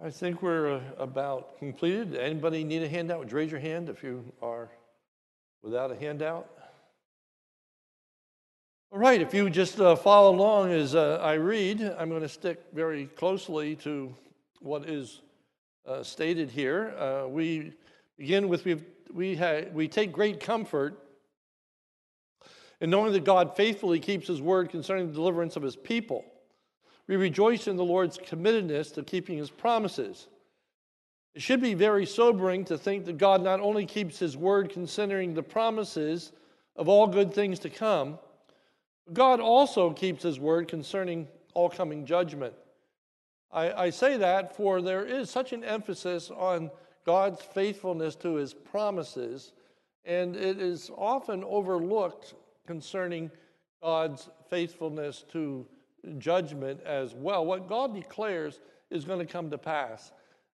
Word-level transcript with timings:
I 0.00 0.10
think 0.10 0.42
we're 0.42 0.76
uh, 0.76 0.80
about 0.96 1.58
completed. 1.58 2.14
Anybody 2.14 2.62
need 2.62 2.84
a 2.84 2.88
handout? 2.88 3.18
Would 3.18 3.32
you 3.32 3.36
raise 3.36 3.50
your 3.50 3.58
hand 3.58 3.88
if 3.88 4.04
you 4.04 4.24
are 4.40 4.68
without 5.60 5.90
a 5.90 5.96
handout? 5.96 6.48
All 8.92 8.98
right, 9.00 9.20
if 9.20 9.34
you 9.34 9.50
just 9.50 9.80
uh, 9.80 9.96
follow 9.96 10.30
along 10.30 10.70
as 10.70 10.94
uh, 10.94 11.18
I 11.20 11.32
read, 11.32 11.82
I'm 11.98 12.10
going 12.10 12.22
to 12.22 12.28
stick 12.28 12.62
very 12.72 13.06
closely 13.06 13.74
to 13.76 14.14
what 14.60 14.88
is 14.88 15.20
uh, 15.84 16.04
stated 16.04 16.48
here. 16.48 16.94
Uh, 16.96 17.26
we 17.26 17.72
begin 18.16 18.48
with 18.48 18.64
we 18.64 18.80
we, 19.12 19.34
ha- 19.34 19.64
we 19.72 19.88
take 19.88 20.12
great 20.12 20.38
comfort 20.38 20.96
in 22.80 22.88
knowing 22.88 23.12
that 23.14 23.24
God 23.24 23.56
faithfully 23.56 23.98
keeps 23.98 24.28
his 24.28 24.40
word 24.40 24.70
concerning 24.70 25.08
the 25.08 25.12
deliverance 25.12 25.56
of 25.56 25.64
his 25.64 25.74
people. 25.74 26.24
We 27.08 27.16
rejoice 27.16 27.66
in 27.66 27.76
the 27.76 27.84
Lord's 27.84 28.18
committedness 28.18 28.92
to 28.94 29.02
keeping 29.02 29.38
his 29.38 29.50
promises. 29.50 30.28
It 31.34 31.42
should 31.42 31.60
be 31.60 31.74
very 31.74 32.04
sobering 32.04 32.64
to 32.66 32.76
think 32.76 33.06
that 33.06 33.16
God 33.16 33.42
not 33.42 33.60
only 33.60 33.86
keeps 33.86 34.18
his 34.18 34.36
word 34.36 34.70
considering 34.70 35.32
the 35.34 35.42
promises 35.42 36.32
of 36.76 36.88
all 36.88 37.06
good 37.06 37.32
things 37.32 37.58
to 37.60 37.70
come, 37.70 38.18
but 39.06 39.14
God 39.14 39.40
also 39.40 39.90
keeps 39.90 40.22
his 40.22 40.38
word 40.38 40.68
concerning 40.68 41.26
all 41.54 41.70
coming 41.70 42.04
judgment. 42.04 42.54
I, 43.50 43.84
I 43.84 43.90
say 43.90 44.18
that 44.18 44.54
for 44.54 44.82
there 44.82 45.06
is 45.06 45.30
such 45.30 45.52
an 45.54 45.64
emphasis 45.64 46.30
on 46.30 46.70
God's 47.06 47.40
faithfulness 47.40 48.16
to 48.16 48.34
his 48.34 48.52
promises, 48.52 49.52
and 50.04 50.36
it 50.36 50.60
is 50.60 50.90
often 50.94 51.42
overlooked 51.44 52.34
concerning 52.66 53.30
God's 53.82 54.28
faithfulness 54.50 55.24
to 55.32 55.66
judgment 56.18 56.80
as 56.82 57.14
well. 57.14 57.44
What 57.44 57.68
God 57.68 57.94
declares 57.94 58.60
is 58.90 59.04
going 59.04 59.18
to 59.18 59.30
come 59.30 59.50
to 59.50 59.58
pass. 59.58 60.12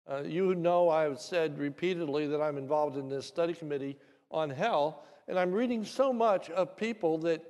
Uh, 0.10 0.24
you 0.24 0.56
know, 0.56 0.90
I've 0.90 1.20
said 1.20 1.58
repeatedly 1.58 2.28
that 2.28 2.42
I'm 2.42 2.58
involved 2.58 2.98
in 2.98 3.08
this 3.08 3.26
study 3.26 3.54
committee 3.54 3.98
on 4.30 4.50
hell, 4.50 5.04
and 5.28 5.38
I'm 5.38 5.52
reading 5.52 5.86
so 5.86 6.12
much 6.12 6.50
of 6.50 6.76
people 6.76 7.18
that 7.20 7.44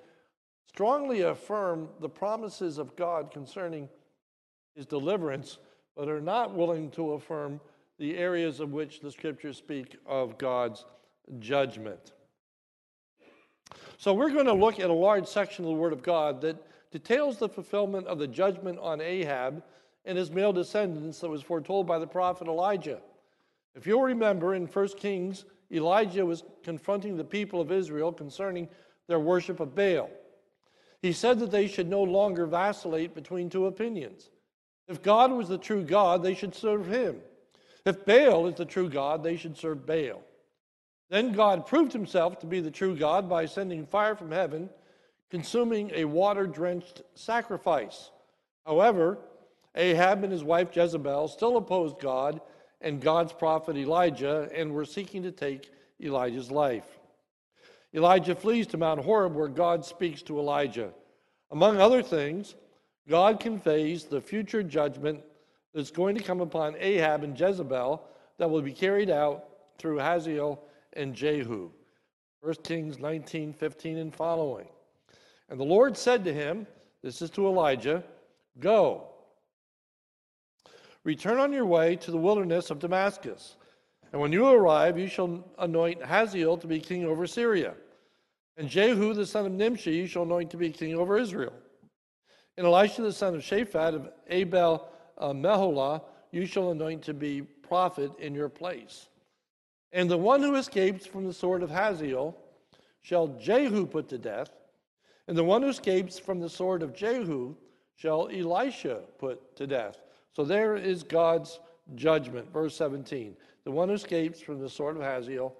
strongly 0.67 1.22
affirm 1.22 1.89
the 2.00 2.09
promises 2.09 2.78
of 2.78 2.95
God 2.95 3.31
concerning 3.31 3.89
his 4.76 4.86
deliverance, 4.86 5.58
but 5.95 6.08
are 6.08 6.22
not 6.22 6.53
willing 6.53 6.89
to 6.92 7.14
affirm 7.14 7.59
the 8.00 8.17
areas 8.17 8.59
of 8.59 8.72
which 8.72 9.00
the 9.00 9.11
scriptures 9.11 9.58
speak 9.58 9.98
of 10.05 10.38
God's 10.38 10.86
judgment. 11.39 12.14
So, 13.98 14.14
we're 14.14 14.31
going 14.31 14.48
to 14.48 14.53
look 14.53 14.80
at 14.80 14.89
a 14.89 14.94
large 14.94 15.28
section 15.28 15.64
of 15.64 15.70
the 15.70 15.78
Word 15.78 15.94
of 15.94 16.02
God 16.02 16.42
that 16.42 16.58
details 16.92 17.38
the 17.38 17.50
fulfillment 17.50 18.08
of 18.08 18.20
the 18.20 18.28
judgment 18.28 18.80
on 18.80 19.02
Ahab 19.02 19.64
and 20.06 20.17
his 20.17 20.31
male 20.31 20.53
descendants 20.53 21.20
that 21.20 21.30
was 21.30 21.42
foretold 21.42 21.88
by 21.88 22.00
the 22.00 22.08
prophet 22.08 22.48
Elijah. 22.48 23.00
If 23.75 23.88
you'll 23.88 24.03
remember 24.03 24.53
in 24.53 24.66
1 24.66 24.88
Kings, 24.98 25.45
Elijah 25.72 26.25
was 26.25 26.44
confronting 26.64 27.16
the 27.16 27.23
people 27.23 27.61
of 27.61 27.72
Israel 27.72 28.11
concerning 28.11 28.67
their 29.08 29.20
worship 29.20 29.59
of 29.59 29.75
Baal. 29.75 30.09
He 31.02 31.14
said 31.14 31.39
that 31.39 31.52
they 31.52 31.67
should 31.67 31.89
no 31.89 32.03
longer 32.03 32.45
vacillate 32.45 33.16
between 33.16 33.50
two 33.50 33.67
opinions. 33.67 34.30
If 34.88 35.02
God 35.02 35.31
was 35.31 35.48
the 35.48 35.58
true 35.58 35.83
God, 35.83 36.22
they 36.22 36.36
should 36.36 36.53
serve 36.53 36.88
him. 36.88 37.22
If 37.86 38.05
Baal 38.05 38.48
is 38.48 38.55
the 38.55 38.66
true 38.66 38.89
God, 38.89 39.23
they 39.23 39.38
should 39.38 39.58
serve 39.58 39.86
Baal. 39.86 40.22
Then 41.09 41.31
God 41.31 41.66
proved 41.66 41.94
himself 41.94 42.39
to 42.39 42.45
be 42.45 42.59
the 42.59 42.72
true 42.72 42.95
God 42.95 43.30
by 43.30 43.45
sending 43.45 43.86
fire 43.86 44.16
from 44.16 44.31
heaven 44.31 44.70
consuming 45.32 45.92
a 45.96 46.06
water 46.06 46.46
drenched 46.46 47.02
sacrifice. 47.16 48.12
However, 48.66 49.18
Ahab 49.76 50.23
and 50.23 50.32
his 50.32 50.44
wife 50.44 50.76
Jezebel 50.76 51.30
still 51.30 51.56
opposed 51.58 52.00
God 52.00 52.42
and 52.82 53.02
God's 53.02 53.32
prophet 53.32 53.78
Elijah 53.78 54.50
and 54.54 54.73
were 54.73 54.86
seeking 54.86 55.23
to 55.23 55.32
take 55.32 55.72
Elijah's 56.02 56.52
life. 56.52 57.00
Elijah 57.94 58.36
flees 58.36 58.68
to 58.68 58.78
Mount 58.78 59.02
Horeb 59.04 59.33
where 59.33 59.48
God 59.48 59.86
speaks 59.86 60.22
to 60.23 60.38
Elijah. 60.38 60.92
Among 61.50 61.80
other 61.80 62.04
things, 62.04 62.55
God 63.08 63.39
conveys 63.39 64.04
the 64.04 64.22
future 64.22 64.64
judgment 64.64 65.22
that's 65.73 65.92
going 65.92 66.16
to 66.16 66.23
come 66.23 66.42
upon 66.42 66.76
Ahab 66.78 67.23
and 67.23 67.39
Jezebel 67.39 68.04
that 68.38 68.50
will 68.50 68.61
be 68.61 68.73
carried 68.73 69.10
out 69.10 69.45
through 69.78 70.00
Hazael 70.00 70.61
and 70.94 71.16
Jehu. 71.16 71.72
1 72.42 72.55
Kings 72.64 73.00
19, 73.00 73.54
15 73.54 73.98
and 73.98 74.14
following. 74.14 74.67
And 75.52 75.60
the 75.60 75.66
Lord 75.66 75.98
said 75.98 76.23
to 76.23 76.34
him, 76.34 76.66
This 77.04 77.22
is 77.22 77.30
to 77.32 77.45
Elijah, 77.45 78.04
Go, 78.60 79.08
return 81.04 81.39
on 81.39 81.52
your 81.52 81.66
way 81.66 81.98
to 81.98 82.12
the 82.12 82.17
wilderness 82.17 82.72
of 82.72 82.80
Damascus. 82.80 83.58
And 84.11 84.22
when 84.22 84.32
you 84.32 84.48
arrive, 84.48 84.98
you 84.98 85.08
shall 85.08 85.44
anoint 85.60 86.04
Hazael 86.04 86.58
to 86.58 86.67
be 86.67 86.80
king 86.80 87.06
over 87.06 87.28
Syria. 87.28 87.73
And 88.58 88.70
Jehu 88.70 89.14
the 89.14 89.26
son 89.26 89.45
of 89.45 89.52
Nimshi 89.52 89.92
you 89.92 90.08
shall 90.08 90.23
anoint 90.23 90.52
to 90.52 90.58
be 90.58 90.70
king 90.70 90.95
over 90.95 91.17
Israel. 91.17 91.54
And 92.58 92.66
Elisha 92.66 93.02
the 93.02 93.14
son 93.14 93.36
of 93.36 93.42
Shaphat 93.42 93.94
of 93.94 94.10
Abel 94.28 94.90
uh, 95.17 95.30
Meholah 95.30 96.02
you 96.32 96.45
shall 96.45 96.72
anoint 96.72 97.04
to 97.04 97.14
be 97.14 97.42
prophet 97.42 98.11
in 98.20 98.34
your 98.34 98.50
place. 98.50 99.08
And 99.92 100.10
the 100.10 100.17
one 100.17 100.42
who 100.42 100.56
escapes 100.56 101.06
from 101.06 101.26
the 101.26 101.34
sword 101.34 101.61
of 101.61 101.70
Hazael 101.70 102.38
shall 103.02 103.28
Jehu 103.28 103.86
put 103.86 104.08
to 104.10 104.17
death, 104.17 104.52
and 105.27 105.37
the 105.37 105.43
one 105.43 105.61
who 105.61 105.70
escapes 105.70 106.20
from 106.20 106.39
the 106.39 106.49
sword 106.49 106.83
of 106.83 106.93
Jehu 106.93 107.55
shall 107.95 108.30
Elisha 108.30 109.02
put 109.20 109.55
to 109.55 109.67
death. 109.67 109.98
So 110.33 110.43
there 110.43 110.76
is 110.76 111.04
God's 111.04 111.59
judgment. 111.95 112.52
Verse 112.52 112.76
17. 112.76 113.36
The 113.64 113.71
one 113.71 113.89
who 113.89 113.95
escapes 113.95 114.42
from 114.42 114.60
the 114.60 114.70
sword 114.70 114.98
of 114.98 115.04
Hazael 115.04 115.55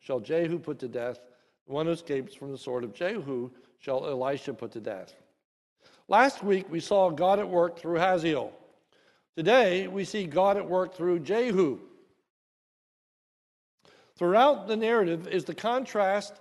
shall 0.00 0.20
Jehu 0.20 0.58
put 0.58 0.78
to 0.80 0.88
death. 0.88 1.18
The 1.66 1.72
one 1.72 1.86
who 1.86 1.92
escapes 1.92 2.34
from 2.34 2.50
the 2.50 2.58
sword 2.58 2.84
of 2.84 2.94
Jehu 2.94 3.50
shall 3.78 4.06
Elisha 4.06 4.52
put 4.52 4.72
to 4.72 4.80
death. 4.80 5.14
Last 6.08 6.42
week 6.42 6.66
we 6.68 6.80
saw 6.80 7.10
God 7.10 7.38
at 7.38 7.48
work 7.48 7.78
through 7.78 7.98
Hazael. 7.98 8.52
Today 9.36 9.88
we 9.88 10.04
see 10.04 10.26
God 10.26 10.56
at 10.56 10.68
work 10.68 10.94
through 10.94 11.20
Jehu. 11.20 11.78
Throughout 14.16 14.68
the 14.68 14.76
narrative 14.76 15.26
is 15.26 15.44
the 15.44 15.54
contrast 15.54 16.40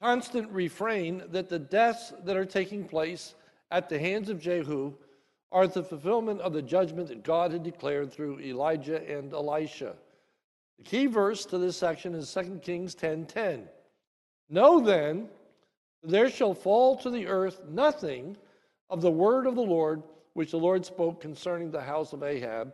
constant 0.00 0.50
refrain 0.50 1.22
that 1.30 1.48
the 1.48 1.58
deaths 1.58 2.12
that 2.24 2.36
are 2.36 2.44
taking 2.44 2.84
place 2.84 3.34
at 3.70 3.88
the 3.88 3.98
hands 3.98 4.28
of 4.28 4.40
Jehu 4.40 4.94
are 5.50 5.66
the 5.66 5.82
fulfillment 5.82 6.40
of 6.40 6.52
the 6.52 6.62
judgment 6.62 7.08
that 7.08 7.24
God 7.24 7.52
had 7.52 7.62
declared 7.62 8.12
through 8.12 8.40
Elijah 8.40 9.02
and 9.08 9.32
Elisha. 9.32 9.96
The 10.78 10.84
key 10.84 11.06
verse 11.06 11.44
to 11.46 11.58
this 11.58 11.76
section 11.76 12.14
is 12.14 12.32
2 12.32 12.60
Kings 12.62 12.94
10:10. 12.94 12.98
10, 12.98 13.26
10. 13.26 13.68
Know 14.50 14.80
then, 14.80 15.28
there 16.02 16.30
shall 16.30 16.54
fall 16.54 16.96
to 16.96 17.10
the 17.10 17.26
earth 17.26 17.64
nothing 17.68 18.36
of 18.88 19.00
the 19.00 19.10
word 19.10 19.46
of 19.46 19.56
the 19.56 19.60
Lord 19.60 20.02
which 20.34 20.52
the 20.52 20.58
Lord 20.58 20.86
spoke 20.86 21.20
concerning 21.20 21.70
the 21.70 21.82
house 21.82 22.12
of 22.12 22.22
Ahab, 22.22 22.72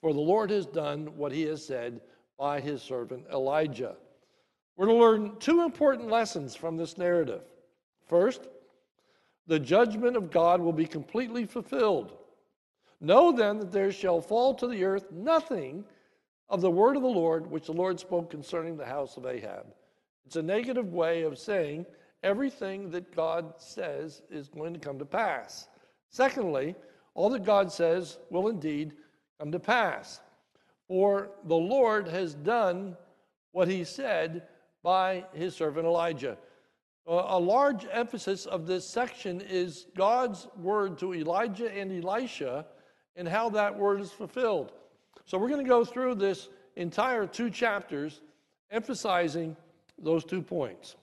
for 0.00 0.12
the 0.12 0.20
Lord 0.20 0.50
has 0.50 0.66
done 0.66 1.16
what 1.16 1.32
he 1.32 1.42
has 1.42 1.64
said 1.64 2.00
by 2.36 2.60
his 2.60 2.82
servant 2.82 3.24
Elijah. 3.32 3.96
We're 4.76 4.86
to 4.86 4.94
learn 4.94 5.36
two 5.38 5.62
important 5.62 6.08
lessons 6.08 6.54
from 6.54 6.76
this 6.76 6.98
narrative. 6.98 7.42
First, 8.06 8.48
the 9.46 9.58
judgment 9.58 10.16
of 10.16 10.30
God 10.30 10.60
will 10.60 10.72
be 10.72 10.86
completely 10.86 11.46
fulfilled. 11.46 12.16
Know 13.00 13.32
then 13.32 13.58
that 13.58 13.72
there 13.72 13.92
shall 13.92 14.20
fall 14.20 14.54
to 14.54 14.66
the 14.66 14.84
earth 14.84 15.10
nothing 15.10 15.84
of 16.48 16.60
the 16.60 16.70
word 16.70 16.96
of 16.96 17.02
the 17.02 17.08
Lord 17.08 17.50
which 17.50 17.66
the 17.66 17.72
Lord 17.72 17.98
spoke 17.98 18.30
concerning 18.30 18.76
the 18.76 18.86
house 18.86 19.16
of 19.16 19.26
Ahab. 19.26 19.66
It's 20.26 20.36
a 20.36 20.42
negative 20.42 20.92
way 20.92 21.22
of 21.22 21.38
saying 21.38 21.86
everything 22.22 22.90
that 22.90 23.14
God 23.14 23.54
says 23.58 24.22
is 24.30 24.48
going 24.48 24.74
to 24.74 24.80
come 24.80 24.98
to 24.98 25.04
pass. 25.04 25.68
Secondly, 26.10 26.74
all 27.14 27.30
that 27.30 27.44
God 27.44 27.70
says 27.72 28.18
will 28.30 28.48
indeed 28.48 28.92
come 29.38 29.52
to 29.52 29.60
pass. 29.60 30.20
For 30.88 31.30
the 31.44 31.56
Lord 31.56 32.08
has 32.08 32.34
done 32.34 32.96
what 33.52 33.68
he 33.68 33.84
said 33.84 34.42
by 34.86 35.24
his 35.34 35.56
servant 35.56 35.84
Elijah. 35.84 36.38
Uh, 37.08 37.24
a 37.30 37.40
large 37.40 37.84
emphasis 37.90 38.46
of 38.46 38.68
this 38.68 38.88
section 38.88 39.40
is 39.40 39.88
God's 39.96 40.46
word 40.56 40.96
to 40.98 41.12
Elijah 41.12 41.76
and 41.76 41.90
Elisha 42.04 42.64
and 43.16 43.26
how 43.26 43.50
that 43.50 43.76
word 43.76 44.00
is 44.00 44.12
fulfilled. 44.12 44.70
So 45.24 45.38
we're 45.38 45.48
going 45.48 45.64
to 45.64 45.68
go 45.68 45.84
through 45.84 46.14
this 46.14 46.48
entire 46.76 47.26
two 47.26 47.50
chapters 47.50 48.20
emphasizing 48.70 49.56
those 49.98 50.24
two 50.24 50.40
points. 50.40 50.94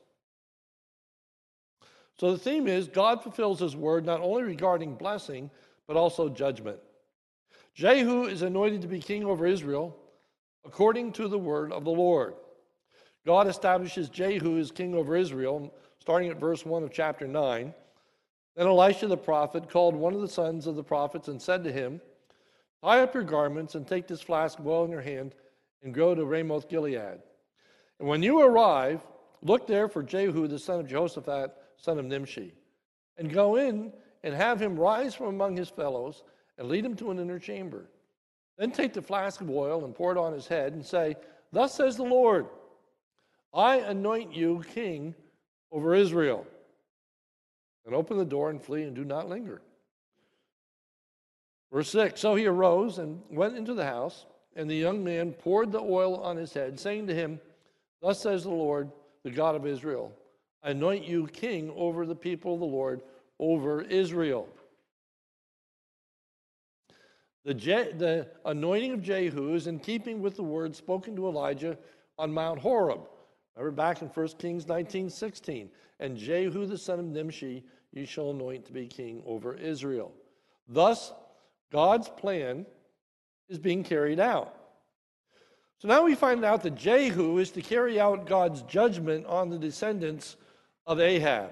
So 2.18 2.32
the 2.32 2.40
theme 2.40 2.68
is 2.68 2.88
God 2.88 3.22
fulfills 3.22 3.60
his 3.60 3.76
word 3.76 4.06
not 4.06 4.22
only 4.22 4.44
regarding 4.44 4.96
blessing, 4.96 5.52
but 5.88 5.98
also 5.98 6.30
judgment. 6.30 6.80
Jehu 7.76 8.28
is 8.28 8.44
anointed 8.44 8.82
to 8.84 8.88
be 8.88 9.02
king 9.02 9.26
over 9.26 9.46
Israel 9.46 9.98
according 10.64 11.12
to 11.14 11.28
the 11.28 11.38
word 11.38 11.74
of 11.74 11.84
the 11.84 11.92
Lord. 11.92 12.36
God 13.26 13.48
establishes 13.48 14.10
Jehu 14.10 14.60
as 14.60 14.72
king 14.72 14.96
over 14.96 15.16
Israel, 15.16 15.74
starting 16.00 16.30
at 16.30 16.40
verse 16.40 16.66
1 16.66 16.84
of 16.84 16.92
chapter 16.92 17.28
9. 17.28 17.74
Then 18.56 18.68
Elisha 18.68 19.08
the 19.08 19.18
prophet 19.18 19.70
called 19.70 19.96
one 19.96 20.14
of 20.14 20.22
the 20.22 20.28
sons 20.28 20.68
of 20.68 20.76
the 20.76 20.84
prophets 20.84 21.28
and 21.28 21.42
said 21.42 21.64
to 21.64 21.72
him, 21.72 22.02
Tie 22.84 23.00
up 23.00 23.14
your 23.14 23.24
garments 23.24 23.76
and 23.76 23.88
take 23.88 24.08
this 24.08 24.22
flask 24.22 24.60
of 24.60 24.68
oil 24.68 24.84
in 24.84 24.92
your 24.92 25.02
hand 25.02 25.36
and 25.84 25.94
go 25.94 26.14
to 26.14 26.26
Ramoth 26.26 26.68
Gilead. 26.68 27.20
And 28.00 28.08
when 28.08 28.22
you 28.22 28.42
arrive, 28.42 29.02
look 29.42 29.68
there 29.68 29.88
for 29.88 30.04
Jehu 30.04 30.48
the 30.48 30.60
son 30.60 30.82
of 30.82 30.88
Jehoshaphat, 30.88 31.56
son 31.78 31.98
of 31.98 32.06
Nimshi, 32.06 32.54
and 33.18 33.32
go 33.32 33.56
in 33.56 33.94
and 34.24 34.34
have 34.34 34.62
him 34.62 34.78
rise 34.78 35.16
from 35.16 35.28
among 35.28 35.56
his 35.56 35.70
fellows 35.70 36.24
and 36.58 36.68
lead 36.68 36.86
him 36.86 36.96
to 36.98 37.12
an 37.12 37.20
inner 37.20 37.40
chamber. 37.40 37.90
Then 38.58 38.72
take 38.72 38.94
the 38.94 39.02
flask 39.02 39.42
of 39.42 39.50
oil 39.50 39.86
and 39.86 39.96
pour 39.96 40.12
it 40.12 40.18
on 40.18 40.34
his 40.34 40.48
head 40.48 40.74
and 40.74 40.86
say, 40.86 41.16
Thus 41.52 41.74
says 41.74 41.96
the 41.96 42.04
Lord, 42.04 42.48
I 43.54 43.78
anoint 43.78 44.34
you 44.34 44.64
king 44.74 45.16
over 45.72 45.94
Israel. 45.94 46.46
And 47.86 47.94
open 47.94 48.18
the 48.18 48.26
door 48.26 48.50
and 48.50 48.62
flee 48.62 48.84
and 48.84 48.96
do 48.96 49.04
not 49.04 49.28
linger. 49.28 49.62
Verse 51.72 51.90
6 51.90 52.22
So 52.22 52.36
he 52.36 52.46
arose 52.46 53.00
and 53.00 53.22
went 53.30 53.58
into 53.58 53.74
the 53.74 53.86
house, 53.86 54.26
and 54.56 54.70
the 54.70 54.76
young 54.76 55.04
man 55.04 55.34
poured 55.34 55.72
the 55.72 55.82
oil 55.82 56.18
on 56.18 56.38
his 56.38 56.54
head, 56.54 56.80
saying 56.80 57.08
to 57.08 57.16
him, 57.16 57.40
Thus 58.02 58.22
says 58.22 58.44
the 58.44 58.50
Lord, 58.50 58.92
the 59.24 59.32
God 59.32 59.56
of 59.56 59.66
Israel, 59.66 60.14
I 60.64 60.72
anoint 60.72 61.06
you 61.06 61.28
king 61.28 61.72
over 61.76 62.06
the 62.06 62.16
people 62.16 62.54
of 62.54 62.60
the 62.60 62.66
Lord, 62.66 63.02
over 63.40 63.82
Israel. 63.82 64.48
The, 67.44 67.54
Je- 67.54 67.92
the 67.98 68.28
anointing 68.46 68.94
of 68.94 69.02
Jehu 69.02 69.54
is 69.54 69.68
in 69.68 69.80
keeping 69.80 70.22
with 70.22 70.36
the 70.38 70.44
word 70.44 70.76
spoken 70.76 71.16
to 71.18 71.28
Elijah 71.28 71.78
on 72.18 72.32
Mount 72.32 72.60
Horeb. 72.60 73.02
Remember 73.56 73.76
back 73.76 74.02
in 74.02 74.08
1 74.08 74.28
Kings 74.40 74.68
19 74.68 75.10
16. 75.10 75.70
And 76.00 76.18
Jehu 76.18 76.66
the 76.66 76.78
son 76.78 77.00
of 77.00 77.06
Nimshi 77.06 77.64
you 77.92 78.06
shall 78.06 78.32
anoint 78.32 78.66
to 78.66 78.74
be 78.74 78.88
king 78.88 79.22
over 79.26 79.54
Israel. 79.54 80.12
Thus, 80.68 81.14
God's 81.72 82.10
plan 82.10 82.66
is 83.50 83.60
being 83.60 83.84
carried 83.84 84.20
out. 84.20 84.56
So 85.78 85.88
now 85.88 86.04
we 86.04 86.16
find 86.16 86.44
out 86.44 86.64
that 86.64 86.76
Jehu 86.76 87.38
is 87.38 87.52
to 87.52 87.62
carry 87.62 88.00
out 88.00 88.26
God's 88.26 88.62
judgment 88.64 89.26
on 89.26 89.50
the 89.50 89.60
descendants 89.60 90.38
of 90.88 91.00
Ahab. 91.00 91.52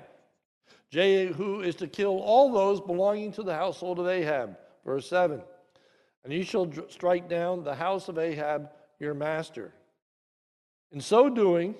Jehu 0.90 1.62
is 1.62 1.76
to 1.76 1.88
kill 1.88 2.20
all 2.20 2.52
those 2.52 2.82
belonging 2.82 3.32
to 3.34 3.44
the 3.44 3.54
household 3.54 4.00
of 4.00 4.08
Ahab. 4.08 4.58
Verse 4.86 5.08
7 5.08 5.42
And 6.24 6.34
you 6.34 6.44
shall 6.44 6.72
strike 6.90 7.30
down 7.30 7.64
the 7.64 7.76
house 7.76 8.08
of 8.08 8.18
Ahab, 8.18 8.70
your 9.00 9.14
master. 9.14 9.74
In 10.92 11.02
so 11.02 11.30
doing, 11.30 11.76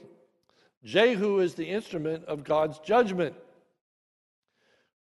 Jehu 0.84 1.40
is 1.40 1.54
the 1.54 1.68
instrument 1.68 2.26
of 2.26 2.44
God's 2.44 2.80
judgment. 2.80 3.36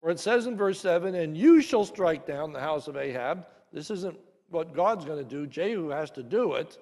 For 0.01 0.11
it 0.11 0.19
says 0.19 0.47
in 0.47 0.57
verse 0.57 0.81
7 0.81 1.15
And 1.15 1.37
you 1.37 1.61
shall 1.61 1.85
strike 1.85 2.27
down 2.27 2.53
the 2.53 2.61
house 2.61 2.89
of 2.89 2.97
Ahab. 2.97 3.47
This 3.73 3.91
isn't 3.91 4.19
what 4.51 4.75
God's 4.75 5.05
going 5.05 5.19
to 5.19 5.29
do, 5.29 5.47
Jehu 5.47 5.89
has 5.91 6.11
to 6.13 6.23
do 6.23 6.55
it. 6.55 6.79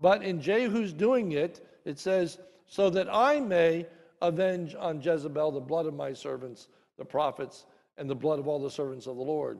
But 0.00 0.22
in 0.22 0.40
Jehu's 0.40 0.92
doing 0.92 1.32
it, 1.32 1.66
it 1.84 1.98
says, 1.98 2.38
So 2.66 2.90
that 2.90 3.08
I 3.12 3.40
may 3.40 3.86
avenge 4.22 4.74
on 4.74 5.00
Jezebel 5.00 5.52
the 5.52 5.60
blood 5.60 5.86
of 5.86 5.94
my 5.94 6.12
servants, 6.12 6.68
the 6.98 7.04
prophets, 7.04 7.66
and 7.98 8.08
the 8.08 8.14
blood 8.14 8.38
of 8.38 8.48
all 8.48 8.58
the 8.58 8.70
servants 8.70 9.06
of 9.06 9.16
the 9.16 9.22
Lord. 9.22 9.58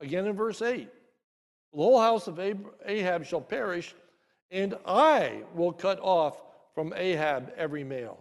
Again 0.00 0.26
in 0.26 0.34
verse 0.34 0.62
8 0.62 0.88
The 1.72 1.78
whole 1.78 2.00
house 2.00 2.26
of 2.26 2.40
Ahab 2.86 3.24
shall 3.24 3.40
perish, 3.40 3.94
and 4.50 4.74
I 4.86 5.42
will 5.54 5.72
cut 5.72 6.00
off 6.00 6.42
from 6.74 6.92
Ahab 6.96 7.52
every 7.56 7.84
male. 7.84 8.18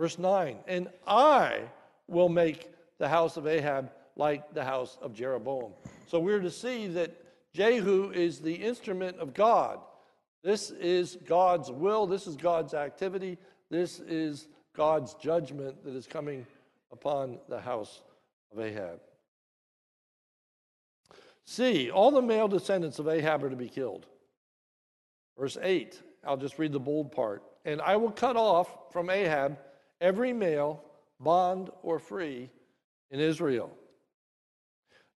Verse 0.00 0.18
9 0.18 0.56
And 0.66 0.88
I 1.06 1.60
will 2.08 2.30
make 2.30 2.72
the 2.98 3.06
house 3.06 3.36
of 3.36 3.46
Ahab 3.46 3.92
like 4.16 4.54
the 4.54 4.64
house 4.64 4.96
of 5.02 5.12
Jeroboam. 5.12 5.72
So 6.06 6.18
we're 6.18 6.40
to 6.40 6.50
see 6.50 6.86
that 6.88 7.14
Jehu 7.52 8.10
is 8.10 8.40
the 8.40 8.54
instrument 8.54 9.18
of 9.18 9.34
God. 9.34 9.78
This 10.42 10.70
is 10.70 11.18
God's 11.26 11.70
will, 11.70 12.06
this 12.06 12.26
is 12.26 12.34
God's 12.34 12.72
activity, 12.72 13.36
this 13.70 14.00
is 14.00 14.48
God's 14.74 15.12
judgment 15.14 15.84
that 15.84 15.94
is 15.94 16.06
coming 16.06 16.46
upon 16.90 17.38
the 17.50 17.60
house 17.60 18.00
of 18.52 18.58
Ahab. 18.58 19.00
See, 21.44 21.90
all 21.90 22.10
the 22.10 22.22
male 22.22 22.48
descendants 22.48 22.98
of 23.00 23.06
Ahab 23.06 23.44
are 23.44 23.50
to 23.50 23.56
be 23.56 23.68
killed. 23.68 24.06
Verse 25.38 25.58
8, 25.60 26.00
I'll 26.24 26.38
just 26.38 26.58
read 26.58 26.72
the 26.72 26.80
bold 26.80 27.12
part. 27.12 27.42
And 27.66 27.82
I 27.82 27.96
will 27.96 28.12
cut 28.12 28.36
off 28.36 28.92
from 28.92 29.10
Ahab 29.10 29.58
every 30.00 30.32
male, 30.32 30.82
bond 31.18 31.70
or 31.82 31.98
free, 31.98 32.50
in 33.10 33.20
Israel. 33.20 33.70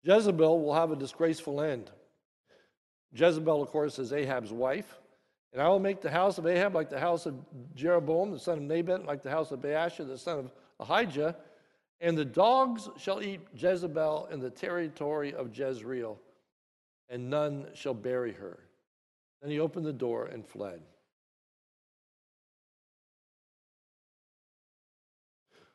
Jezebel 0.02 0.61
will 0.61 0.75
have 0.75 0.90
a 0.90 0.96
disgraceful 0.96 1.61
end. 1.61 1.90
Jezebel, 3.14 3.62
of 3.62 3.69
course, 3.69 3.99
is 3.99 4.12
Ahab's 4.12 4.52
wife. 4.52 4.99
And 5.52 5.61
I 5.61 5.69
will 5.69 5.79
make 5.79 6.00
the 6.00 6.11
house 6.11 6.38
of 6.38 6.46
Ahab 6.46 6.75
like 6.75 6.88
the 6.88 6.99
house 6.99 7.26
of 7.26 7.34
Jeroboam, 7.75 8.31
the 8.32 8.38
son 8.38 8.58
of 8.58 8.64
Nebat, 8.64 9.05
like 9.05 9.23
the 9.23 9.31
house 9.31 9.52
of 9.52 9.61
Baasha, 9.61 10.06
the 10.06 10.17
son 10.17 10.38
of 10.38 10.50
Ahijah. 10.81 11.37
And 12.00 12.17
the 12.17 12.25
dogs 12.25 12.88
shall 12.96 13.23
eat 13.23 13.40
Jezebel 13.55 14.28
in 14.32 14.40
the 14.40 14.50
territory 14.50 15.35
of 15.35 15.56
Jezreel, 15.56 16.19
and 17.11 17.31
none 17.31 17.67
shall 17.75 17.94
bury 17.94 18.32
her. 18.32 18.58
Then 19.40 19.50
he 19.50 19.61
opened 19.61 19.87
the 19.87 19.93
door 19.93 20.26
and 20.26 20.44
fled. 20.44 20.81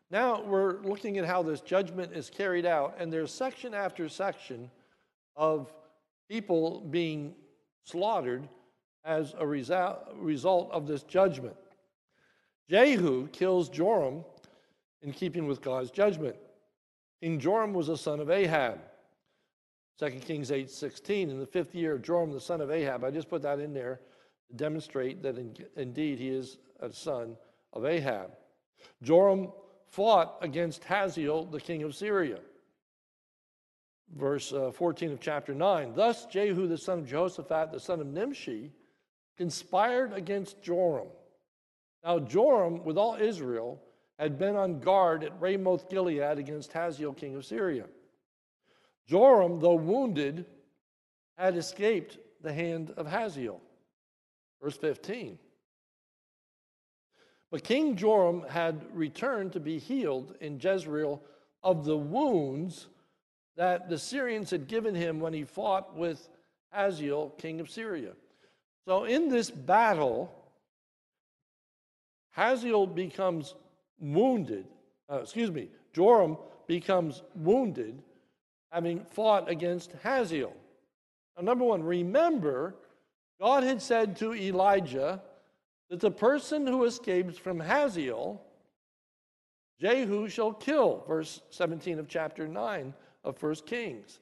Now 0.09 0.41
we're 0.41 0.81
looking 0.81 1.17
at 1.17 1.25
how 1.25 1.43
this 1.43 1.61
judgment 1.61 2.13
is 2.13 2.29
carried 2.29 2.65
out, 2.65 2.95
and 2.97 3.11
there's 3.11 3.31
section 3.31 3.73
after 3.73 4.07
section 4.07 4.71
of 5.35 5.71
people 6.29 6.81
being 6.81 7.35
slaughtered 7.83 8.47
as 9.03 9.33
a 9.37 9.45
result 9.45 10.69
of 10.71 10.87
this 10.87 11.03
judgment. 11.03 11.55
Jehu 12.69 13.27
kills 13.27 13.69
Joram 13.69 14.23
in 15.01 15.13
keeping 15.13 15.47
with 15.47 15.61
God's 15.61 15.91
judgment. 15.91 16.35
King 17.21 17.39
Joram 17.39 17.73
was 17.73 17.89
a 17.89 17.97
son 17.97 18.19
of 18.19 18.29
Ahab. 18.29 18.79
2 19.99 20.09
Kings 20.19 20.51
8 20.51 20.69
16, 20.69 21.29
in 21.29 21.39
the 21.39 21.45
fifth 21.45 21.73
year 21.73 21.93
of 21.93 22.01
Joram, 22.01 22.31
the 22.31 22.39
son 22.39 22.61
of 22.61 22.69
Ahab. 22.69 23.03
I 23.03 23.11
just 23.11 23.29
put 23.29 23.41
that 23.41 23.59
in 23.59 23.73
there 23.73 24.01
to 24.49 24.55
demonstrate 24.55 25.23
that 25.23 25.37
in, 25.37 25.55
indeed 25.75 26.19
he 26.19 26.29
is 26.29 26.59
a 26.81 26.91
son 26.91 27.35
of 27.73 27.85
Ahab. 27.85 28.31
Joram 29.01 29.51
fought 29.97 30.37
against 30.41 30.83
Hazael, 30.83 31.45
the 31.45 31.59
king 31.59 31.81
of 31.81 31.95
Syria. 31.95 32.37
Verse 34.15 34.53
uh, 34.53 34.69
14 34.71 35.11
of 35.11 35.19
chapter 35.19 35.55
9. 35.55 35.93
Thus 35.95 36.27
Jehu, 36.27 36.67
the 36.67 36.77
son 36.77 36.99
of 36.99 37.07
Jehoshaphat, 37.07 37.71
the 37.71 37.79
son 37.79 37.99
of 37.99 38.05
Nimshi, 38.05 38.71
conspired 39.37 40.13
against 40.13 40.61
Joram. 40.61 41.07
Now, 42.03 42.19
Joram, 42.19 42.85
with 42.85 42.95
all 42.95 43.15
Israel, 43.15 43.81
had 44.19 44.37
been 44.37 44.55
on 44.55 44.81
guard 44.81 45.23
at 45.23 45.41
Ramoth 45.41 45.89
Gilead 45.89 46.37
against 46.37 46.73
Hazael, 46.73 47.13
king 47.13 47.35
of 47.35 47.43
Syria. 47.43 47.85
Joram, 49.07 49.59
though 49.59 49.73
wounded, 49.73 50.45
had 51.39 51.57
escaped 51.57 52.19
the 52.43 52.53
hand 52.53 52.93
of 52.97 53.07
Hazael. 53.07 53.61
Verse 54.61 54.77
15. 54.77 55.39
But 57.49 57.63
King 57.63 57.95
Joram 57.95 58.43
had 58.49 58.85
returned 58.93 59.53
to 59.53 59.59
be 59.59 59.79
healed 59.79 60.35
in 60.41 60.59
Jezreel 60.59 61.21
of 61.63 61.85
the 61.85 61.97
wounds 61.97 62.87
that 63.55 63.89
the 63.89 63.97
Syrians 63.97 64.49
had 64.51 64.67
given 64.67 64.93
him 64.93 65.19
when 65.19 65.33
he 65.33 65.43
fought 65.43 65.95
with 65.95 66.29
Hazael, 66.71 67.29
king 67.37 67.59
of 67.59 67.69
Syria. 67.69 68.11
So 68.85 69.05
in 69.05 69.29
this 69.29 69.49
battle, 69.49 70.33
Hazael 72.31 72.85
becomes 72.85 73.55
wounded. 73.99 74.65
Uh, 75.11 75.21
excuse 75.21 75.51
me, 75.51 75.69
Joram 75.93 76.37
becomes 76.67 77.23
wounded 77.35 78.01
having 78.71 79.05
fought 79.09 79.49
against 79.49 79.93
Hazael. 80.03 80.53
Now, 81.35 81.43
number 81.43 81.63
one, 81.63 81.83
remember, 81.83 82.75
God 83.39 83.63
had 83.63 83.81
said 83.81 84.17
to 84.17 84.33
Elijah, 84.33 85.21
that 85.89 85.99
the 85.99 86.11
person 86.11 86.67
who 86.67 86.83
escapes 86.85 87.37
from 87.37 87.59
Hazael, 87.59 88.41
Jehu 89.79 90.27
shall 90.27 90.53
kill, 90.53 91.03
verse 91.07 91.41
17 91.49 91.99
of 91.99 92.07
chapter 92.07 92.47
9 92.47 92.93
of 93.23 93.41
1 93.41 93.55
Kings. 93.65 94.19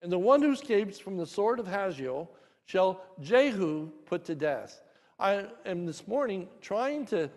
And 0.00 0.10
the 0.10 0.18
one 0.18 0.42
who 0.42 0.52
escapes 0.52 0.98
from 0.98 1.16
the 1.16 1.26
sword 1.26 1.60
of 1.60 1.66
Hazael 1.66 2.30
shall 2.64 3.02
Jehu 3.20 3.90
put 4.06 4.24
to 4.24 4.34
death. 4.34 4.82
I 5.18 5.46
am 5.66 5.86
this 5.86 6.08
morning 6.08 6.48
trying 6.60 7.06
to 7.06 7.30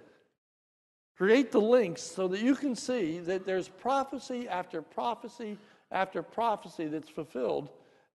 create 1.18 1.52
the 1.52 1.62
links 1.62 2.02
so 2.02 2.28
that 2.28 2.42
you 2.42 2.56
can 2.56 2.76
see 2.76 3.20
that 3.20 3.46
there's 3.46 3.68
prophecy 3.68 4.48
after 4.48 4.82
prophecy 4.82 5.58
after 5.92 6.22
prophecy 6.24 6.88
that's 6.88 7.10
fulfilled 7.10 7.70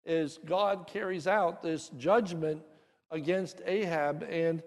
as 0.05 0.39
God 0.45 0.87
carries 0.87 1.27
out 1.27 1.61
this 1.61 1.89
judgment 1.97 2.61
against 3.11 3.61
Ahab 3.65 4.25
and 4.29 4.61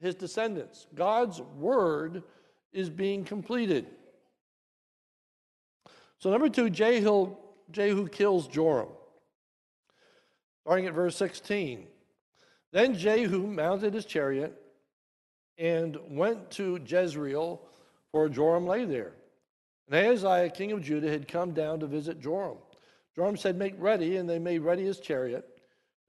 his 0.00 0.14
descendants. 0.14 0.86
God's 0.94 1.40
word 1.40 2.22
is 2.72 2.90
being 2.90 3.24
completed. 3.24 3.86
So, 6.18 6.30
number 6.30 6.48
two, 6.48 6.70
Jehu, 6.70 7.34
Jehu 7.70 8.08
kills 8.08 8.46
Joram. 8.46 8.88
starting 10.62 10.86
at 10.86 10.94
verse 10.94 11.16
16. 11.16 11.86
Then 12.72 12.94
Jehu 12.94 13.46
mounted 13.46 13.94
his 13.94 14.04
chariot 14.04 14.54
and 15.58 15.98
went 16.08 16.50
to 16.52 16.80
Jezreel, 16.86 17.60
for 18.12 18.28
Joram 18.28 18.66
lay 18.66 18.84
there. 18.84 19.12
And 19.88 20.06
Ahaziah, 20.06 20.50
king 20.50 20.72
of 20.72 20.82
Judah, 20.82 21.10
had 21.10 21.28
come 21.28 21.52
down 21.52 21.80
to 21.80 21.86
visit 21.86 22.20
Joram. 22.20 22.58
Joram 23.14 23.36
said, 23.36 23.56
Make 23.56 23.74
ready, 23.78 24.16
and 24.16 24.28
they 24.28 24.38
made 24.38 24.60
ready 24.60 24.84
his 24.84 25.00
chariot. 25.00 25.46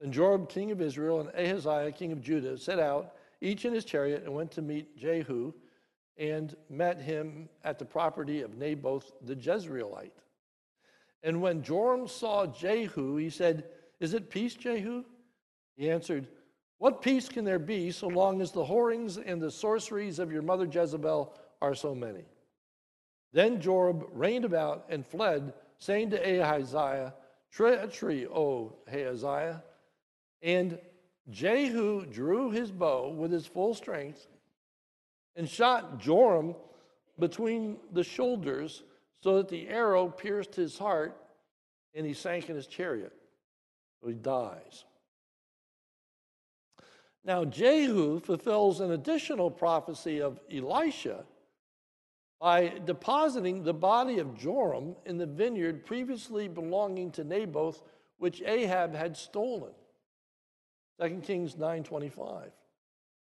Then 0.00 0.12
Joram, 0.12 0.46
king 0.46 0.70
of 0.70 0.80
Israel, 0.80 1.20
and 1.20 1.30
Ahaziah, 1.30 1.92
king 1.92 2.12
of 2.12 2.22
Judah, 2.22 2.56
set 2.58 2.78
out, 2.78 3.14
each 3.42 3.64
in 3.64 3.74
his 3.74 3.84
chariot, 3.84 4.22
and 4.24 4.32
went 4.32 4.52
to 4.52 4.62
meet 4.62 4.96
Jehu, 4.96 5.52
and 6.16 6.54
met 6.70 7.00
him 7.00 7.48
at 7.64 7.78
the 7.78 7.84
property 7.84 8.42
of 8.42 8.56
Naboth 8.56 9.12
the 9.22 9.34
Jezreelite. 9.34 10.12
And 11.22 11.42
when 11.42 11.62
Joram 11.62 12.06
saw 12.08 12.46
Jehu, 12.46 13.16
he 13.16 13.30
said, 13.30 13.64
Is 14.00 14.14
it 14.14 14.30
peace, 14.30 14.54
Jehu? 14.54 15.04
He 15.76 15.90
answered, 15.90 16.28
What 16.78 17.02
peace 17.02 17.28
can 17.28 17.44
there 17.44 17.58
be 17.58 17.90
so 17.90 18.08
long 18.08 18.40
as 18.40 18.52
the 18.52 18.64
whorings 18.64 19.18
and 19.18 19.40
the 19.40 19.50
sorceries 19.50 20.18
of 20.18 20.32
your 20.32 20.42
mother 20.42 20.66
Jezebel 20.66 21.34
are 21.60 21.74
so 21.74 21.94
many? 21.94 22.24
Then 23.32 23.60
Joram 23.60 24.04
reined 24.12 24.44
about 24.44 24.86
and 24.88 25.06
fled, 25.06 25.54
saying 25.78 26.10
to 26.10 26.18
Ahaziah, 26.18 27.14
Treachery, 27.50 28.26
O 28.26 28.76
Ahaziah. 28.88 29.62
And 30.42 30.78
Jehu 31.30 32.06
drew 32.06 32.50
his 32.50 32.70
bow 32.70 33.10
with 33.10 33.30
his 33.30 33.46
full 33.46 33.74
strength 33.74 34.26
and 35.36 35.48
shot 35.48 35.98
Joram 35.98 36.54
between 37.18 37.78
the 37.92 38.04
shoulders 38.04 38.82
so 39.20 39.36
that 39.36 39.48
the 39.48 39.68
arrow 39.68 40.08
pierced 40.08 40.54
his 40.54 40.76
heart 40.76 41.16
and 41.94 42.04
he 42.04 42.12
sank 42.12 42.48
in 42.48 42.56
his 42.56 42.66
chariot. 42.66 43.12
So 44.00 44.08
he 44.08 44.14
dies. 44.14 44.84
Now, 47.24 47.44
Jehu 47.44 48.18
fulfills 48.18 48.80
an 48.80 48.90
additional 48.90 49.50
prophecy 49.50 50.20
of 50.20 50.40
Elisha 50.52 51.24
by 52.40 52.72
depositing 52.84 53.62
the 53.62 53.74
body 53.74 54.18
of 54.18 54.36
Joram 54.36 54.96
in 55.06 55.18
the 55.18 55.26
vineyard 55.26 55.86
previously 55.86 56.48
belonging 56.48 57.12
to 57.12 57.22
Naboth, 57.22 57.82
which 58.18 58.42
Ahab 58.44 58.92
had 58.96 59.16
stolen. 59.16 59.70
2 61.00 61.20
Kings 61.22 61.56
9:25. 61.56 62.50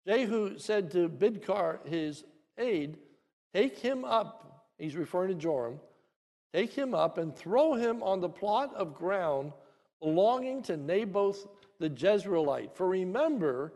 Jehu 0.06 0.58
said 0.58 0.92
to 0.92 1.08
Bidkar, 1.08 1.86
his 1.88 2.26
aide, 2.58 2.98
Take 3.54 3.78
him 3.78 4.04
up, 4.04 4.68
he's 4.78 4.96
referring 4.96 5.30
to 5.30 5.36
Joram, 5.36 5.80
take 6.54 6.74
him 6.74 6.94
up 6.94 7.18
and 7.18 7.36
throw 7.36 7.74
him 7.74 8.04
on 8.04 8.20
the 8.20 8.30
plot 8.30 8.74
of 8.76 8.96
ground 8.96 9.54
belonging 10.02 10.62
to 10.64 10.76
Naboth 10.76 11.48
the 11.80 11.90
Jezreelite. 11.90 12.74
For 12.74 12.88
remember, 12.88 13.74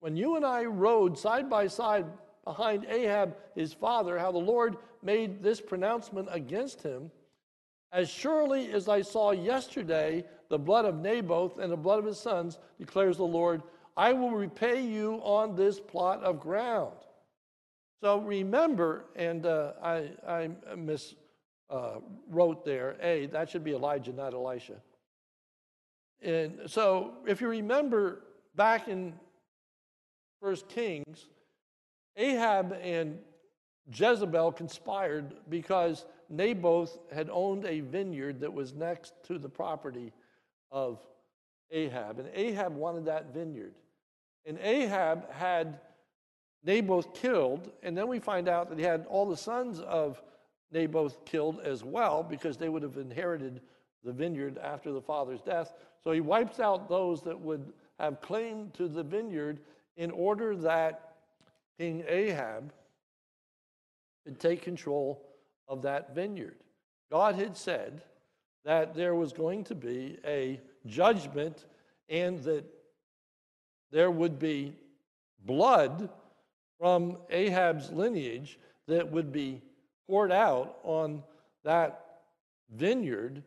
when 0.00 0.16
you 0.16 0.36
and 0.36 0.44
I 0.44 0.64
rode 0.64 1.16
side 1.16 1.48
by 1.48 1.68
side 1.68 2.06
behind 2.44 2.86
Ahab, 2.86 3.36
his 3.54 3.72
father, 3.72 4.18
how 4.18 4.32
the 4.32 4.38
Lord 4.38 4.76
made 5.02 5.42
this 5.42 5.60
pronouncement 5.60 6.28
against 6.30 6.82
him. 6.82 7.10
As 7.92 8.08
surely 8.08 8.72
as 8.72 8.88
I 8.88 9.02
saw 9.02 9.32
yesterday 9.32 10.24
the 10.48 10.58
blood 10.58 10.84
of 10.84 10.96
Naboth 10.96 11.58
and 11.58 11.70
the 11.70 11.76
blood 11.76 11.98
of 11.98 12.04
his 12.04 12.18
sons, 12.18 12.58
declares 12.78 13.16
the 13.16 13.24
Lord, 13.24 13.62
I 13.96 14.12
will 14.12 14.30
repay 14.30 14.82
you 14.84 15.14
on 15.22 15.56
this 15.56 15.80
plot 15.80 16.22
of 16.22 16.40
ground. 16.40 16.94
So 18.00 18.18
remember, 18.20 19.06
and 19.14 19.44
uh, 19.44 19.72
I, 19.82 20.10
I 20.26 20.50
miswrote 20.74 21.14
uh, 21.70 22.60
there, 22.64 22.96
A, 23.02 23.26
that 23.26 23.50
should 23.50 23.64
be 23.64 23.72
Elijah, 23.72 24.12
not 24.12 24.32
Elisha. 24.32 24.76
And 26.22 26.60
so 26.66 27.14
if 27.26 27.40
you 27.40 27.48
remember 27.48 28.22
back 28.54 28.88
in 28.88 29.14
First 30.40 30.68
Kings, 30.68 31.26
Ahab 32.16 32.76
and 32.82 33.18
Jezebel 33.92 34.52
conspired 34.52 35.34
because 35.48 36.06
Naboth 36.30 36.98
had 37.12 37.28
owned 37.30 37.66
a 37.66 37.80
vineyard 37.80 38.40
that 38.40 38.52
was 38.52 38.72
next 38.72 39.12
to 39.24 39.38
the 39.38 39.48
property 39.48 40.12
of 40.70 41.04
Ahab. 41.72 42.20
And 42.20 42.28
Ahab 42.32 42.74
wanted 42.74 43.04
that 43.06 43.34
vineyard. 43.34 43.74
And 44.46 44.58
Ahab 44.58 45.30
had 45.32 45.80
Naboth 46.62 47.14
killed, 47.14 47.70
and 47.82 47.96
then 47.96 48.06
we 48.06 48.18
find 48.18 48.48
out 48.48 48.68
that 48.68 48.78
he 48.78 48.84
had 48.84 49.06
all 49.08 49.26
the 49.26 49.36
sons 49.36 49.80
of 49.80 50.22
Naboth 50.72 51.24
killed 51.24 51.60
as 51.60 51.82
well 51.82 52.22
because 52.22 52.56
they 52.56 52.68
would 52.68 52.82
have 52.82 52.96
inherited 52.96 53.60
the 54.04 54.12
vineyard 54.12 54.56
after 54.58 54.92
the 54.92 55.00
father's 55.00 55.40
death. 55.40 55.72
So 56.02 56.12
he 56.12 56.20
wipes 56.20 56.60
out 56.60 56.88
those 56.88 57.22
that 57.22 57.38
would 57.38 57.72
have 57.98 58.20
claim 58.20 58.70
to 58.74 58.88
the 58.88 59.02
vineyard 59.02 59.60
in 59.96 60.10
order 60.10 60.54
that 60.56 61.16
King 61.78 62.04
Ahab 62.08 62.72
could 64.24 64.38
take 64.38 64.62
control 64.62 65.26
of 65.70 65.82
that 65.82 66.14
vineyard. 66.14 66.56
God 67.10 67.36
had 67.36 67.56
said 67.56 68.02
that 68.64 68.94
there 68.94 69.14
was 69.14 69.32
going 69.32 69.64
to 69.64 69.74
be 69.74 70.18
a 70.26 70.60
judgment 70.84 71.64
and 72.08 72.40
that 72.40 72.64
there 73.90 74.10
would 74.10 74.38
be 74.38 74.74
blood 75.46 76.10
from 76.78 77.16
Ahab's 77.30 77.90
lineage 77.90 78.58
that 78.88 79.10
would 79.10 79.32
be 79.32 79.62
poured 80.08 80.32
out 80.32 80.78
on 80.82 81.22
that 81.64 82.04
vineyard 82.74 83.42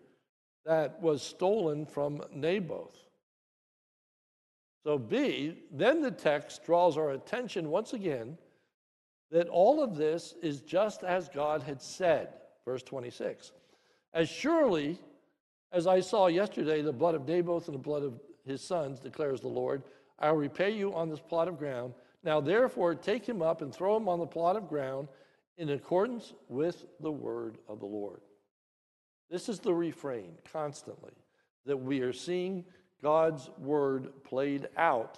that 0.65 1.01
was 1.01 1.21
stolen 1.21 1.85
from 1.85 2.21
Naboth. 2.33 2.97
So, 4.85 4.97
B, 4.97 5.57
then 5.71 6.01
the 6.01 6.11
text 6.11 6.65
draws 6.65 6.97
our 6.97 7.11
attention 7.11 7.69
once 7.69 7.93
again 7.93 8.37
that 9.33 9.49
all 9.49 9.83
of 9.83 9.97
this 9.97 10.35
is 10.43 10.61
just 10.61 11.03
as 11.03 11.27
God 11.27 11.63
had 11.63 11.81
said. 11.81 12.29
Verse 12.65 12.83
26. 12.83 13.51
As 14.13 14.29
surely 14.29 14.99
as 15.71 15.87
I 15.87 16.01
saw 16.01 16.27
yesterday 16.27 16.83
the 16.83 16.93
blood 16.93 17.15
of 17.15 17.27
Naboth 17.27 17.67
and 17.67 17.73
the 17.73 17.79
blood 17.79 18.03
of 18.03 18.21
his 18.45 18.61
sons, 18.61 18.99
declares 18.99 19.41
the 19.41 19.47
Lord, 19.47 19.81
I 20.19 20.31
will 20.31 20.37
repay 20.37 20.69
you 20.69 20.93
on 20.93 21.09
this 21.09 21.19
plot 21.19 21.47
of 21.47 21.57
ground. 21.57 21.95
Now, 22.23 22.41
therefore, 22.41 22.93
take 22.93 23.27
him 23.27 23.41
up 23.41 23.63
and 23.63 23.73
throw 23.73 23.97
him 23.97 24.07
on 24.07 24.19
the 24.19 24.27
plot 24.27 24.55
of 24.55 24.69
ground 24.69 25.07
in 25.57 25.69
accordance 25.71 26.33
with 26.47 26.85
the 26.99 27.11
word 27.11 27.57
of 27.67 27.79
the 27.79 27.87
Lord. 27.87 28.21
This 29.31 29.49
is 29.49 29.59
the 29.59 29.73
refrain 29.73 30.33
constantly 30.51 31.13
that 31.65 31.77
we 31.77 32.01
are 32.01 32.13
seeing 32.13 32.65
God's 33.01 33.49
word 33.57 34.11
played 34.23 34.67
out 34.77 35.17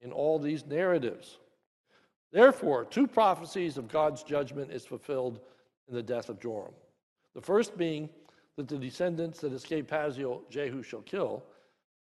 in 0.00 0.12
all 0.12 0.38
these 0.38 0.64
narratives. 0.64 1.38
Therefore, 2.36 2.84
two 2.84 3.06
prophecies 3.06 3.78
of 3.78 3.88
God's 3.88 4.22
judgment 4.22 4.70
is 4.70 4.84
fulfilled 4.84 5.40
in 5.88 5.94
the 5.94 6.02
death 6.02 6.28
of 6.28 6.38
Joram. 6.38 6.74
The 7.34 7.40
first 7.40 7.78
being 7.78 8.10
that 8.56 8.68
the 8.68 8.76
descendants 8.76 9.40
that 9.40 9.54
escape 9.54 9.90
Hazael, 9.90 10.42
Jehu 10.50 10.82
shall 10.82 11.00
kill. 11.00 11.44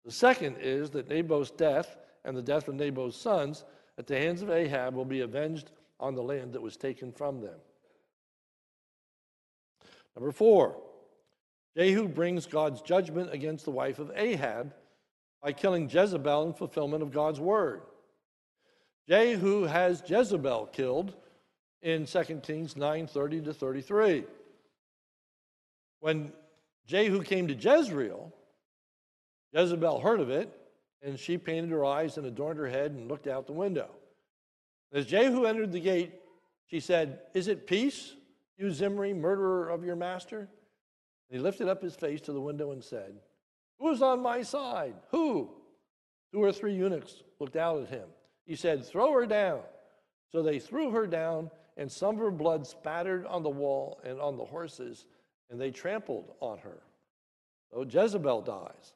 The 0.03 0.11
second 0.11 0.57
is 0.59 0.89
that 0.89 1.07
Naboth's 1.07 1.51
death 1.51 1.95
and 2.25 2.35
the 2.35 2.41
death 2.41 2.67
of 2.67 2.75
Naboth's 2.75 3.15
sons 3.15 3.63
at 3.97 4.07
the 4.07 4.17
hands 4.17 4.41
of 4.41 4.49
Ahab 4.49 4.93
will 4.93 5.05
be 5.05 5.21
avenged 5.21 5.71
on 6.01 6.15
the 6.15 6.23
land 6.23 6.51
that 6.51 6.61
was 6.61 6.75
taken 6.75 7.13
from 7.13 7.39
them. 7.39 7.55
Number 10.17 10.33
four, 10.33 10.75
Jehu 11.77 12.09
brings 12.09 12.45
God's 12.45 12.81
judgment 12.81 13.31
against 13.31 13.63
the 13.63 13.71
wife 13.71 13.99
of 13.99 14.11
Ahab 14.13 14.73
by 15.41 15.53
killing 15.53 15.89
Jezebel 15.89 16.47
in 16.47 16.53
fulfillment 16.53 17.03
of 17.03 17.13
God's 17.13 17.39
word. 17.39 17.83
Jehu 19.07 19.63
has 19.63 20.03
Jezebel 20.05 20.67
killed 20.67 21.13
in 21.81 22.05
2 22.05 22.23
Kings 22.43 22.75
9 22.75 23.07
30 23.07 23.41
to 23.41 23.53
33. 23.53 24.25
When 25.99 26.31
Jehu 26.87 27.21
came 27.23 27.47
to 27.47 27.53
Jezreel, 27.53 28.33
Jezebel 29.53 29.99
heard 29.99 30.19
of 30.19 30.29
it, 30.29 30.51
and 31.01 31.19
she 31.19 31.37
painted 31.37 31.71
her 31.71 31.85
eyes 31.85 32.17
and 32.17 32.25
adorned 32.25 32.59
her 32.59 32.67
head 32.67 32.91
and 32.91 33.07
looked 33.07 33.27
out 33.27 33.47
the 33.47 33.53
window. 33.53 33.89
As 34.91 35.05
Jehu 35.05 35.45
entered 35.45 35.71
the 35.71 35.79
gate, 35.79 36.13
she 36.67 36.79
said, 36.79 37.19
Is 37.33 37.47
it 37.47 37.67
peace, 37.67 38.13
you 38.57 38.71
Zimri, 38.71 39.13
murderer 39.13 39.69
of 39.69 39.83
your 39.83 39.95
master? 39.95 40.39
And 40.39 40.49
he 41.29 41.39
lifted 41.39 41.67
up 41.67 41.81
his 41.81 41.95
face 41.95 42.21
to 42.21 42.33
the 42.33 42.41
window 42.41 42.71
and 42.71 42.83
said, 42.83 43.15
who 43.79 43.91
is 43.91 44.01
on 44.01 44.21
my 44.21 44.41
side? 44.41 44.95
Who? 45.11 45.49
Two 46.31 46.43
or 46.43 46.51
three 46.51 46.75
eunuchs 46.75 47.23
looked 47.39 47.55
out 47.55 47.81
at 47.81 47.89
him. 47.89 48.07
He 48.45 48.55
said, 48.55 48.85
Throw 48.85 49.11
her 49.13 49.25
down. 49.25 49.61
So 50.31 50.41
they 50.41 50.59
threw 50.59 50.91
her 50.91 51.07
down, 51.07 51.49
and 51.77 51.91
some 51.91 52.15
of 52.15 52.21
her 52.21 52.31
blood 52.31 52.65
spattered 52.65 53.25
on 53.25 53.43
the 53.43 53.49
wall 53.49 53.99
and 54.03 54.19
on 54.19 54.37
the 54.37 54.45
horses, 54.45 55.05
and 55.49 55.59
they 55.59 55.71
trampled 55.71 56.33
on 56.39 56.57
her. 56.59 56.81
So 57.71 57.83
Jezebel 57.83 58.41
dies. 58.41 58.93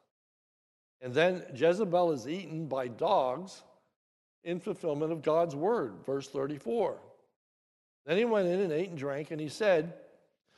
And 1.01 1.13
then 1.13 1.45
Jezebel 1.55 2.11
is 2.11 2.27
eaten 2.27 2.67
by 2.67 2.87
dogs 2.87 3.63
in 4.43 4.59
fulfillment 4.59 5.11
of 5.11 5.21
God's 5.21 5.55
word, 5.55 6.03
verse 6.05 6.27
34. 6.27 6.97
Then 8.05 8.17
he 8.17 8.25
went 8.25 8.47
in 8.47 8.59
and 8.59 8.73
ate 8.73 8.89
and 8.89 8.97
drank, 8.97 9.31
and 9.31 9.39
he 9.39 9.49
said, 9.49 9.93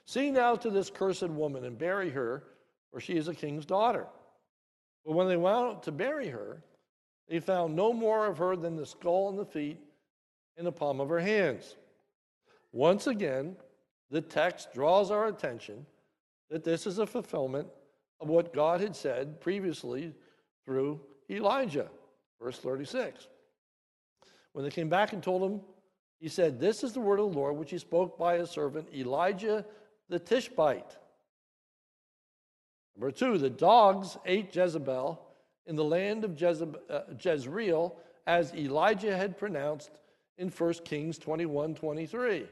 See 0.06 0.32
now 0.32 0.56
to 0.56 0.70
this 0.70 0.90
cursed 0.90 1.24
woman 1.24 1.66
and 1.66 1.78
bury 1.78 2.10
her, 2.10 2.44
for 2.92 3.00
she 3.00 3.18
is 3.18 3.28
a 3.28 3.36
king's 3.36 3.66
daughter. 3.66 4.08
But 5.06 5.14
when 5.14 5.28
they 5.28 5.38
went 5.38 5.56
out 5.56 5.84
to 5.84 5.92
bury 5.92 6.30
her, 6.30 6.64
they 7.32 7.40
found 7.40 7.74
no 7.74 7.94
more 7.94 8.28
of 8.28 8.38
her 8.40 8.58
than 8.58 8.76
the 8.76 8.86
skull 8.86 9.30
and 9.30 9.40
the 9.40 9.46
feet 9.46 9.80
and 10.58 10.68
the 10.68 10.72
palm 10.72 11.00
of 11.00 11.08
her 11.08 11.22
hands. 11.22 11.78
Once 12.74 13.08
again, 13.08 13.56
the 14.10 14.20
text 14.20 14.74
draws 14.74 15.12
our 15.12 15.28
attention 15.28 15.86
that 16.50 16.66
this 16.66 16.86
is 16.86 17.00
a 17.00 17.08
fulfillment 17.08 17.70
of 18.20 18.28
what 18.28 18.54
God 18.54 18.82
had 18.82 18.94
said 18.94 19.40
previously 19.40 20.14
through 20.66 21.00
Elijah. 21.30 21.90
Verse 22.42 22.60
36. 22.60 23.30
When 24.52 24.66
they 24.66 24.72
came 24.72 24.90
back 24.90 25.14
and 25.14 25.24
told 25.24 25.42
him, 25.42 25.62
he 26.20 26.28
said, 26.28 26.60
This 26.60 26.84
is 26.84 26.92
the 26.92 27.00
word 27.00 27.22
of 27.22 27.32
the 27.32 27.40
Lord 27.40 27.56
which 27.56 27.72
he 27.72 27.78
spoke 27.78 28.20
by 28.20 28.40
his 28.40 28.50
servant 28.50 28.90
Elijah 28.94 29.66
the 30.10 30.20
Tishbite. 30.20 30.98
Number 32.98 33.10
two, 33.10 33.38
the 33.38 33.50
dogs 33.50 34.18
ate 34.26 34.54
Jezebel 34.54 35.31
in 35.68 35.76
the 35.76 35.84
land 35.84 36.24
of 36.24 36.42
uh, 36.90 37.02
Jezreel 37.20 37.96
as 38.28 38.54
Elijah 38.54 39.16
had 39.16 39.38
pronounced 39.38 39.92
in 40.38 40.50
1 40.50 40.74
Kings 40.86 41.18
21 41.18 41.76
23. 41.76 42.48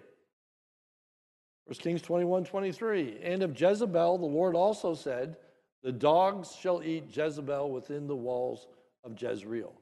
1 1.65 1.75
Kings 1.77 2.01
21 2.01 2.43
23. 2.45 3.19
And 3.23 3.43
of 3.43 3.59
Jezebel, 3.59 4.17
the 4.17 4.25
Lord 4.25 4.55
also 4.55 4.93
said, 4.93 5.37
The 5.83 5.91
dogs 5.91 6.55
shall 6.55 6.83
eat 6.83 7.15
Jezebel 7.15 7.71
within 7.71 8.07
the 8.07 8.15
walls 8.15 8.67
of 9.03 9.21
Jezreel. 9.21 9.73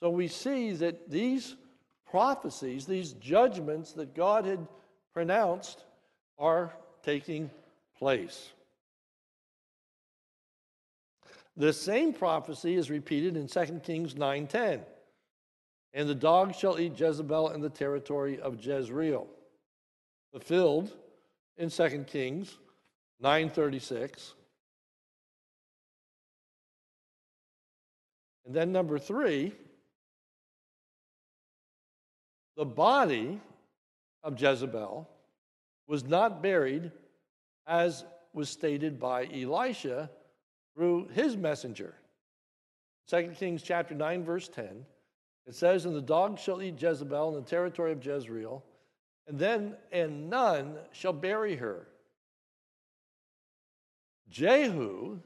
So 0.00 0.10
we 0.10 0.28
see 0.28 0.72
that 0.72 1.10
these 1.10 1.56
prophecies, 2.10 2.86
these 2.86 3.12
judgments 3.14 3.92
that 3.92 4.14
God 4.14 4.44
had 4.44 4.66
pronounced, 5.14 5.84
are 6.38 6.72
taking 7.02 7.50
place. 7.96 8.50
The 11.56 11.72
same 11.72 12.12
prophecy 12.12 12.74
is 12.74 12.90
repeated 12.90 13.36
in 13.36 13.46
2 13.46 13.82
Kings 13.82 14.14
9:10. 14.14 14.84
And 15.92 16.08
the 16.08 16.14
dogs 16.14 16.56
shall 16.56 16.80
eat 16.80 16.98
Jezebel 16.98 17.50
in 17.50 17.60
the 17.60 17.68
territory 17.68 18.40
of 18.40 18.64
Jezreel. 18.64 19.28
Fulfilled 20.32 20.96
in 21.58 21.68
2 21.68 22.04
Kings 22.06 22.58
9:36. 23.20 24.34
And 28.44 28.54
then 28.54 28.72
number 28.72 28.98
3, 28.98 29.54
the 32.56 32.64
body 32.64 33.40
of 34.22 34.40
Jezebel 34.40 35.08
was 35.86 36.04
not 36.04 36.42
buried 36.42 36.90
as 37.66 38.04
was 38.32 38.48
stated 38.48 38.98
by 38.98 39.26
Elisha 39.26 40.10
through 40.74 41.08
his 41.08 41.36
messenger. 41.36 41.94
2 43.08 43.34
Kings 43.38 43.62
chapter 43.62 43.94
9 43.94 44.24
verse 44.24 44.48
10 44.48 44.86
it 45.46 45.54
says 45.54 45.84
and 45.84 45.94
the 45.94 46.00
dogs 46.00 46.40
shall 46.40 46.62
eat 46.62 46.80
Jezebel 46.80 47.30
in 47.30 47.34
the 47.34 47.48
territory 47.48 47.92
of 47.92 48.04
Jezreel 48.04 48.64
and 49.26 49.38
then 49.38 49.76
and 49.90 50.30
none 50.30 50.76
shall 50.92 51.12
bury 51.12 51.56
her. 51.56 51.86
Jehu 54.28 55.18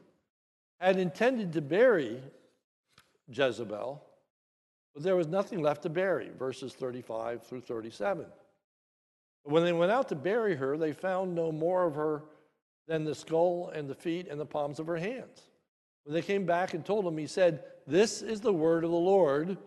had 0.80 0.98
intended 0.98 1.52
to 1.52 1.60
bury 1.60 2.20
Jezebel, 3.28 4.02
but 4.94 5.02
there 5.02 5.16
was 5.16 5.28
nothing 5.28 5.62
left 5.62 5.82
to 5.82 5.88
bury, 5.88 6.30
verses 6.36 6.74
35 6.74 7.44
through 7.44 7.60
37. 7.60 8.26
When 9.44 9.64
they 9.64 9.72
went 9.72 9.92
out 9.92 10.08
to 10.08 10.16
bury 10.16 10.56
her, 10.56 10.76
they 10.76 10.92
found 10.92 11.34
no 11.34 11.52
more 11.52 11.84
of 11.86 11.94
her 11.94 12.24
than 12.86 13.04
the 13.04 13.14
skull 13.14 13.70
and 13.74 13.88
the 13.88 13.94
feet 13.94 14.28
and 14.28 14.40
the 14.40 14.46
palms 14.46 14.78
of 14.78 14.86
her 14.86 14.96
hands. 14.96 15.48
When 16.04 16.14
they 16.14 16.22
came 16.22 16.46
back 16.46 16.74
and 16.74 16.84
told 16.84 17.06
him, 17.06 17.18
he 17.18 17.26
said, 17.26 17.64
This 17.86 18.22
is 18.22 18.40
the 18.40 18.52
word 18.52 18.84
of 18.84 18.90
the 18.90 18.96
Lord, 18.96 19.58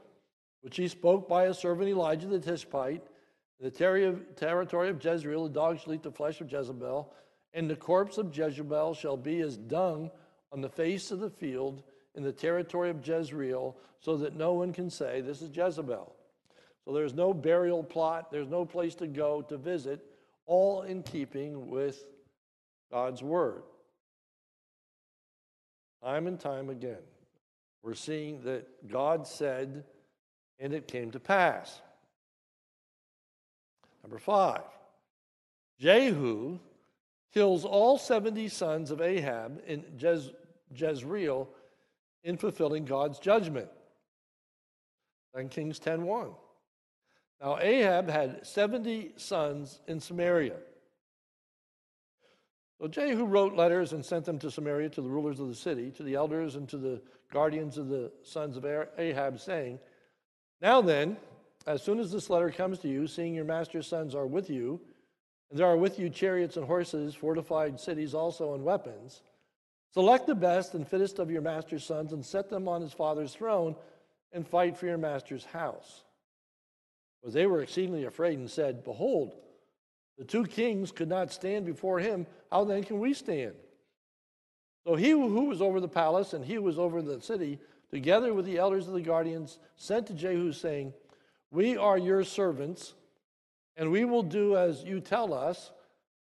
which 0.62 0.78
he 0.78 0.88
spoke 0.88 1.28
by 1.28 1.46
his 1.46 1.58
servant 1.58 1.90
Elijah 1.90 2.28
the 2.28 2.40
Tishbite. 2.40 3.04
In 3.60 3.66
the 3.66 4.24
territory 4.36 4.90
of 4.90 5.04
Jezreel, 5.04 5.44
the 5.44 5.50
dogs 5.50 5.82
shall 5.82 5.94
eat 5.94 6.04
the 6.04 6.12
flesh 6.12 6.40
of 6.40 6.50
Jezebel, 6.50 7.14
and 7.54 7.70
the 7.70 7.76
corpse 7.76 8.18
of 8.18 8.36
Jezebel 8.36 8.94
shall 8.94 9.18
be 9.18 9.42
as 9.42 9.58
dung 9.58 10.10
on 10.54 10.62
the 10.62 10.70
face 10.70 11.12
of 11.12 11.20
the 11.20 11.30
field 11.30 11.84
in 12.16 12.24
the 12.24 12.32
territory 12.32 12.90
of 12.90 13.06
Jezreel, 13.06 13.76
so 14.00 14.16
that 14.16 14.38
no 14.38 14.54
one 14.54 14.72
can 14.72 14.90
say, 14.90 15.20
This 15.20 15.42
is 15.42 15.50
Jezebel. 15.54 16.16
So 16.86 16.94
there's 16.94 17.14
no 17.14 17.34
burial 17.34 17.84
plot, 17.84 18.32
there's 18.32 18.48
no 18.48 18.64
place 18.64 18.96
to 18.96 19.08
go 19.08 19.42
to 19.42 19.58
visit, 19.58 20.06
all 20.46 20.84
in 20.84 21.04
keeping 21.04 21.70
with 21.70 22.06
God's 22.92 23.22
word. 23.22 23.64
Time 26.04 26.28
and 26.28 26.40
time 26.40 26.70
again, 26.70 27.02
we're 27.84 27.94
seeing 27.94 28.42
that 28.44 28.88
God 28.88 29.28
said, 29.28 29.84
and 30.60 30.74
it 30.74 30.88
came 30.88 31.12
to 31.12 31.20
pass. 31.20 31.82
Number 34.04 34.18
five, 34.18 34.64
Jehu 35.78 36.60
kills 37.34 37.66
all 37.66 37.98
70 37.98 38.48
sons 38.48 38.92
of 38.92 39.02
Ahab 39.02 39.62
in 39.68 39.84
Jez- 39.98 40.34
Jezreel 40.74 41.50
in 42.24 42.38
fulfilling 42.38 42.86
God's 42.86 43.20
judgment. 43.20 43.70
And 45.34 45.52
Kings 45.52 45.80
10:1. 45.80 46.36
Now 47.42 47.60
Ahab 47.60 48.10
had 48.10 48.46
70 48.46 49.14
sons 49.18 49.82
in 49.88 50.00
Samaria. 50.00 50.60
So 52.80 52.88
Jehu 52.88 53.26
wrote 53.26 53.56
letters 53.56 53.92
and 53.92 54.06
sent 54.06 54.26
them 54.26 54.40
to 54.40 54.50
Samaria 54.50 54.90
to 54.90 55.02
the 55.02 55.10
rulers 55.10 55.40
of 55.40 55.50
the 55.50 55.56
city, 55.56 55.92
to 55.92 56.04
the 56.04 56.16
elders 56.16 56.56
and 56.56 56.68
to 56.70 56.78
the 56.78 57.02
guardians 57.32 57.78
of 57.78 57.90
the 57.90 58.12
sons 58.24 58.56
of 58.56 58.66
Ahab, 58.98 59.40
saying, 59.40 59.80
Now 60.62 60.82
then, 60.82 61.18
as 61.68 61.84
soon 61.84 62.00
as 62.00 62.12
this 62.12 62.30
letter 62.30 62.50
comes 62.50 62.80
to 62.80 62.88
you, 62.88 63.06
seeing 63.06 63.36
your 63.36 63.44
master's 63.44 63.88
sons 63.88 64.16
are 64.16 64.26
with 64.26 64.50
you, 64.50 64.80
and 65.50 65.60
there 65.60 65.68
are 65.68 65.76
with 65.76 66.00
you 66.00 66.10
chariots 66.10 66.56
and 66.56 66.66
horses, 66.66 67.14
fortified 67.14 67.80
cities 67.80 68.14
also, 68.14 68.54
and 68.54 68.64
weapons, 68.64 69.22
select 69.94 70.26
the 70.26 70.36
best 70.36 70.74
and 70.74 70.88
fittest 70.88 71.20
of 71.20 71.30
your 71.30 71.42
master's 71.42 71.84
sons 71.84 72.14
and 72.14 72.26
set 72.26 72.50
them 72.50 72.68
on 72.70 72.82
his 72.82 72.94
father's 72.94 73.34
throne 73.34 73.76
and 74.32 74.48
fight 74.48 74.78
for 74.78 74.86
your 74.86 74.98
master's 74.98 75.44
house. 75.44 76.04
But 77.24 77.34
they 77.34 77.46
were 77.46 77.62
exceedingly 77.62 78.06
afraid 78.06 78.40
and 78.40 78.50
said, 78.50 78.86
Behold, 78.86 79.36
the 80.20 80.26
two 80.26 80.44
kings 80.44 80.92
could 80.92 81.08
not 81.08 81.32
stand 81.32 81.66
before 81.66 81.98
him. 81.98 82.28
How 82.52 82.66
then 82.66 82.84
can 82.84 83.00
we 83.00 83.14
stand? 83.14 83.54
So 84.86 84.96
he 84.96 85.12
who 85.12 85.46
was 85.46 85.62
over 85.62 85.80
the 85.80 85.88
palace 85.88 86.34
and 86.34 86.44
he 86.44 86.56
who 86.56 86.62
was 86.62 86.78
over 86.78 87.02
the 87.02 87.22
city, 87.22 87.58
together 87.90 88.34
with 88.34 88.46
the 88.46 88.58
elders 88.58 88.86
of 88.88 88.94
the 88.94 89.02
guardians, 89.02 89.60
sent 89.78 90.08
to 90.08 90.14
Jehu, 90.14 90.52
saying, 90.52 90.94
We 91.52 91.78
are 91.78 91.98
your 91.98 92.26
servants, 92.26 92.96
and 93.78 93.92
we 93.92 94.04
will 94.04 94.24
do 94.24 94.58
as 94.58 94.84
you 94.84 95.00
tell 95.00 95.34
us. 95.34 95.72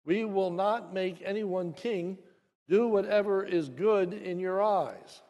We 0.05 0.25
will 0.25 0.51
not 0.51 0.93
make 0.93 1.23
anyone 1.25 1.73
king. 1.73 2.19
Do 2.69 2.89
whatever 2.89 3.45
is 3.45 3.69
good 3.69 4.13
in 4.13 4.41
your 4.41 4.61
eyes. 4.61 5.23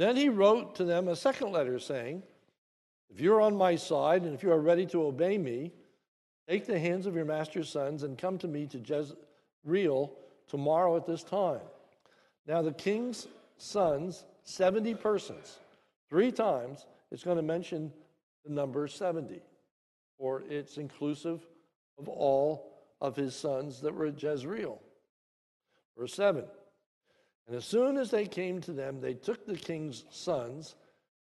Then 0.00 0.16
he 0.16 0.30
wrote 0.30 0.76
to 0.76 0.84
them 0.84 1.08
a 1.08 1.14
second 1.14 1.52
letter 1.52 1.78
saying, 1.78 2.22
If 3.10 3.20
you 3.20 3.34
are 3.34 3.42
on 3.42 3.54
my 3.54 3.76
side 3.76 4.22
and 4.22 4.32
if 4.32 4.42
you 4.42 4.50
are 4.50 4.58
ready 4.58 4.86
to 4.86 5.02
obey 5.02 5.36
me, 5.36 5.72
take 6.48 6.64
the 6.64 6.78
hands 6.78 7.04
of 7.04 7.14
your 7.14 7.26
master's 7.26 7.68
sons 7.68 8.02
and 8.02 8.16
come 8.16 8.38
to 8.38 8.48
me 8.48 8.66
to 8.68 8.78
Jezreel 8.78 10.10
tomorrow 10.48 10.96
at 10.96 11.04
this 11.04 11.22
time. 11.22 11.60
Now, 12.46 12.62
the 12.62 12.72
king's 12.72 13.26
sons, 13.58 14.24
70 14.44 14.94
persons, 14.94 15.58
three 16.08 16.32
times, 16.32 16.86
it's 17.10 17.22
going 17.22 17.36
to 17.36 17.42
mention 17.42 17.92
the 18.46 18.54
number 18.54 18.88
70, 18.88 19.42
or 20.16 20.44
it's 20.48 20.78
inclusive 20.78 21.42
of 21.98 22.08
all 22.08 22.72
of 23.02 23.16
his 23.16 23.36
sons 23.36 23.82
that 23.82 23.94
were 23.94 24.06
at 24.06 24.22
Jezreel. 24.22 24.80
Verse 25.94 26.14
7 26.14 26.46
and 27.50 27.56
as 27.56 27.64
soon 27.64 27.96
as 27.96 28.12
they 28.12 28.26
came 28.26 28.60
to 28.60 28.72
them, 28.72 29.00
they 29.00 29.12
took 29.12 29.44
the 29.44 29.56
king's 29.56 30.04
sons 30.08 30.76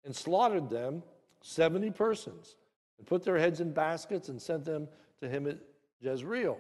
and 0.06 0.16
slaughtered 0.16 0.70
them, 0.70 1.02
70 1.42 1.90
persons, 1.90 2.58
and 3.00 3.08
put 3.08 3.24
their 3.24 3.40
heads 3.40 3.60
in 3.60 3.74
baskets 3.74 4.30
and 4.30 4.40
sent 4.40 4.64
them 4.64 4.88
to 5.20 5.28
him 5.28 5.48
at 5.48 5.58
Jezreel. 6.00 6.60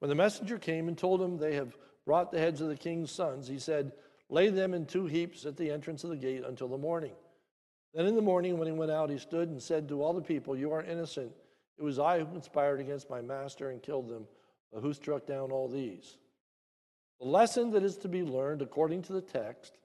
When 0.00 0.10
the 0.10 0.14
messenger 0.14 0.58
came 0.58 0.88
and 0.88 0.98
told 0.98 1.22
him 1.22 1.38
they 1.38 1.54
have 1.54 1.74
brought 2.04 2.30
the 2.30 2.38
heads 2.38 2.60
of 2.60 2.68
the 2.68 2.76
king's 2.76 3.10
sons, 3.10 3.48
he 3.48 3.58
said, 3.58 3.92
Lay 4.28 4.50
them 4.50 4.74
in 4.74 4.84
two 4.84 5.06
heaps 5.06 5.46
at 5.46 5.56
the 5.56 5.70
entrance 5.70 6.04
of 6.04 6.10
the 6.10 6.16
gate 6.16 6.44
until 6.46 6.68
the 6.68 6.76
morning. 6.76 7.12
Then 7.94 8.04
in 8.04 8.14
the 8.14 8.20
morning, 8.20 8.58
when 8.58 8.66
he 8.66 8.74
went 8.74 8.90
out, 8.90 9.08
he 9.08 9.16
stood 9.16 9.48
and 9.48 9.62
said 9.62 9.88
to 9.88 10.02
all 10.02 10.12
the 10.12 10.20
people, 10.20 10.54
You 10.54 10.72
are 10.72 10.82
innocent. 10.82 11.32
It 11.78 11.82
was 11.82 11.98
I 11.98 12.18
who 12.18 12.26
conspired 12.26 12.80
against 12.80 13.08
my 13.08 13.22
master 13.22 13.70
and 13.70 13.82
killed 13.82 14.10
them. 14.10 14.26
But 14.70 14.82
who 14.82 14.92
struck 14.92 15.24
down 15.26 15.50
all 15.50 15.66
these? 15.66 16.18
The 17.20 17.26
lesson 17.26 17.70
that 17.72 17.82
is 17.82 17.96
to 17.98 18.08
be 18.08 18.22
learned 18.22 18.62
according 18.62 19.02
to 19.02 19.12
the 19.12 19.20
text 19.20 19.78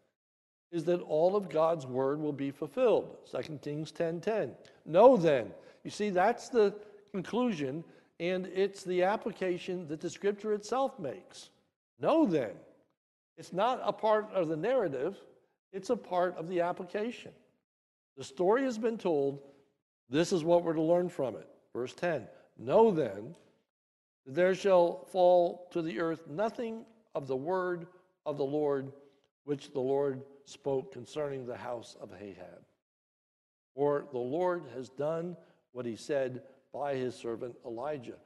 is 0.71 0.85
that 0.85 1.01
all 1.01 1.35
of 1.35 1.49
God's 1.49 1.85
word 1.85 2.19
will 2.19 2.33
be 2.33 2.51
fulfilled. 2.51 3.17
2 3.29 3.61
Kings 3.61 3.91
10:10. 3.91 3.95
10, 3.95 4.21
10. 4.21 4.55
Know 4.85 5.17
then. 5.17 5.53
You 5.83 5.91
see, 5.91 6.09
that's 6.09 6.49
the 6.49 6.73
conclusion 7.11 7.83
and 8.21 8.45
it's 8.53 8.83
the 8.83 9.01
application 9.01 9.87
that 9.87 9.99
the 9.99 10.09
scripture 10.09 10.53
itself 10.53 10.99
makes. 10.99 11.49
Know 11.99 12.25
then, 12.25 12.51
it's 13.35 13.51
not 13.51 13.81
a 13.83 13.91
part 13.91 14.31
of 14.31 14.47
the 14.47 14.55
narrative, 14.55 15.19
it's 15.73 15.89
a 15.89 15.95
part 15.97 16.37
of 16.37 16.47
the 16.47 16.61
application. 16.61 17.31
The 18.17 18.23
story 18.23 18.63
has 18.63 18.77
been 18.77 18.99
told, 18.99 19.41
this 20.07 20.31
is 20.31 20.43
what 20.43 20.63
we're 20.63 20.73
to 20.73 20.81
learn 20.81 21.09
from 21.09 21.35
it. 21.35 21.47
Verse 21.73 21.93
10 21.95 22.27
Know 22.59 22.91
then 22.91 23.33
there 24.27 24.53
shall 24.53 25.05
fall 25.05 25.67
to 25.71 25.81
the 25.81 25.99
earth 25.99 26.27
nothing 26.27 26.85
of 27.15 27.28
the 27.28 27.36
word 27.36 27.88
of 28.26 28.38
the 28.38 28.45
Lord 28.45 28.91
which 29.43 29.71
the 29.71 29.80
Lord 29.80 30.21
spoke 30.45 30.93
concerning 30.93 31.45
the 31.45 31.58
house 31.58 31.95
of 32.02 32.12
Ahab. 32.19 32.65
For 33.76 34.06
the 34.12 34.19
Lord 34.19 34.63
has 34.76 34.89
done 34.89 35.36
what 35.71 35.86
he 35.86 35.95
said 35.95 36.43
by 36.74 36.95
his 36.95 37.15
servant 37.15 37.56
Elijah. 37.65 38.17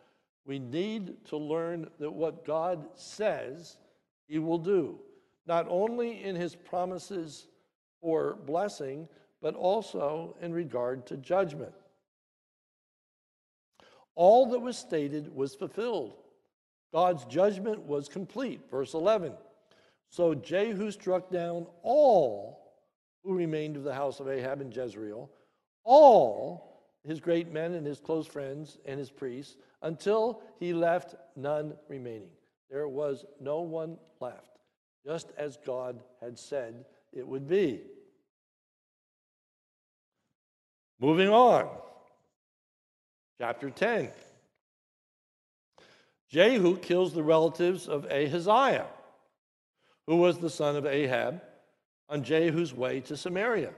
We 0.46 0.60
need 0.60 1.26
to 1.26 1.38
learn 1.38 1.88
that 2.00 2.12
what 2.12 2.46
God 2.46 2.86
says, 2.96 3.78
he 4.28 4.40
will 4.40 4.58
do, 4.58 5.00
not 5.48 5.68
only 5.70 6.24
in 6.24 6.36
his 6.36 6.56
promises 6.56 7.48
for 8.02 8.38
blessing, 8.46 9.08
but 9.42 9.56
also 9.56 10.36
in 10.42 10.54
regard 10.54 11.06
to 11.08 11.18
judgment. 11.18 11.74
All 14.16 14.48
that 14.48 14.60
was 14.60 14.78
stated 14.78 15.36
was 15.36 15.56
fulfilled. 15.56 16.16
God's 16.96 17.26
judgment 17.26 17.82
was 17.82 18.08
complete. 18.08 18.72
Verse 18.72 18.94
11. 18.94 19.34
So 20.08 20.34
Jehu 20.34 20.92
struck 20.92 21.30
down 21.30 21.68
all 21.84 22.72
who 23.22 23.34
remained 23.34 23.76
of 23.76 23.84
the 23.84 23.94
house 23.94 24.22
of 24.22 24.30
Ahab 24.30 24.62
and 24.62 24.74
Jezreel, 24.74 25.30
all 25.84 26.86
his 27.04 27.20
great 27.20 27.52
men 27.52 27.74
and 27.74 27.86
his 27.86 28.00
close 28.00 28.26
friends 28.26 28.78
and 28.86 28.98
his 28.98 29.12
priests, 29.12 29.58
until 29.82 30.42
he 30.58 30.72
left 30.72 31.16
none 31.36 31.74
remaining. 31.90 32.32
There 32.72 32.88
was 32.88 33.26
no 33.42 33.60
one 33.60 33.98
left, 34.22 34.58
just 35.06 35.34
as 35.38 35.58
God 35.66 36.00
had 36.22 36.40
said 36.40 36.86
it 37.12 37.28
would 37.28 37.46
be. 37.46 37.82
Moving 41.02 41.28
on. 41.28 41.68
Chapter 43.38 43.70
10. 43.70 44.12
Jehu 46.36 46.76
kills 46.76 47.14
the 47.14 47.24
relatives 47.24 47.88
of 47.88 48.04
Ahaziah, 48.12 48.88
who 50.06 50.18
was 50.18 50.38
the 50.38 50.50
son 50.50 50.76
of 50.76 50.86
Ahab, 50.86 51.42
on 52.10 52.26
Jehu's 52.26 52.74
way 52.74 53.00
to 53.00 53.16
Samaria. 53.16 53.72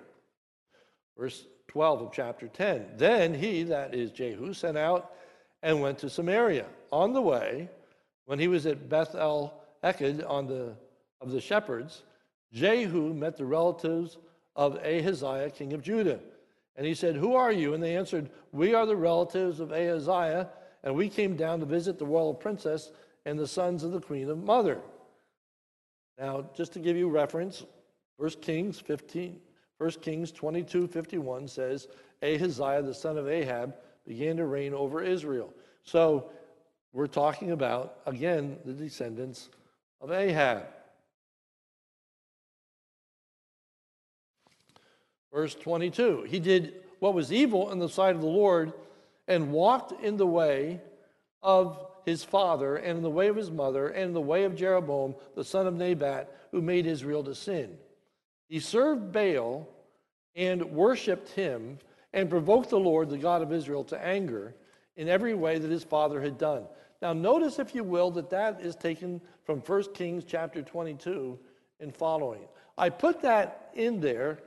Verse 1.15 1.45
12 1.67 2.01
of 2.01 2.11
chapter 2.11 2.47
10. 2.47 2.93
Then 2.97 3.35
he, 3.35 3.61
that 3.61 3.93
is 3.93 4.09
Jehu, 4.09 4.55
sent 4.55 4.75
out 4.75 5.13
and 5.61 5.81
went 5.81 5.99
to 5.99 6.09
Samaria. 6.09 6.65
On 6.91 7.13
the 7.13 7.21
way, 7.21 7.69
when 8.25 8.39
he 8.39 8.47
was 8.47 8.65
at 8.65 8.89
Beth 8.89 9.13
El 9.13 9.53
Eked 9.83 10.23
on 10.23 10.47
the, 10.47 10.73
of 11.21 11.29
the 11.29 11.39
shepherds, 11.39 12.01
Jehu 12.51 13.13
met 13.13 13.37
the 13.37 13.45
relatives 13.45 14.17
of 14.55 14.77
Ahaziah, 14.77 15.51
king 15.51 15.73
of 15.73 15.83
Judah. 15.83 16.19
And 16.75 16.87
he 16.87 16.95
said, 16.95 17.17
Who 17.17 17.35
are 17.35 17.51
you? 17.51 17.75
And 17.75 17.83
they 17.83 17.95
answered, 17.95 18.31
We 18.51 18.73
are 18.73 18.87
the 18.87 18.95
relatives 18.95 19.59
of 19.59 19.71
Ahaziah, 19.71 20.49
and 20.87 20.95
we 20.95 21.09
came 21.09 21.35
down 21.35 21.59
to 21.59 21.65
visit 21.65 21.99
the 21.99 22.05
royal 22.05 22.33
princess 22.33 22.93
and 23.25 23.37
the 23.37 23.45
sons 23.45 23.83
of 23.83 23.91
the 23.91 23.99
queen 23.99 24.29
of 24.29 24.41
mother. 24.41 24.79
Now, 26.17 26.49
just 26.55 26.71
to 26.73 26.79
give 26.79 26.95
you 26.95 27.09
reference, 27.09 27.65
1 28.15 28.29
Kings 28.39 28.79
15, 28.79 29.37
1 29.79 29.91
Kings 30.01 30.31
22, 30.31 30.87
51 30.87 31.49
says, 31.49 31.89
Ahaziah, 32.23 32.83
the 32.83 32.93
son 32.93 33.17
of 33.17 33.27
Ahab, 33.27 33.75
began 34.07 34.37
to 34.37 34.45
reign 34.45 34.73
over 34.73 35.03
Israel. 35.03 35.53
So 35.83 36.29
we're 36.93 37.07
talking 37.07 37.51
about, 37.51 37.99
again, 38.05 38.57
the 38.63 38.71
descendants 38.71 39.49
of 39.99 40.13
Ahab. 40.13 40.67
Verse 45.33 45.53
22 45.53 46.23
He 46.29 46.39
did 46.39 46.75
what 46.99 47.13
was 47.13 47.33
evil 47.33 47.71
in 47.73 47.79
the 47.79 47.89
sight 47.89 48.15
of 48.15 48.21
the 48.21 48.27
Lord 48.27 48.71
and 49.27 49.51
walked 49.51 50.03
in 50.03 50.17
the 50.17 50.27
way 50.27 50.81
of 51.43 51.85
his 52.05 52.23
father 52.23 52.77
and 52.77 52.97
in 52.97 53.03
the 53.03 53.09
way 53.09 53.27
of 53.27 53.35
his 53.35 53.51
mother 53.51 53.89
and 53.89 54.05
in 54.05 54.13
the 54.13 54.21
way 54.21 54.43
of 54.43 54.55
Jeroboam, 54.55 55.15
the 55.35 55.43
son 55.43 55.67
of 55.67 55.75
Nebat, 55.75 56.31
who 56.51 56.61
made 56.61 56.85
Israel 56.85 57.23
to 57.23 57.35
sin. 57.35 57.77
He 58.47 58.59
served 58.59 59.11
Baal 59.11 59.67
and 60.35 60.63
worshiped 60.71 61.29
him 61.31 61.79
and 62.13 62.29
provoked 62.29 62.69
the 62.69 62.79
Lord, 62.79 63.09
the 63.09 63.17
God 63.17 63.41
of 63.41 63.51
Israel, 63.51 63.83
to 63.85 64.01
anger 64.01 64.55
in 64.95 65.09
every 65.09 65.33
way 65.33 65.59
that 65.59 65.69
his 65.69 65.83
father 65.83 66.21
had 66.21 66.37
done. 66.37 66.63
Now, 67.01 67.13
notice, 67.13 67.59
if 67.59 67.75
you 67.75 67.83
will, 67.83 68.09
that 68.11 68.29
that 68.29 68.61
is 68.61 68.75
taken 68.75 69.21
from 69.43 69.59
1 69.59 69.93
Kings 69.93 70.23
chapter 70.25 70.61
22 70.61 71.37
and 71.79 71.95
following. 71.95 72.41
I 72.77 72.89
put 72.89 73.21
that 73.21 73.69
in 73.73 73.99
there 73.99 74.39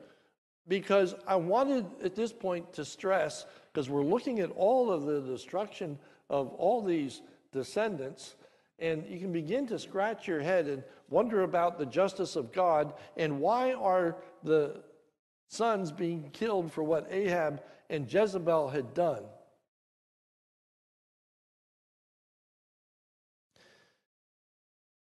because 0.67 1.15
I 1.27 1.37
wanted 1.37 1.87
at 2.03 2.15
this 2.15 2.33
point 2.33 2.73
to 2.75 2.85
stress, 2.85 3.47
because 3.73 3.89
we're 3.89 4.03
looking 4.03 4.41
at 4.41 4.51
all 4.53 4.91
of 4.91 5.05
the 5.05 5.21
destruction 5.21 5.99
of 6.29 6.53
all 6.55 6.83
these 6.83 7.23
descendants, 7.53 8.37
and 8.79 9.05
you 9.09 9.19
can 9.19 9.33
begin 9.33 9.67
to 9.67 9.79
scratch 9.79 10.27
your 10.27 10.41
head 10.41 10.67
and 10.67 10.83
wonder 11.09 11.43
about 11.43 11.79
the 11.79 11.87
justice 11.87 12.37
of 12.37 12.53
God 12.53 12.95
and 13.17 13.41
why 13.41 13.73
are 13.73 14.17
the 14.43 14.83
sons 15.49 15.93
being 15.93 16.31
killed 16.33 16.73
for 16.73 16.83
what 16.83 17.09
Ahab 17.11 17.63
and 17.89 18.13
Jezebel 18.13 18.71
had 18.71 18.95
done. 18.95 19.25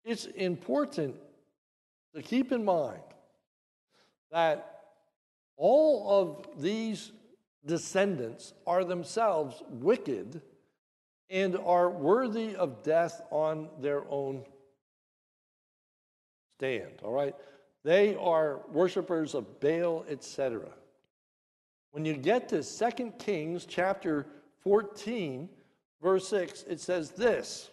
It's 0.05 0.27
important 0.27 1.15
to 2.15 2.23
keep 2.23 2.51
in 2.51 2.65
mind 2.65 3.03
that 4.33 4.81
all 5.57 6.21
of 6.21 6.61
these 6.61 7.13
descendants 7.65 8.55
are 8.67 8.85
themselves 8.85 9.63
wicked 9.69 10.41
and 11.29 11.57
are 11.57 11.91
worthy 11.91 12.57
of 12.57 12.83
death 12.83 13.23
on 13.31 13.69
their 13.81 14.05
own 14.09 14.45
stand, 16.59 16.93
all 17.03 17.13
right? 17.13 17.35
They 17.85 18.17
are 18.17 18.61
worshipers 18.71 19.35
of 19.35 19.61
Baal, 19.61 20.05
etc. 20.09 20.69
When 21.93 22.05
you 22.05 22.15
get 22.15 22.49
to 22.51 22.63
2 22.63 23.13
Kings 23.19 23.65
chapter 23.65 24.27
14, 24.63 25.49
verse 26.03 26.29
6, 26.29 26.65
it 26.65 26.81
says 26.81 27.11
this 27.13 27.71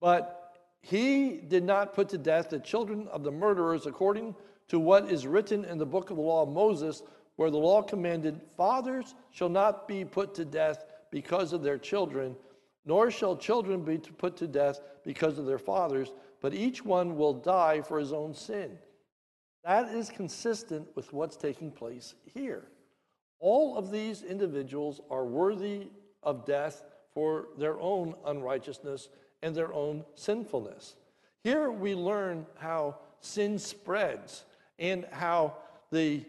But 0.00 0.38
he 0.80 1.36
did 1.36 1.62
not 1.62 1.94
put 1.94 2.08
to 2.08 2.18
death 2.18 2.50
the 2.50 2.58
children 2.58 3.06
of 3.08 3.22
the 3.22 3.30
murderers 3.30 3.86
according 3.86 4.34
to 4.68 4.80
what 4.80 5.10
is 5.10 5.26
written 5.26 5.64
in 5.64 5.78
the 5.78 5.86
book 5.86 6.10
of 6.10 6.16
the 6.16 6.22
law 6.22 6.42
of 6.42 6.48
Moses, 6.48 7.02
where 7.36 7.50
the 7.50 7.58
law 7.58 7.82
commanded, 7.82 8.40
Fathers 8.56 9.14
shall 9.30 9.48
not 9.48 9.88
be 9.88 10.04
put 10.04 10.34
to 10.34 10.44
death 10.44 10.84
because 11.10 11.52
of 11.52 11.62
their 11.62 11.78
children, 11.78 12.36
nor 12.84 13.10
shall 13.10 13.36
children 13.36 13.82
be 13.82 13.98
put 13.98 14.36
to 14.36 14.46
death 14.46 14.80
because 15.04 15.38
of 15.38 15.46
their 15.46 15.58
fathers, 15.58 16.12
but 16.40 16.54
each 16.54 16.84
one 16.84 17.16
will 17.16 17.34
die 17.34 17.80
for 17.80 17.98
his 17.98 18.12
own 18.12 18.34
sin. 18.34 18.78
That 19.64 19.94
is 19.94 20.10
consistent 20.10 20.88
with 20.96 21.12
what's 21.12 21.36
taking 21.36 21.70
place 21.70 22.14
here. 22.34 22.64
All 23.38 23.76
of 23.76 23.90
these 23.90 24.22
individuals 24.22 25.00
are 25.10 25.24
worthy 25.24 25.88
of 26.22 26.44
death 26.44 26.84
for 27.12 27.48
their 27.58 27.78
own 27.80 28.14
unrighteousness 28.26 29.08
and 29.42 29.54
their 29.54 29.72
own 29.72 30.04
sinfulness. 30.14 30.96
Here 31.42 31.70
we 31.70 31.94
learn 31.94 32.46
how 32.58 32.98
sin 33.20 33.58
spreads 33.58 34.44
and 34.78 35.06
how 35.10 35.56
the 35.90 36.24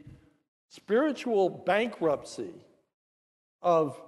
spiritual 0.73 1.49
bankruptcy 1.49 2.53
of 3.61 4.01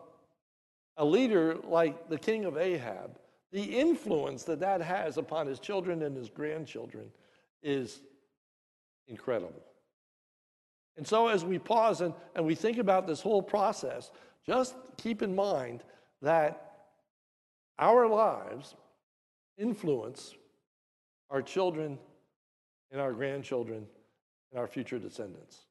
a 0.97 1.05
leader 1.05 1.57
like 1.63 2.09
the 2.09 2.17
king 2.17 2.45
of 2.45 2.57
Ahab, 2.57 3.19
the 3.51 3.61
influence 3.61 4.43
that 4.43 4.59
that 4.61 4.81
has 4.81 5.17
upon 5.17 5.45
his 5.45 5.59
children 5.59 6.01
and 6.01 6.17
his 6.17 6.29
grandchildren 6.29 7.11
is 7.61 8.01
incredible. 9.07 9.63
And 10.97 11.05
so, 11.05 11.27
as 11.27 11.45
we 11.45 11.59
pause 11.59 12.01
and, 12.01 12.13
and 12.35 12.45
we 12.45 12.55
think 12.55 12.79
about 12.79 13.05
this 13.05 13.21
whole 13.21 13.43
process, 13.43 14.09
just 14.47 14.75
keep 14.97 15.21
in 15.21 15.35
mind 15.35 15.83
that 16.23 16.71
our 17.77 18.07
lives 18.07 18.73
influence 19.57 20.33
our 21.29 21.43
children 21.43 21.99
and 22.91 22.99
our 22.99 23.13
grandchildren 23.13 23.85
and 24.51 24.59
our 24.59 24.67
future 24.67 24.97
descendants, 24.97 25.65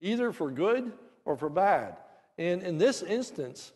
either 0.00 0.32
for 0.32 0.50
good 0.50 0.92
or 1.24 1.36
for 1.36 1.48
bad. 1.48 1.96
And 2.38 2.62
in 2.62 2.78
this 2.78 3.02
instance, 3.02 3.72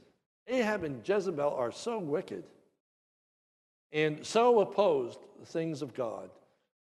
Ahab 0.48 0.84
and 0.84 1.06
Jezebel 1.06 1.54
are 1.54 1.72
so 1.72 1.98
wicked 1.98 2.44
and 3.92 4.24
so 4.24 4.60
opposed 4.60 5.20
the 5.40 5.46
things 5.46 5.82
of 5.82 5.94
God 5.94 6.30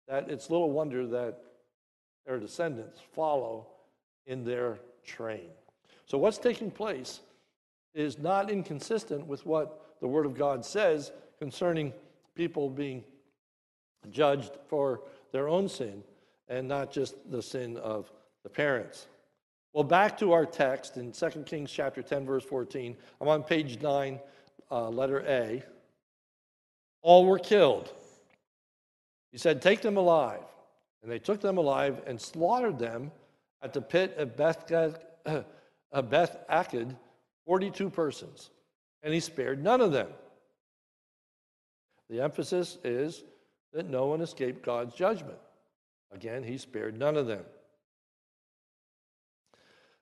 that 0.07 0.31
it's 0.31 0.51
little 0.51 0.70
wonder 0.70 1.07
that 1.07 1.38
their 2.27 2.38
descendants 2.38 3.01
follow 3.12 3.66
in 4.27 4.44
their 4.44 4.79
train. 5.05 5.48
So, 6.07 6.18
what's 6.18 6.38
taking 6.38 6.70
place 6.70 7.20
is 7.94 8.18
not 8.18 8.51
inconsistent 8.51 9.27
with 9.27 9.44
what 9.46 9.96
the 10.01 10.07
Word 10.07 10.27
of 10.27 10.37
God 10.37 10.64
says 10.64 11.12
concerning 11.38 11.92
people 12.35 12.68
being 12.68 13.03
judged 14.11 14.53
for 14.68 15.03
their 15.33 15.48
own 15.48 15.68
sin 15.68 16.03
and 16.48 16.68
not 16.68 16.90
just 16.90 17.14
the 17.31 17.42
sin 17.42 17.77
of 17.79 18.11
the 18.42 18.48
parents. 18.48 19.07
Well, 19.72 19.85
back 19.85 20.18
to 20.18 20.33
our 20.33 20.46
text 20.46 20.96
in 20.96 21.12
2 21.12 21.28
Kings 21.44 21.70
chapter 21.70 22.02
10, 22.02 22.24
verse 22.24 22.44
14. 22.44 22.96
I'm 23.20 23.28
on 23.28 23.42
page 23.42 23.81
9, 23.81 24.18
uh, 24.70 24.88
letter 24.88 25.20
A. 25.26 25.62
All 27.02 27.26
were 27.26 27.38
killed. 27.38 27.92
He 29.31 29.38
said, 29.38 29.61
Take 29.61 29.83
them 29.83 29.96
alive. 29.96 30.40
And 31.02 31.12
they 31.12 31.18
took 31.18 31.40
them 31.40 31.59
alive 31.59 32.00
and 32.07 32.20
slaughtered 32.20 32.78
them 32.78 33.12
at 33.62 33.72
the 33.72 33.81
pit 33.81 34.16
of 34.16 34.37
Beth, 34.37 34.66
Aked, 35.94 36.96
42 37.46 37.90
persons. 37.90 38.50
And 39.02 39.14
he 39.14 39.20
spared 39.20 39.62
none 39.62 39.81
of 39.81 39.92
them. 39.92 40.09
The 42.11 42.20
emphasis 42.20 42.78
is 42.83 43.22
that 43.72 43.88
no 43.88 44.07
one 44.07 44.22
escaped 44.22 44.64
God's 44.64 44.94
judgment. 44.94 45.38
Again, 46.11 46.42
he 46.42 46.57
spared 46.59 46.98
none 46.98 47.16
of 47.16 47.26
them. 47.26 47.44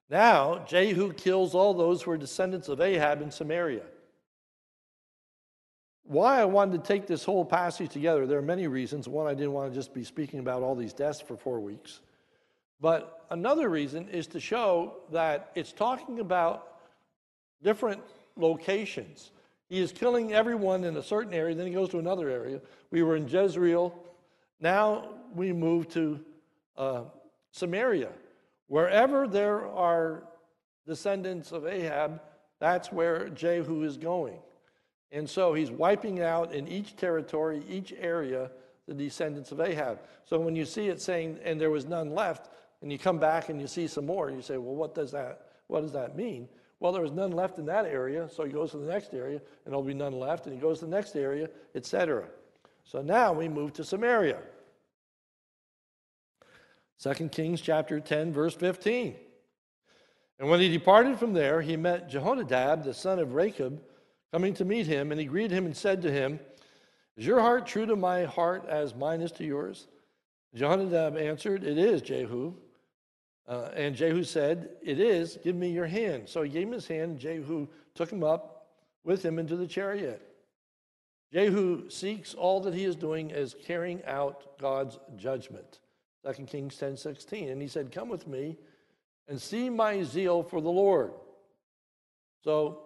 Now, 0.09 0.65
Jehu 0.69 1.13
kills 1.13 1.55
all 1.55 1.75
those 1.75 2.03
who 2.03 2.13
are 2.13 2.17
descendants 2.17 2.69
of 2.69 2.81
Ahab 2.81 3.23
in 3.23 3.31
Samaria. 3.31 3.83
Why 6.05 6.41
I 6.41 6.45
wanted 6.45 6.85
to 6.85 6.87
take 6.87 7.09
this 7.09 7.25
whole 7.25 7.45
passage 7.45 7.91
together, 7.91 8.27
there 8.27 8.39
are 8.39 8.43
many 8.43 8.69
reasons. 8.69 9.09
One, 9.09 9.27
I 9.27 9.35
didn't 9.35 9.53
want 9.53 9.73
to 9.73 9.75
just 9.75 9.93
be 9.93 10.05
speaking 10.05 10.39
about 10.39 10.63
all 10.63 10.77
these 10.77 10.93
deaths 10.93 11.21
for 11.21 11.37
four 11.37 11.59
weeks. 11.59 12.01
But 12.81 13.25
another 13.31 13.69
reason 13.69 14.09
is 14.09 14.29
to 14.29 14.39
show 14.39 14.99
that 15.11 15.51
it's 15.57 15.73
talking 15.73 16.21
about 16.21 16.75
different 17.63 18.01
locations. 18.37 19.33
He 19.69 19.81
is 19.81 19.91
killing 19.91 20.33
everyone 20.33 20.85
in 20.85 20.97
a 20.97 21.03
certain 21.03 21.35
area, 21.35 21.57
then 21.57 21.67
he 21.67 21.73
goes 21.73 21.89
to 21.89 21.99
another 21.99 22.29
area. 22.29 22.61
We 22.93 23.03
were 23.03 23.17
in 23.17 23.27
Jezreel. 23.27 23.93
Now 24.61 25.09
we 25.35 25.53
move 25.53 25.89
to 25.95 26.21
uh, 26.77 27.03
Samaria. 27.51 28.11
Wherever 28.69 29.29
there 29.29 29.67
are 29.67 30.25
descendants 30.87 31.53
of 31.53 31.67
Ahab, 31.67 32.21
that's 32.59 32.91
where 32.91 33.29
Jehu 33.29 33.83
is 33.83 33.97
going. 33.97 34.39
And 35.13 35.29
so 35.29 35.55
he's 35.55 35.71
wiping 35.71 36.21
out 36.21 36.53
in 36.53 36.67
each 36.67 36.97
territory, 36.97 37.63
each 37.69 37.93
area, 37.99 38.51
the 38.87 38.95
descendants 38.95 39.53
of 39.53 39.61
Ahab. 39.61 40.01
So 40.25 40.39
when 40.39 40.57
you 40.57 40.65
see 40.65 40.89
it 40.89 41.01
saying, 41.01 41.39
and 41.45 41.61
there 41.61 41.71
was 41.71 41.87
none 41.87 42.11
left, 42.11 42.51
and 42.83 42.91
you 42.91 42.99
come 42.99 43.19
back 43.19 43.49
and 43.49 43.61
you 43.61 43.67
see 43.67 43.87
some 43.87 44.07
more, 44.07 44.31
you 44.31 44.43
say, 44.43 44.59
well, 44.59 44.75
what 44.75 44.95
does 44.95 45.11
that, 45.13 45.49
what 45.69 45.81
does 45.81 45.93
that 45.93 46.17
mean? 46.17 46.49
Well, 46.79 46.93
there 46.93 47.03
was 47.03 47.13
none 47.13 47.33
left 47.33 47.59
in 47.59 47.67
that 47.67 47.87
area, 47.87 48.29
so 48.29 48.45
he 48.45 48.53
goes 48.53 48.73
to 48.73 48.79
the 48.79 48.87
next 48.87 49.15
area, 49.15 49.41
and 49.65 49.73
there'll 49.73 49.83
be 49.83 49.95
none 49.95 50.13
left, 50.13 50.47
and 50.47 50.55
he 50.55 50.61
goes 50.61 50.81
to 50.81 50.85
the 50.85 50.91
next 50.91 51.17
area, 51.17 51.49
etc. 51.75 52.29
So 52.85 53.01
now 53.01 53.33
we 53.33 53.49
move 53.49 53.73
to 53.75 53.85
Samaria. 53.85 54.39
2 57.03 57.29
Kings 57.29 57.61
chapter 57.61 58.01
10, 58.01 58.33
verse 58.33 58.55
15. 58.55 59.15
And 60.39 60.49
when 60.49 60.61
he 60.61 60.69
departed 60.69 61.19
from 61.19 61.33
there, 61.33 61.61
he 61.61 61.77
met 61.77 62.11
Jehonadab, 62.11 62.85
the 62.85 62.95
son 62.95 63.19
of 63.19 63.35
Rechab, 63.35 63.81
coming 64.33 64.55
to 64.55 64.65
meet 64.65 64.87
him, 64.87 65.13
and 65.13 65.21
he 65.21 65.27
greeted 65.27 65.51
him 65.53 65.67
and 65.67 65.77
said 65.77 66.03
to 66.03 66.13
him, 66.13 66.41
Is 67.17 67.27
your 67.27 67.41
heart 67.41 67.67
true 67.67 67.87
to 67.87 67.97
my 67.97 68.25
heart 68.25 68.67
as 68.69 68.95
mine 68.95 69.21
is 69.21 69.33
to 69.33 69.45
yours? 69.45 69.89
Jehonadab 70.55 71.21
answered, 71.21 71.65
It 71.65 71.79
is, 71.79 72.03
Jehu. 72.03 72.55
Uh, 73.49 73.71
and 73.75 73.95
Jehu 73.95 74.25
said, 74.25 74.71
It 74.83 74.99
is, 74.99 75.39
give 75.43 75.57
me 75.57 75.71
your 75.71 75.87
hand. 75.87 76.29
So 76.29 76.43
he 76.43 76.51
gave 76.51 76.67
him 76.67 76.73
his 76.73 76.89
hand, 76.89 77.13
and 77.13 77.19
Jehu 77.19 77.69
took 77.95 78.11
him 78.11 78.25
up 78.25 78.69
with 79.05 79.25
him 79.25 79.39
into 79.39 79.57
the 79.57 79.67
chariot. 79.67 80.23
Jehu 81.33 81.89
seeks 81.91 82.35
all 82.35 82.61
that 82.61 82.75
he 82.75 82.85
is 82.85 82.97
doing 82.97 83.33
as 83.33 83.55
carrying 83.65 84.05
out 84.05 84.59
God's 84.59 84.99
judgment. 85.17 85.81
2 86.35 86.45
Kings 86.45 86.77
10 86.77 86.97
16. 86.97 87.49
And 87.49 87.63
he 87.63 87.69
said, 87.69 87.93
Come 87.93 88.09
with 88.09 88.27
me 88.27 88.57
and 89.29 89.41
see 89.41 89.71
my 89.71 90.03
zeal 90.03 90.43
for 90.43 90.61
the 90.61 90.71
Lord. 90.71 91.13
So 92.45 92.83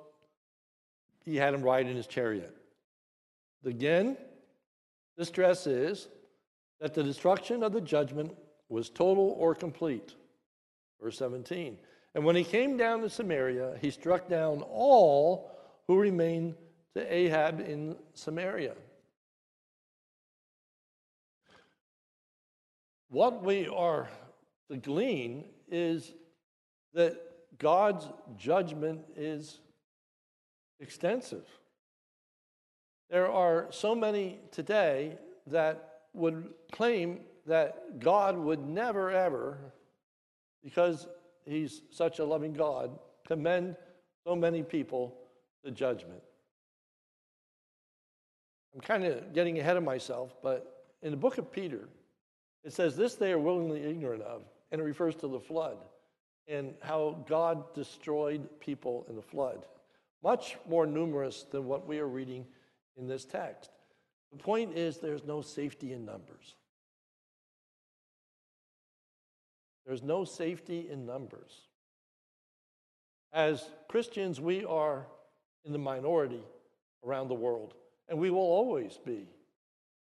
he 1.24 1.37
had 1.37 1.55
him 1.55 1.62
ride 1.62 1.87
in 1.87 1.96
his 1.96 2.07
chariot. 2.07 2.57
Again, 3.64 4.16
the 5.16 5.24
stress 5.24 5.66
is 5.66 6.09
that 6.81 6.94
the 6.94 7.03
destruction 7.03 7.62
of 7.62 7.72
the 7.72 7.81
judgment 7.81 8.35
was 8.68 8.88
total 8.88 9.37
or 9.38 9.55
complete. 9.55 10.14
Verse 11.03 11.18
17. 11.18 11.76
And 12.14 12.24
when 12.24 12.37
he 12.37 12.44
came 12.44 12.76
down 12.76 13.03
to 13.03 13.11
Samaria, 13.11 13.76
he 13.81 13.90
struck 13.90 14.29
down 14.29 14.62
all 14.62 15.53
who 15.87 15.98
remained 15.98 16.55
to 16.94 17.14
Ahab 17.14 17.61
in 17.61 17.96
Samaria. 18.14 18.74
What 23.11 23.42
we 23.42 23.66
are 23.66 24.09
to 24.70 24.77
glean 24.77 25.44
is 25.68 26.12
that 26.94 27.20
God's 27.59 28.09
judgment 28.38 29.01
is 29.16 29.59
extensive. 30.79 31.44
There 33.11 33.29
are 33.29 33.66
so 33.70 33.96
many 33.96 34.38
today 34.53 35.18
that 35.49 36.03
would 36.14 36.51
claim 36.70 37.20
that 37.46 37.99
God 37.99 38.38
would 38.38 38.64
never, 38.64 39.11
ever, 39.11 39.59
because 40.62 41.09
He's 41.44 41.83
such 41.90 42.20
a 42.20 42.25
loving 42.25 42.53
God, 42.53 42.96
commend 43.27 43.75
so 44.25 44.37
many 44.37 44.62
people 44.62 45.16
to 45.64 45.73
judgment. 45.73 46.23
I'm 48.73 48.81
kind 48.81 49.03
of 49.05 49.33
getting 49.33 49.59
ahead 49.59 49.77
of 49.77 49.83
myself, 49.83 50.37
but 50.44 50.87
in 51.03 51.11
the 51.11 51.16
book 51.16 51.38
of 51.38 51.51
Peter, 51.51 51.88
it 52.64 52.73
says, 52.73 52.96
This 52.96 53.14
they 53.14 53.33
are 53.33 53.38
willingly 53.38 53.83
ignorant 53.83 54.23
of, 54.23 54.42
and 54.70 54.81
it 54.81 54.85
refers 54.85 55.14
to 55.16 55.29
the 55.29 55.40
flood 55.40 55.79
and 56.51 56.75
how 56.81 57.25
God 57.29 57.75
destroyed 57.75 58.49
people 58.59 59.07
in 59.09 59.14
the 59.14 59.23
flood, 59.23 59.64
much 60.23 60.57
more 60.68 60.85
numerous 60.85 61.44
than 61.44 61.66
what 61.66 61.87
we 61.87 62.01
are 62.01 62.09
reading 62.09 62.44
in 62.96 63.07
this 63.07 63.25
text. 63.25 63.70
The 64.33 64.38
point 64.38 64.77
is, 64.77 64.99
there's 64.99 65.25
no 65.25 65.42
safety 65.42 65.92
in 65.92 66.05
numbers. 66.05 66.55
There's 69.87 70.03
no 70.03 70.25
safety 70.25 70.88
in 70.90 71.07
numbers. 71.07 71.53
As 73.33 73.64
Christians, 73.88 74.40
we 74.40 74.64
are 74.64 75.07
in 75.64 75.73
the 75.73 75.79
minority 75.79 76.42
around 77.05 77.29
the 77.29 77.35
world, 77.35 77.75
and 78.09 78.18
we 78.18 78.31
will 78.31 78.38
always 78.40 78.99
be 79.05 79.29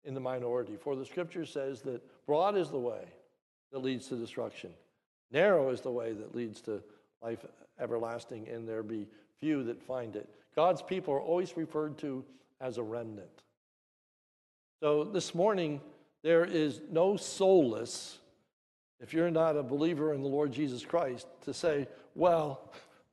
in 0.05 0.13
the 0.13 0.19
minority. 0.19 0.75
For 0.79 0.95
the 0.95 1.05
scripture 1.05 1.45
says 1.45 1.81
that 1.81 2.01
broad 2.25 2.57
is 2.57 2.69
the 2.69 2.79
way 2.79 3.05
that 3.71 3.79
leads 3.79 4.07
to 4.07 4.15
destruction, 4.15 4.71
narrow 5.31 5.69
is 5.69 5.81
the 5.81 5.91
way 5.91 6.13
that 6.13 6.35
leads 6.35 6.61
to 6.61 6.83
life 7.21 7.45
everlasting, 7.79 8.47
and 8.49 8.67
there 8.67 8.83
be 8.83 9.07
few 9.39 9.63
that 9.63 9.81
find 9.81 10.15
it. 10.15 10.29
God's 10.55 10.81
people 10.81 11.13
are 11.13 11.21
always 11.21 11.57
referred 11.57 11.97
to 11.99 12.23
as 12.61 12.77
a 12.77 12.83
remnant. 12.83 13.43
So 14.81 15.03
this 15.03 15.33
morning, 15.33 15.81
there 16.21 16.45
is 16.45 16.81
no 16.91 17.17
solace 17.17 18.19
if 18.99 19.13
you're 19.13 19.31
not 19.31 19.57
a 19.57 19.63
believer 19.63 20.13
in 20.13 20.21
the 20.21 20.29
Lord 20.29 20.53
Jesus 20.53 20.85
Christ 20.85 21.27
to 21.41 21.53
say, 21.53 21.87
well, 22.15 22.71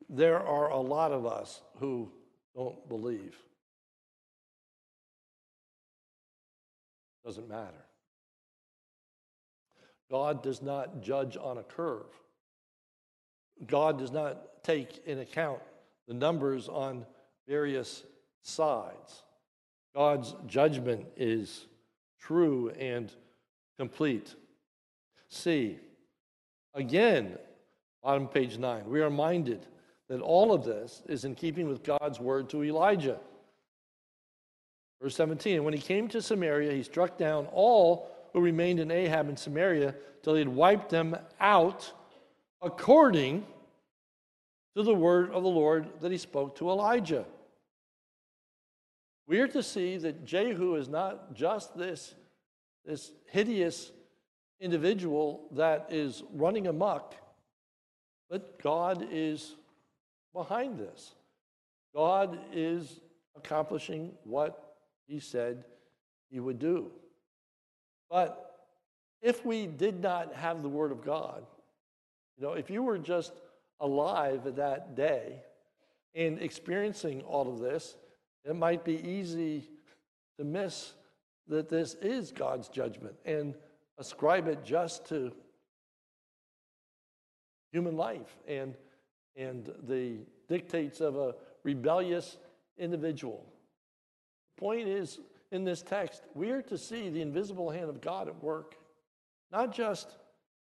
there 0.09 0.39
are 0.39 0.71
a 0.71 0.79
lot 0.79 1.11
of 1.11 1.27
us 1.27 1.63
who 1.81 2.11
don't 2.55 2.89
believe. 2.89 3.37
Doesn't 7.25 7.49
matter. 7.49 7.85
God 10.11 10.43
does 10.43 10.61
not 10.63 11.03
judge 11.03 11.37
on 11.41 11.59
a 11.59 11.63
curve. 11.63 12.07
God 13.67 13.99
does 13.99 14.11
not 14.11 14.63
take 14.65 15.07
in 15.07 15.19
account 15.21 15.61
the 16.09 16.15
numbers 16.15 16.69
on 16.69 17.07
various 17.47 18.03
sides. 18.43 19.23
God's 19.95 20.35
judgment 20.47 21.07
is 21.17 21.67
true 22.21 22.71
and 22.71 23.13
complete. 23.79 24.35
See, 25.29 25.79
again, 26.75 27.39
bottom 28.03 28.27
page 28.29 28.59
nine, 28.59 28.89
we 28.89 29.01
are 29.01 29.05
reminded 29.05 29.67
that 30.09 30.21
all 30.21 30.53
of 30.53 30.65
this 30.65 31.03
is 31.09 31.25
in 31.25 31.35
keeping 31.35 31.69
with 31.69 31.85
God's 31.85 32.19
word 32.19 32.49
to 32.51 32.65
Elijah. 32.65 33.21
Verse 35.01 35.17
17, 35.17 35.57
and 35.57 35.65
when 35.65 35.73
he 35.75 35.81
came 35.81 36.09
to 36.09 36.21
Samaria, 36.21 36.73
he 36.73 36.83
struck 36.83 37.17
down 37.17 37.47
all 37.53 38.11
who 38.33 38.41
remained 38.41 38.81
in 38.81 38.91
Ahab 38.91 39.29
and 39.29 39.39
Samaria 39.39 39.95
till 40.23 40.35
he 40.35 40.41
had 40.41 40.49
wiped 40.49 40.91
them 40.91 41.17
out 41.41 41.93
according 42.61 43.47
to 44.77 44.83
the 44.83 44.95
word 44.95 45.31
of 45.31 45.43
the 45.43 45.49
Lord 45.49 45.89
that 46.01 46.13
he 46.13 46.19
spoke 46.19 46.57
to 46.57 46.69
Elijah. 46.69 47.25
We 49.27 49.41
are 49.41 49.49
to 49.49 49.63
see 49.63 49.97
that 49.97 50.25
Jehu 50.25 50.75
is 50.75 50.89
not 50.89 51.35
just 51.35 51.77
this, 51.79 52.15
this 52.85 53.13
hideous 53.31 53.93
individual 54.61 55.49
that 55.53 55.87
is 55.91 56.23
running 56.35 56.67
amok, 56.67 57.15
but 58.29 58.63
God 58.63 59.07
is 59.11 59.55
behind 60.35 60.79
this. 60.79 61.15
God 61.95 62.39
is 62.53 63.01
accomplishing 63.37 64.13
what 64.25 64.70
he 65.11 65.19
said 65.19 65.65
he 66.31 66.39
would 66.39 66.61
do. 66.61 66.93
But 68.09 68.69
if 69.21 69.45
we 69.45 69.67
did 69.67 70.01
not 70.01 70.35
have 70.35 70.63
the 70.63 70.69
Word 70.69 70.93
of 70.93 71.05
God, 71.05 71.45
you 72.39 72.45
know, 72.47 72.53
if 72.53 72.71
you 72.71 72.83
were 72.83 72.97
just 72.97 73.33
alive 73.81 74.43
that 74.57 74.95
day 74.95 75.43
and 76.15 76.39
experiencing 76.41 77.23
all 77.23 77.53
of 77.53 77.59
this, 77.59 77.97
it 78.45 78.55
might 78.55 78.85
be 78.85 78.97
easy 79.07 79.69
to 80.39 80.45
miss 80.45 80.93
that 81.49 81.69
this 81.69 81.95
is 81.95 82.31
God's 82.31 82.69
judgment 82.69 83.17
and 83.25 83.55
ascribe 83.99 84.47
it 84.47 84.65
just 84.65 85.07
to 85.09 85.33
human 87.73 87.97
life 87.97 88.37
and, 88.47 88.75
and 89.37 89.73
the 89.89 90.19
dictates 90.49 91.01
of 91.01 91.17
a 91.17 91.35
rebellious 91.65 92.39
individual. 92.79 93.45
Point 94.61 94.89
is, 94.89 95.19
in 95.53 95.65
this 95.65 95.81
text, 95.81 96.23
we 96.35 96.51
are 96.51 96.61
to 96.63 96.77
see 96.77 97.09
the 97.09 97.23
invisible 97.23 97.71
hand 97.71 97.89
of 97.89 98.03
God 98.03 98.29
at 98.29 98.43
work, 98.43 98.77
not 99.51 99.75
just 99.75 100.17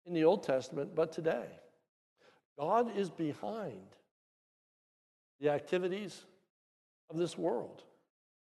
in 0.06 0.12
the 0.12 0.24
Old 0.24 0.42
Testament, 0.42 0.94
but 0.94 1.10
today. 1.10 1.46
God 2.58 2.94
is 2.94 3.08
behind 3.08 3.96
the 5.40 5.48
activities 5.48 6.22
of 7.08 7.16
this 7.16 7.38
world. 7.38 7.82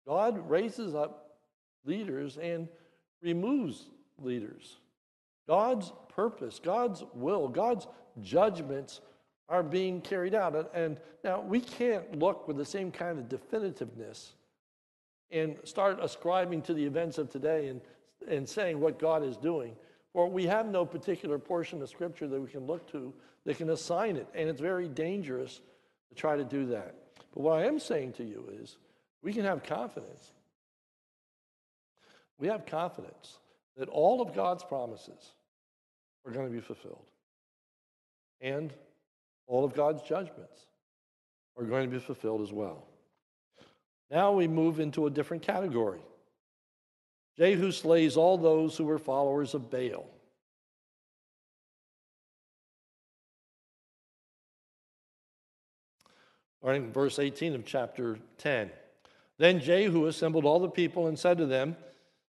God 0.06 0.48
raises 0.48 0.94
up 0.94 1.38
leaders 1.84 2.38
and 2.38 2.68
removes 3.20 3.86
leaders. 4.18 4.76
God's 5.48 5.92
purpose, 6.14 6.60
God's 6.62 7.02
will, 7.12 7.48
God's 7.48 7.88
judgments 8.22 9.00
are 9.48 9.64
being 9.64 10.00
carried 10.00 10.34
out. 10.34 10.70
And 10.74 10.98
now 11.24 11.40
we 11.40 11.60
can't 11.60 12.20
look 12.20 12.46
with 12.46 12.56
the 12.56 12.64
same 12.64 12.92
kind 12.92 13.18
of 13.18 13.28
definitiveness 13.28 14.34
and 15.34 15.56
start 15.64 15.98
ascribing 16.00 16.62
to 16.62 16.74
the 16.74 16.84
events 16.84 17.18
of 17.18 17.28
today 17.28 17.66
and, 17.66 17.80
and 18.28 18.48
saying 18.48 18.78
what 18.78 18.98
God 18.98 19.24
is 19.24 19.36
doing. 19.36 19.74
For 20.12 20.28
we 20.28 20.46
have 20.46 20.66
no 20.66 20.86
particular 20.86 21.40
portion 21.40 21.82
of 21.82 21.88
Scripture 21.88 22.28
that 22.28 22.40
we 22.40 22.48
can 22.48 22.66
look 22.66 22.90
to 22.92 23.12
that 23.44 23.58
can 23.58 23.70
assign 23.70 24.16
it. 24.16 24.28
And 24.32 24.48
it's 24.48 24.60
very 24.60 24.88
dangerous 24.88 25.60
to 26.08 26.14
try 26.14 26.36
to 26.36 26.44
do 26.44 26.66
that. 26.66 26.94
But 27.34 27.42
what 27.42 27.58
I 27.58 27.66
am 27.66 27.80
saying 27.80 28.12
to 28.14 28.24
you 28.24 28.48
is 28.62 28.76
we 29.22 29.32
can 29.32 29.44
have 29.44 29.64
confidence. 29.64 30.32
We 32.38 32.46
have 32.46 32.64
confidence 32.64 33.38
that 33.76 33.88
all 33.88 34.22
of 34.22 34.34
God's 34.34 34.62
promises 34.62 35.32
are 36.24 36.30
going 36.30 36.46
to 36.46 36.52
be 36.52 36.60
fulfilled. 36.60 37.06
And 38.40 38.72
all 39.48 39.64
of 39.64 39.74
God's 39.74 40.02
judgments 40.02 40.66
are 41.58 41.64
going 41.64 41.90
to 41.90 41.96
be 41.96 42.02
fulfilled 42.02 42.42
as 42.42 42.52
well. 42.52 42.86
Now 44.14 44.30
we 44.30 44.46
move 44.46 44.78
into 44.78 45.06
a 45.06 45.10
different 45.10 45.42
category. 45.42 45.98
Jehu 47.36 47.72
slays 47.72 48.16
all 48.16 48.38
those 48.38 48.76
who 48.76 48.84
were 48.84 48.96
followers 48.96 49.54
of 49.54 49.70
Baal. 49.70 50.06
Starting 56.60 56.92
verse 56.92 57.18
18 57.18 57.56
of 57.56 57.64
chapter 57.64 58.16
10. 58.38 58.70
Then 59.38 59.58
Jehu 59.58 60.06
assembled 60.06 60.44
all 60.44 60.60
the 60.60 60.68
people 60.68 61.08
and 61.08 61.18
said 61.18 61.36
to 61.38 61.46
them, 61.46 61.76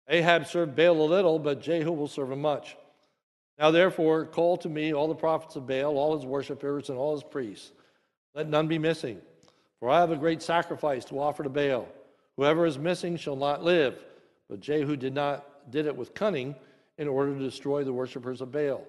Ahab 0.07 0.47
served 0.47 0.77
Baal 0.77 1.01
a 1.01 1.03
little, 1.03 1.37
but 1.37 1.61
Jehu 1.61 1.91
will 1.91 2.07
serve 2.07 2.31
him 2.31 2.39
much. 2.39 2.77
Now, 3.59 3.71
therefore, 3.71 4.25
call 4.25 4.55
to 4.57 4.69
me 4.69 4.93
all 4.93 5.09
the 5.09 5.15
prophets 5.15 5.57
of 5.57 5.67
Baal, 5.67 5.97
all 5.97 6.15
his 6.15 6.25
worshippers, 6.25 6.87
and 6.87 6.97
all 6.97 7.13
his 7.13 7.23
priests. 7.23 7.73
Let 8.33 8.47
none 8.47 8.69
be 8.69 8.79
missing, 8.79 9.21
for 9.83 9.89
I 9.89 9.99
have 9.99 10.11
a 10.11 10.15
great 10.15 10.41
sacrifice 10.41 11.03
to 11.03 11.19
offer 11.19 11.43
to 11.43 11.49
Baal. 11.49 11.89
Whoever 12.37 12.65
is 12.65 12.79
missing 12.79 13.17
shall 13.17 13.35
not 13.35 13.65
live. 13.65 14.01
But 14.49 14.61
Jehu 14.61 14.95
did 14.95 15.13
not 15.13 15.71
did 15.71 15.87
it 15.87 15.97
with 15.97 16.13
cunning 16.13 16.55
in 16.97 17.09
order 17.09 17.33
to 17.33 17.39
destroy 17.43 17.83
the 17.83 17.91
worshippers 17.91 18.39
of 18.39 18.49
Baal. 18.49 18.87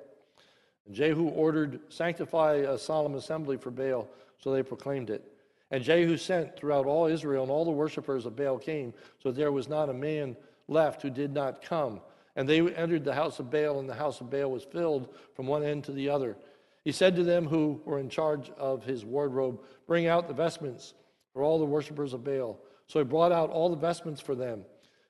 And 0.87 0.95
Jehu 0.95 1.31
ordered, 1.31 1.81
Sanctify 1.89 2.59
a 2.59 2.79
solemn 2.79 3.17
assembly 3.17 3.57
for 3.57 3.73
Baal, 3.73 4.07
so 4.39 4.53
they 4.53 4.63
proclaimed 4.63 5.11
it. 5.11 5.33
And 5.73 5.83
Jehu 5.83 6.17
sent 6.17 6.57
throughout 6.57 6.87
all 6.87 7.07
Israel, 7.07 7.43
and 7.43 7.51
all 7.51 7.65
the 7.65 7.73
worshippers 7.73 8.25
of 8.25 8.37
Baal 8.37 8.57
came, 8.57 8.95
so 9.21 9.33
there 9.33 9.51
was 9.51 9.69
not 9.69 9.89
a 9.89 9.95
man 9.95 10.37
left 10.69 11.03
who 11.03 11.11
did 11.11 11.35
not 11.35 11.61
come. 11.61 12.03
And 12.37 12.49
they 12.49 12.61
entered 12.73 13.03
the 13.03 13.15
house 13.15 13.41
of 13.41 13.51
Baal, 13.51 13.81
and 13.81 13.89
the 13.89 13.95
house 13.95 14.21
of 14.21 14.31
Baal 14.31 14.53
was 14.53 14.63
filled 14.63 15.13
from 15.35 15.49
one 15.49 15.65
end 15.65 15.83
to 15.85 15.93
the 15.93 16.09
other. 16.09 16.37
He 16.85 16.93
said 16.93 17.17
to 17.17 17.25
them 17.25 17.47
who 17.47 17.81
were 17.85 17.99
in 17.99 18.09
charge 18.09 18.51
of 18.59 18.85
his 18.85 19.05
wardrobe, 19.05 19.61
Bring 19.87 20.07
out 20.07 20.29
the 20.29 20.35
vestments 20.35 20.95
for 21.33 21.43
all 21.43 21.59
the 21.59 21.65
worshippers 21.65 22.13
of 22.13 22.25
Baal. 22.25 22.59
So 22.87 22.99
he 22.99 23.05
brought 23.05 23.33
out 23.33 23.51
all 23.51 23.71
the 23.71 23.77
vestments 23.77 24.21
for 24.21 24.35
them. 24.35 24.65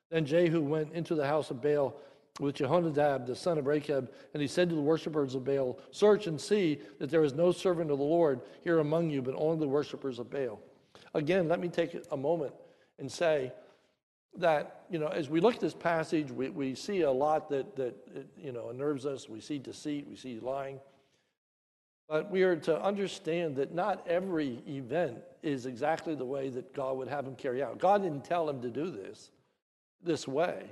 Then 0.09 0.25
Jehu 0.25 0.61
went 0.61 0.93
into 0.93 1.15
the 1.15 1.27
house 1.27 1.51
of 1.51 1.61
Baal 1.61 1.95
with 2.39 2.55
Jehonadab, 2.55 3.25
the 3.25 3.35
son 3.35 3.57
of 3.57 3.65
Rechab, 3.65 4.11
and 4.33 4.41
he 4.41 4.47
said 4.47 4.69
to 4.69 4.75
the 4.75 4.81
worshippers 4.81 5.35
of 5.35 5.45
Baal, 5.45 5.79
Search 5.91 6.27
and 6.27 6.39
see 6.39 6.79
that 6.99 7.09
there 7.09 7.23
is 7.23 7.33
no 7.33 7.51
servant 7.51 7.91
of 7.91 7.97
the 7.97 8.03
Lord 8.03 8.41
here 8.63 8.79
among 8.79 9.09
you, 9.09 9.21
but 9.21 9.35
only 9.37 9.59
the 9.59 9.67
worshippers 9.67 10.19
of 10.19 10.29
Baal. 10.29 10.59
Again, 11.13 11.47
let 11.47 11.59
me 11.59 11.69
take 11.69 11.95
a 12.11 12.17
moment 12.17 12.53
and 12.99 13.11
say, 13.11 13.51
that, 14.37 14.85
you 14.89 14.99
know, 14.99 15.07
as 15.07 15.29
we 15.29 15.39
look 15.39 15.55
at 15.55 15.61
this 15.61 15.73
passage, 15.73 16.31
we, 16.31 16.49
we 16.49 16.75
see 16.75 17.01
a 17.01 17.11
lot 17.11 17.49
that, 17.49 17.75
that, 17.75 17.95
you 18.37 18.51
know, 18.51 18.69
unnerves 18.69 19.05
us. 19.05 19.29
We 19.29 19.39
see 19.39 19.57
deceit, 19.57 20.07
we 20.09 20.15
see 20.15 20.39
lying. 20.39 20.79
But 22.07 22.29
we 22.29 22.43
are 22.43 22.55
to 22.55 22.81
understand 22.81 23.55
that 23.55 23.73
not 23.73 24.05
every 24.07 24.61
event 24.67 25.17
is 25.41 25.65
exactly 25.65 26.15
the 26.15 26.25
way 26.25 26.49
that 26.49 26.73
God 26.73 26.97
would 26.97 27.07
have 27.07 27.25
him 27.25 27.35
carry 27.35 27.63
out. 27.63 27.79
God 27.79 28.03
didn't 28.03 28.23
tell 28.23 28.47
him 28.47 28.61
to 28.61 28.69
do 28.69 28.91
this 28.91 29.31
this 30.03 30.27
way, 30.27 30.69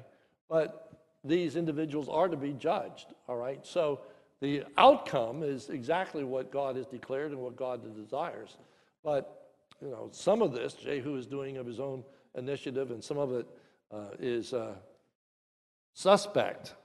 but 0.47 0.91
these 1.23 1.55
individuals 1.55 2.07
are 2.09 2.27
to 2.27 2.37
be 2.37 2.53
judged, 2.53 3.13
all 3.27 3.37
right? 3.37 3.65
So 3.65 4.01
the 4.41 4.63
outcome 4.77 5.41
is 5.41 5.69
exactly 5.69 6.23
what 6.23 6.51
God 6.51 6.75
has 6.75 6.85
declared 6.85 7.31
and 7.31 7.39
what 7.39 7.55
God 7.55 7.95
desires. 7.95 8.57
But, 9.03 9.51
you 9.81 9.89
know, 9.89 10.09
some 10.11 10.41
of 10.41 10.51
this 10.51 10.73
Jehu 10.73 11.15
is 11.17 11.25
doing 11.25 11.57
of 11.57 11.65
his 11.65 11.79
own 11.79 12.03
initiative, 12.35 12.91
and 12.91 13.03
some 13.03 13.17
of 13.17 13.31
it 13.33 13.47
uh, 13.91 14.09
is 14.19 14.53
uh, 14.53 14.75
suspect. 15.93 16.75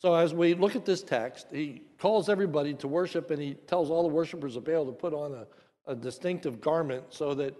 So, 0.00 0.14
as 0.14 0.32
we 0.32 0.54
look 0.54 0.76
at 0.76 0.86
this 0.86 1.02
text, 1.02 1.48
he 1.52 1.82
calls 1.98 2.30
everybody 2.30 2.72
to 2.74 2.88
worship, 2.88 3.30
and 3.30 3.40
he 3.40 3.52
tells 3.52 3.90
all 3.90 4.02
the 4.02 4.08
worshipers 4.08 4.56
of 4.56 4.64
Baal 4.64 4.86
to 4.86 4.92
put 4.92 5.12
on 5.12 5.34
a, 5.34 5.46
a 5.92 5.94
distinctive 5.94 6.58
garment 6.58 7.04
so 7.10 7.34
that 7.34 7.54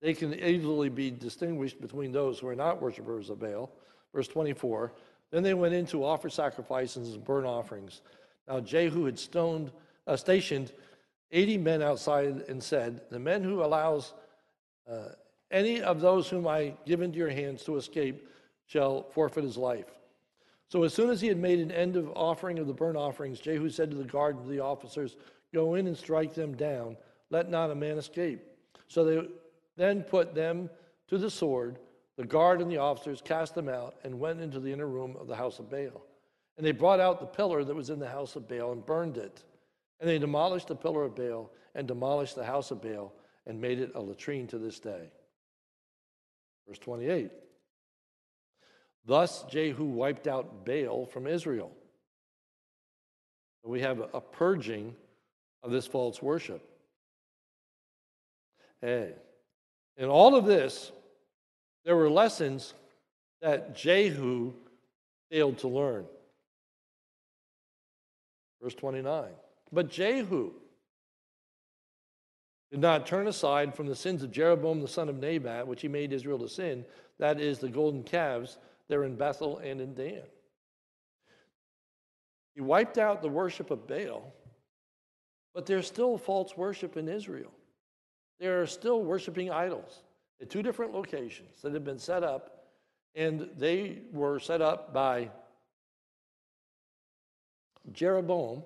they 0.00 0.14
can 0.14 0.32
easily 0.32 0.88
be 0.88 1.10
distinguished 1.10 1.82
between 1.82 2.10
those 2.10 2.38
who 2.38 2.48
are 2.48 2.54
not 2.54 2.80
worshipers 2.80 3.28
of 3.28 3.40
Baal. 3.40 3.70
Verse 4.14 4.26
24. 4.26 4.94
Then 5.30 5.42
they 5.42 5.52
went 5.52 5.74
in 5.74 5.84
to 5.86 6.02
offer 6.02 6.30
sacrifices 6.30 7.14
and 7.14 7.24
burnt 7.24 7.46
offerings. 7.46 8.00
Now 8.48 8.60
Jehu 8.60 9.04
had 9.04 9.18
stoned, 9.18 9.70
uh, 10.06 10.16
stationed 10.16 10.72
80 11.30 11.58
men 11.58 11.82
outside 11.82 12.44
and 12.48 12.62
said, 12.62 13.02
The 13.10 13.18
men 13.18 13.42
who 13.42 13.62
allows 13.62 14.14
uh, 14.90 15.10
any 15.50 15.82
of 15.82 16.00
those 16.00 16.28
whom 16.28 16.48
I 16.48 16.74
give 16.86 17.02
into 17.02 17.18
your 17.18 17.30
hands 17.30 17.64
to 17.64 17.76
escape 17.76 18.26
shall 18.66 19.02
forfeit 19.10 19.44
his 19.44 19.58
life. 19.58 19.86
So 20.72 20.84
as 20.84 20.94
soon 20.94 21.10
as 21.10 21.20
he 21.20 21.28
had 21.28 21.36
made 21.36 21.58
an 21.58 21.70
end 21.70 21.96
of 21.96 22.10
offering 22.16 22.58
of 22.58 22.66
the 22.66 22.72
burnt 22.72 22.96
offerings, 22.96 23.40
Jehu 23.40 23.68
said 23.68 23.90
to 23.90 23.96
the 23.98 24.04
guard 24.04 24.36
and 24.36 24.46
to 24.46 24.50
the 24.50 24.60
officers, 24.60 25.16
Go 25.52 25.74
in 25.74 25.86
and 25.86 25.94
strike 25.94 26.32
them 26.32 26.56
down. 26.56 26.96
Let 27.28 27.50
not 27.50 27.70
a 27.70 27.74
man 27.74 27.98
escape. 27.98 28.40
So 28.88 29.04
they 29.04 29.28
then 29.76 30.02
put 30.02 30.34
them 30.34 30.70
to 31.08 31.18
the 31.18 31.28
sword. 31.28 31.78
The 32.16 32.24
guard 32.24 32.62
and 32.62 32.70
the 32.70 32.78
officers 32.78 33.20
cast 33.22 33.54
them 33.54 33.68
out 33.68 33.96
and 34.02 34.18
went 34.18 34.40
into 34.40 34.60
the 34.60 34.72
inner 34.72 34.86
room 34.86 35.14
of 35.20 35.26
the 35.26 35.36
house 35.36 35.58
of 35.58 35.68
Baal. 35.68 36.06
And 36.56 36.66
they 36.66 36.72
brought 36.72 37.00
out 37.00 37.20
the 37.20 37.26
pillar 37.26 37.64
that 37.64 37.76
was 37.76 37.90
in 37.90 37.98
the 37.98 38.08
house 38.08 38.34
of 38.34 38.48
Baal 38.48 38.72
and 38.72 38.86
burned 38.86 39.18
it. 39.18 39.44
And 40.00 40.08
they 40.08 40.18
demolished 40.18 40.68
the 40.68 40.74
pillar 40.74 41.04
of 41.04 41.14
Baal 41.14 41.50
and 41.74 41.86
demolished 41.86 42.34
the 42.34 42.46
house 42.46 42.70
of 42.70 42.80
Baal 42.80 43.12
and 43.46 43.60
made 43.60 43.78
it 43.78 43.92
a 43.94 44.00
latrine 44.00 44.46
to 44.46 44.56
this 44.56 44.80
day. 44.80 45.10
Verse 46.66 46.78
28. 46.78 47.30
Thus 49.04 49.44
Jehu 49.44 49.84
wiped 49.84 50.26
out 50.26 50.64
Baal 50.64 51.06
from 51.06 51.26
Israel. 51.26 51.72
We 53.64 53.80
have 53.80 54.00
a 54.12 54.20
purging 54.20 54.94
of 55.62 55.70
this 55.70 55.86
false 55.86 56.20
worship. 56.20 56.68
Hey, 58.80 59.12
in 59.96 60.08
all 60.08 60.34
of 60.34 60.44
this, 60.44 60.90
there 61.84 61.96
were 61.96 62.10
lessons 62.10 62.74
that 63.40 63.76
Jehu 63.76 64.52
failed 65.30 65.58
to 65.58 65.68
learn. 65.68 66.06
Verse 68.60 68.74
29. 68.74 69.28
But 69.72 69.88
Jehu 69.88 70.52
did 72.70 72.80
not 72.80 73.06
turn 73.06 73.26
aside 73.28 73.74
from 73.74 73.86
the 73.86 73.96
sins 73.96 74.22
of 74.22 74.32
Jeroboam 74.32 74.80
the 74.80 74.88
son 74.88 75.08
of 75.08 75.18
Nebat, 75.18 75.66
which 75.66 75.82
he 75.82 75.88
made 75.88 76.12
Israel 76.12 76.38
to 76.38 76.48
sin, 76.48 76.84
that 77.18 77.40
is, 77.40 77.58
the 77.58 77.68
golden 77.68 78.02
calves 78.02 78.58
that 78.92 78.98
are 78.98 79.04
in 79.04 79.16
Bethel 79.16 79.56
and 79.56 79.80
in 79.80 79.94
Dan. 79.94 80.20
He 82.54 82.60
wiped 82.60 82.98
out 82.98 83.22
the 83.22 83.28
worship 83.28 83.70
of 83.70 83.86
Baal, 83.86 84.34
but 85.54 85.64
there's 85.64 85.86
still 85.86 86.18
false 86.18 86.58
worship 86.58 86.98
in 86.98 87.08
Israel. 87.08 87.52
they 88.38 88.48
are 88.48 88.66
still 88.66 89.02
worshiping 89.02 89.50
idols 89.50 90.02
at 90.42 90.50
two 90.50 90.62
different 90.62 90.92
locations 90.92 91.62
that 91.62 91.72
have 91.72 91.84
been 91.84 91.98
set 91.98 92.22
up, 92.22 92.66
and 93.14 93.48
they 93.56 94.00
were 94.12 94.38
set 94.38 94.60
up 94.60 94.92
by 94.92 95.30
Jeroboam 97.92 98.62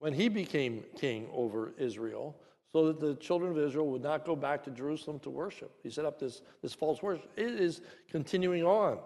when 0.00 0.12
he 0.12 0.28
became 0.28 0.84
king 0.98 1.30
over 1.32 1.72
Israel 1.78 2.36
so 2.72 2.88
that 2.88 3.00
the 3.00 3.14
children 3.14 3.52
of 3.52 3.58
Israel 3.58 3.86
would 3.86 4.02
not 4.02 4.26
go 4.26 4.36
back 4.36 4.62
to 4.64 4.70
Jerusalem 4.70 5.18
to 5.20 5.30
worship. 5.30 5.70
He 5.82 5.88
set 5.88 6.04
up 6.04 6.20
this, 6.20 6.42
this 6.60 6.74
false 6.74 7.02
worship. 7.02 7.30
It 7.38 7.58
is 7.58 7.80
continuing 8.10 8.62
on. 8.62 8.98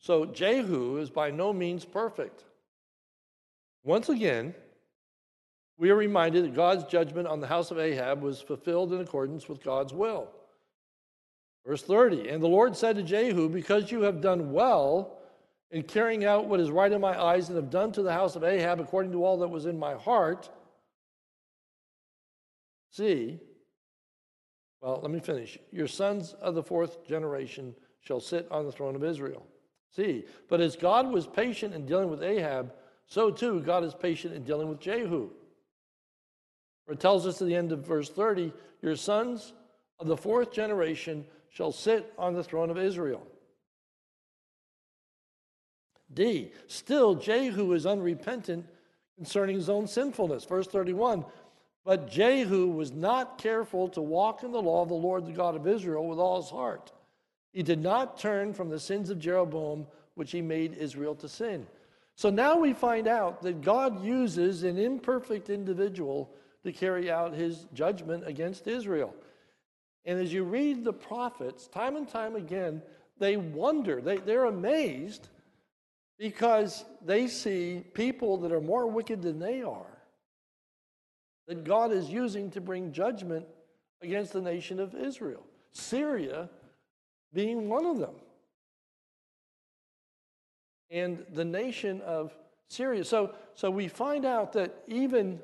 So 0.00 0.24
Jehu 0.24 0.96
is 0.96 1.10
by 1.10 1.30
no 1.30 1.52
means 1.52 1.84
perfect. 1.84 2.44
Once 3.84 4.08
again, 4.08 4.54
we 5.78 5.90
are 5.90 5.96
reminded 5.96 6.44
that 6.44 6.54
God's 6.54 6.84
judgment 6.84 7.28
on 7.28 7.40
the 7.40 7.46
house 7.46 7.70
of 7.70 7.78
Ahab 7.78 8.22
was 8.22 8.40
fulfilled 8.40 8.92
in 8.92 9.00
accordance 9.00 9.48
with 9.48 9.62
God's 9.62 9.92
will. 9.92 10.28
Verse 11.66 11.82
30 11.82 12.28
And 12.28 12.42
the 12.42 12.48
Lord 12.48 12.76
said 12.76 12.96
to 12.96 13.02
Jehu, 13.02 13.48
Because 13.48 13.92
you 13.92 14.02
have 14.02 14.20
done 14.20 14.52
well 14.52 15.18
in 15.70 15.82
carrying 15.82 16.24
out 16.24 16.48
what 16.48 16.60
is 16.60 16.70
right 16.70 16.90
in 16.90 17.00
my 17.00 17.18
eyes 17.20 17.48
and 17.48 17.56
have 17.56 17.70
done 17.70 17.92
to 17.92 18.02
the 18.02 18.12
house 18.12 18.36
of 18.36 18.44
Ahab 18.44 18.80
according 18.80 19.12
to 19.12 19.24
all 19.24 19.38
that 19.38 19.48
was 19.48 19.66
in 19.66 19.78
my 19.78 19.94
heart, 19.94 20.50
see, 22.90 23.38
well, 24.80 25.00
let 25.02 25.10
me 25.10 25.20
finish. 25.20 25.58
Your 25.70 25.86
sons 25.86 26.32
of 26.40 26.54
the 26.54 26.62
fourth 26.62 27.06
generation 27.06 27.74
shall 28.00 28.20
sit 28.20 28.48
on 28.50 28.64
the 28.64 28.72
throne 28.72 28.96
of 28.96 29.04
Israel. 29.04 29.46
See, 29.94 30.24
but 30.48 30.60
as 30.60 30.76
God 30.76 31.10
was 31.10 31.26
patient 31.26 31.74
in 31.74 31.84
dealing 31.84 32.10
with 32.10 32.22
Ahab, 32.22 32.72
so 33.06 33.30
too 33.30 33.60
God 33.60 33.82
is 33.82 33.94
patient 33.94 34.34
in 34.34 34.44
dealing 34.44 34.68
with 34.68 34.80
Jehu. 34.80 35.30
For 36.86 36.92
it 36.92 37.00
tells 37.00 37.26
us 37.26 37.42
at 37.42 37.48
the 37.48 37.56
end 37.56 37.72
of 37.72 37.86
verse 37.86 38.08
30 38.08 38.52
Your 38.82 38.96
sons 38.96 39.52
of 39.98 40.06
the 40.06 40.16
fourth 40.16 40.52
generation 40.52 41.24
shall 41.50 41.72
sit 41.72 42.12
on 42.16 42.34
the 42.34 42.44
throne 42.44 42.70
of 42.70 42.78
Israel. 42.78 43.26
D. 46.12 46.52
Still, 46.66 47.14
Jehu 47.14 47.72
is 47.72 47.86
unrepentant 47.86 48.66
concerning 49.16 49.56
his 49.56 49.68
own 49.68 49.86
sinfulness. 49.86 50.44
Verse 50.44 50.66
31 50.66 51.24
But 51.84 52.10
Jehu 52.10 52.68
was 52.68 52.92
not 52.92 53.38
careful 53.38 53.88
to 53.90 54.00
walk 54.00 54.42
in 54.42 54.52
the 54.52 54.62
law 54.62 54.82
of 54.82 54.88
the 54.88 54.94
Lord, 54.94 55.26
the 55.26 55.32
God 55.32 55.56
of 55.56 55.66
Israel, 55.66 56.06
with 56.06 56.18
all 56.18 56.40
his 56.40 56.50
heart. 56.50 56.92
He 57.52 57.62
did 57.62 57.80
not 57.80 58.18
turn 58.18 58.54
from 58.54 58.68
the 58.68 58.80
sins 58.80 59.10
of 59.10 59.18
Jeroboam, 59.18 59.86
which 60.14 60.32
he 60.32 60.42
made 60.42 60.74
Israel 60.74 61.14
to 61.16 61.28
sin. 61.28 61.66
So 62.14 62.30
now 62.30 62.58
we 62.58 62.72
find 62.72 63.08
out 63.08 63.42
that 63.42 63.62
God 63.62 64.04
uses 64.04 64.62
an 64.62 64.78
imperfect 64.78 65.50
individual 65.50 66.30
to 66.64 66.72
carry 66.72 67.10
out 67.10 67.32
his 67.32 67.66
judgment 67.72 68.26
against 68.26 68.66
Israel. 68.66 69.14
And 70.04 70.20
as 70.20 70.32
you 70.32 70.44
read 70.44 70.84
the 70.84 70.92
prophets, 70.92 71.66
time 71.66 71.96
and 71.96 72.08
time 72.08 72.36
again, 72.36 72.82
they 73.18 73.36
wonder, 73.36 74.00
they, 74.00 74.18
they're 74.18 74.44
amazed 74.44 75.28
because 76.18 76.84
they 77.02 77.26
see 77.26 77.82
people 77.94 78.36
that 78.38 78.52
are 78.52 78.60
more 78.60 78.86
wicked 78.86 79.22
than 79.22 79.38
they 79.38 79.62
are 79.62 80.00
that 81.50 81.64
God 81.64 81.90
is 81.90 82.08
using 82.08 82.48
to 82.52 82.60
bring 82.60 82.92
judgment 82.92 83.44
against 84.02 84.32
the 84.32 84.40
nation 84.40 84.78
of 84.78 84.94
Israel. 84.94 85.44
Syria 85.72 86.48
being 87.32 87.68
one 87.68 87.86
of 87.86 87.98
them. 87.98 88.14
And 90.90 91.24
the 91.32 91.44
nation 91.44 92.00
of 92.02 92.34
Syria. 92.68 93.04
So, 93.04 93.34
so 93.54 93.70
we 93.70 93.88
find 93.88 94.24
out 94.24 94.52
that 94.54 94.74
even 94.86 95.40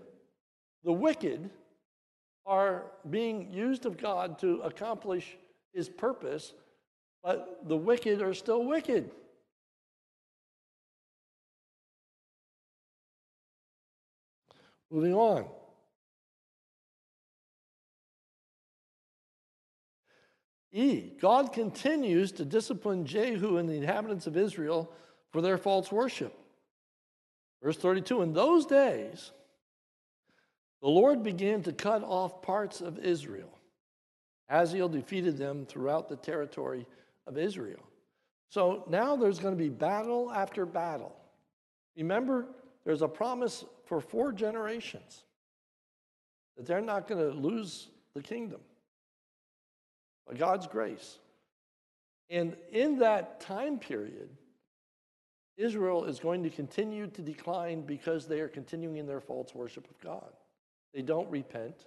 the 0.85 0.93
wicked 0.93 1.51
are 2.45 2.85
being 3.11 3.53
used 3.53 3.87
of 3.87 3.97
God 3.99 4.39
to 4.41 4.61
accomplish 4.63 5.37
his 5.73 5.89
purpose, 5.89 6.53
but 7.23 7.61
the 7.69 7.77
wicked 7.77 8.23
are 8.23 8.35
still 8.35 8.65
wicked. 8.65 9.11
Moving 14.91 15.15
on. 15.15 15.47
E, 20.77 21.15
God 21.23 21.55
continues 21.55 22.33
to 22.33 22.45
discipline 22.45 23.07
Jehu 23.07 23.57
and 23.57 23.67
the 23.67 23.77
inhabitants 23.77 24.27
of 24.27 24.37
Israel 24.37 24.93
for 25.31 25.41
their 25.41 25.57
false 25.57 25.91
worship. 25.91 26.39
Verse 27.63 27.79
32 27.79 28.21
In 28.21 28.35
those 28.35 28.67
days, 28.67 29.33
the 30.83 30.89
Lord 30.89 31.23
began 31.23 31.63
to 31.63 31.73
cut 31.73 32.05
off 32.05 32.43
parts 32.43 32.83
of 32.83 32.99
Israel. 32.99 33.49
Hazael 34.51 34.91
defeated 34.91 35.39
them 35.39 35.65
throughout 35.65 36.11
the 36.11 36.17
territory 36.17 36.87
of 37.27 37.39
Israel. 37.39 37.83
So 38.51 38.85
now 38.87 39.17
there's 39.17 39.39
going 39.39 39.57
to 39.57 39.59
be 39.59 39.71
battle 39.71 40.31
after 40.31 40.67
battle. 40.67 41.17
Remember, 41.97 42.49
there's 42.85 43.01
a 43.01 43.09
promise 43.09 43.65
for 43.87 44.03
four 44.03 44.31
generations 44.31 45.25
that 46.59 46.67
they're 46.67 46.83
not 46.83 47.09
going 47.09 47.31
to 47.31 47.35
lose 47.35 47.89
the 48.13 48.21
kingdom 48.21 48.61
God's 50.35 50.67
grace. 50.67 51.19
And 52.29 52.57
in 52.73 52.99
that 52.99 53.41
time 53.41 53.79
period, 53.79 54.29
Israel 55.57 56.05
is 56.05 56.19
going 56.19 56.43
to 56.43 56.51
continue 56.51 57.07
to 57.09 57.23
decline 57.23 57.83
because 57.83 58.27
they 58.27 58.41
are 58.41 58.49
continuing 58.49 58.97
in 58.97 59.07
their 59.07 59.21
false 59.21 59.55
worship 59.55 59.89
of 59.89 59.99
God. 60.01 60.33
They 60.93 61.03
don't 61.03 61.31
repent, 61.31 61.87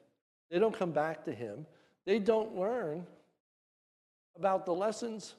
they 0.50 0.60
don't 0.60 0.78
come 0.78 0.92
back 0.92 1.26
to 1.26 1.34
Him, 1.34 1.66
they 2.06 2.20
don't 2.20 2.56
learn 2.56 3.06
about 4.36 4.66
the 4.66 4.74
lessons 4.74 5.36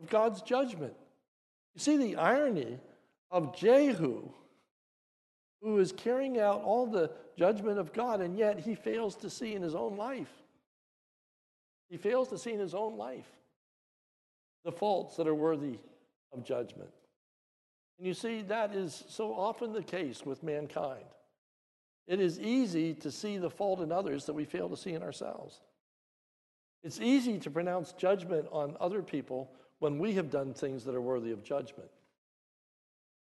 of 0.00 0.08
God's 0.08 0.42
judgment. 0.42 0.94
You 1.74 1.80
see 1.80 1.96
the 1.96 2.16
irony 2.16 2.78
of 3.30 3.56
Jehu, 3.56 4.28
who 5.60 5.78
is 5.78 5.92
carrying 5.92 6.38
out 6.38 6.62
all 6.62 6.86
the 6.86 7.10
judgment 7.36 7.78
of 7.78 7.92
God, 7.92 8.20
and 8.20 8.38
yet 8.38 8.60
he 8.60 8.74
fails 8.74 9.16
to 9.16 9.28
see 9.28 9.54
in 9.54 9.62
his 9.62 9.74
own 9.74 9.96
life 9.96 10.30
he 11.88 11.96
fails 11.96 12.28
to 12.28 12.38
see 12.38 12.52
in 12.52 12.60
his 12.60 12.74
own 12.74 12.96
life 12.96 13.30
the 14.64 14.72
faults 14.72 15.16
that 15.16 15.28
are 15.28 15.34
worthy 15.34 15.78
of 16.32 16.44
judgment. 16.44 16.90
And 17.98 18.06
you 18.06 18.14
see, 18.14 18.42
that 18.42 18.74
is 18.74 19.04
so 19.08 19.32
often 19.32 19.72
the 19.72 19.82
case 19.82 20.26
with 20.26 20.42
mankind. 20.42 21.04
It 22.06 22.20
is 22.20 22.38
easy 22.38 22.94
to 22.94 23.10
see 23.10 23.38
the 23.38 23.50
fault 23.50 23.80
in 23.80 23.90
others 23.90 24.26
that 24.26 24.34
we 24.34 24.44
fail 24.44 24.68
to 24.68 24.76
see 24.76 24.92
in 24.92 25.02
ourselves. 25.02 25.60
It's 26.82 27.00
easy 27.00 27.38
to 27.38 27.50
pronounce 27.50 27.92
judgment 27.92 28.46
on 28.52 28.76
other 28.80 29.02
people 29.02 29.50
when 29.78 29.98
we 29.98 30.14
have 30.14 30.30
done 30.30 30.54
things 30.54 30.84
that 30.84 30.94
are 30.94 31.00
worthy 31.00 31.32
of 31.32 31.42
judgment. 31.42 31.90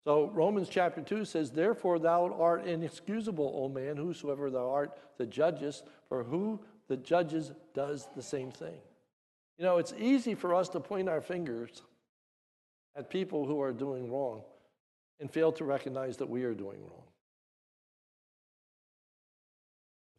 So 0.05 0.31
Romans 0.33 0.69
chapter 0.69 1.03
2 1.03 1.25
says, 1.25 1.51
Therefore 1.51 1.99
thou 1.99 2.35
art 2.39 2.67
inexcusable, 2.67 3.53
O 3.57 3.69
man, 3.69 3.97
whosoever 3.97 4.51
thou 4.51 4.71
art 4.71 4.97
that 5.19 5.31
judgest, 5.31 5.85
for 6.09 6.23
who 6.25 6.61
that 6.89 7.05
judges 7.05 7.53
does 7.75 8.09
the 8.17 8.23
same 8.23 8.51
thing. 8.51 8.79
You 9.59 9.65
know, 9.65 9.79
it's 9.79 9.95
easy 9.99 10.35
for 10.35 10.55
us 10.55 10.69
to 10.71 10.81
point 10.81 11.09
our 11.09 11.21
fingers 11.21 11.83
at 12.97 13.11
people 13.11 13.47
who 13.47 13.61
are 13.61 13.73
doing 13.73 14.11
wrong 14.11 14.43
and 15.21 15.31
fail 15.31 15.53
to 15.53 15.65
recognize 15.65 16.17
that 16.19 16.29
we 16.29 16.45
are 16.45 16.55
doing 16.55 16.81
wrong. 16.81 17.03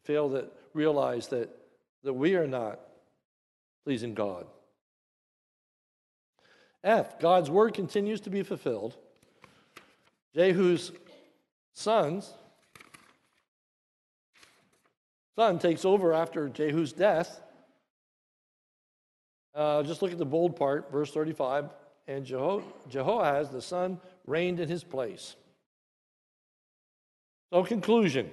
Fail 0.04 0.30
to 0.30 0.48
realize 0.74 1.28
that, 1.28 1.48
that 2.04 2.12
we 2.12 2.34
are 2.34 2.46
not 2.46 2.80
pleasing 3.84 4.14
God. 4.14 4.46
F, 6.82 7.18
God's 7.18 7.50
word 7.50 7.74
continues 7.74 8.20
to 8.22 8.30
be 8.30 8.42
fulfilled. 8.42 8.96
Jehu's 10.34 10.92
sons 11.74 12.32
son 15.40 15.58
takes 15.58 15.86
over 15.86 16.12
after 16.12 16.50
Jehu's 16.50 16.92
death. 16.92 17.40
Uh, 19.54 19.82
just 19.82 20.02
look 20.02 20.12
at 20.12 20.18
the 20.18 20.26
bold 20.26 20.54
part, 20.54 20.92
verse 20.92 21.10
35. 21.12 21.70
And 22.06 22.26
Jeho- 22.26 22.62
Jehoahaz, 22.90 23.48
the 23.48 23.62
son, 23.62 23.98
reigned 24.26 24.60
in 24.60 24.68
his 24.68 24.84
place. 24.84 25.36
So, 27.50 27.64
conclusion. 27.64 28.28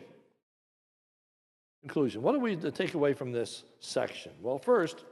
Conclusion. 1.81 2.21
What 2.23 2.35
are 2.35 2.39
we 2.39 2.57
take 2.57 2.93
away 2.93 3.13
from 3.13 3.31
this 3.31 3.63
section? 3.79 4.33
Well, 4.41 4.59
first, 4.59 5.05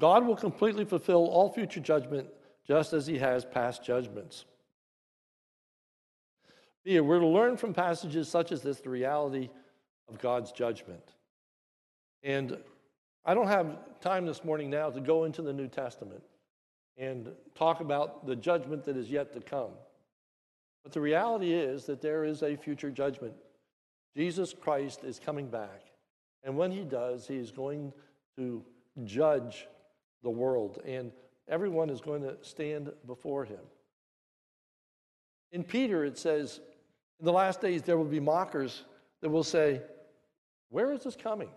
God 0.00 0.26
will 0.26 0.36
completely 0.36 0.86
fulfill 0.86 1.26
all 1.26 1.52
future 1.52 1.80
judgment 1.80 2.28
just 2.66 2.94
as 2.94 3.06
he 3.06 3.18
has 3.18 3.44
past 3.44 3.84
judgments. 3.84 4.46
B, 6.82 6.98
we're 6.98 7.20
to 7.20 7.26
learn 7.26 7.58
from 7.58 7.74
passages 7.74 8.26
such 8.26 8.52
as 8.52 8.62
this 8.62 8.80
the 8.80 8.88
reality 8.88 9.50
of 10.08 10.18
God's 10.18 10.52
judgment. 10.52 11.14
And 12.22 12.58
I 13.24 13.34
don't 13.34 13.48
have 13.48 14.00
time 14.00 14.26
this 14.26 14.44
morning 14.44 14.70
now 14.70 14.90
to 14.90 15.00
go 15.00 15.24
into 15.24 15.42
the 15.42 15.52
New 15.52 15.68
Testament 15.68 16.22
and 16.96 17.30
talk 17.54 17.80
about 17.80 18.26
the 18.26 18.36
judgment 18.36 18.84
that 18.84 18.96
is 18.96 19.10
yet 19.10 19.32
to 19.34 19.40
come. 19.40 19.72
But 20.82 20.92
the 20.92 21.00
reality 21.00 21.52
is 21.52 21.84
that 21.86 22.00
there 22.00 22.24
is 22.24 22.42
a 22.42 22.56
future 22.56 22.90
judgment. 22.90 23.34
Jesus 24.16 24.54
Christ 24.54 25.04
is 25.04 25.18
coming 25.18 25.48
back. 25.48 25.82
And 26.44 26.56
when 26.56 26.70
he 26.70 26.84
does, 26.84 27.26
he 27.26 27.36
is 27.36 27.50
going 27.50 27.92
to 28.36 28.64
judge 29.04 29.66
the 30.22 30.30
world, 30.30 30.80
and 30.86 31.12
everyone 31.48 31.90
is 31.90 32.00
going 32.00 32.22
to 32.22 32.36
stand 32.40 32.92
before 33.06 33.44
him. 33.44 33.60
In 35.52 35.64
Peter, 35.64 36.04
it 36.04 36.18
says, 36.18 36.60
In 37.18 37.26
the 37.26 37.32
last 37.32 37.60
days, 37.60 37.82
there 37.82 37.98
will 37.98 38.04
be 38.04 38.20
mockers 38.20 38.84
that 39.20 39.28
will 39.28 39.44
say, 39.44 39.82
Where 40.70 40.92
is 40.92 41.04
this 41.04 41.16
coming? 41.16 41.50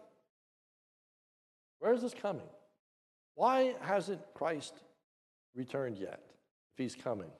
Where 1.80 1.94
is 1.94 2.02
this 2.02 2.14
coming? 2.14 2.48
Why 3.36 3.76
hasn't 3.82 4.22
Christ 4.34 4.74
returned 5.56 5.98
yet 5.98 6.22
if 6.74 6.78
he's 6.78 6.96
coming? 6.96 7.32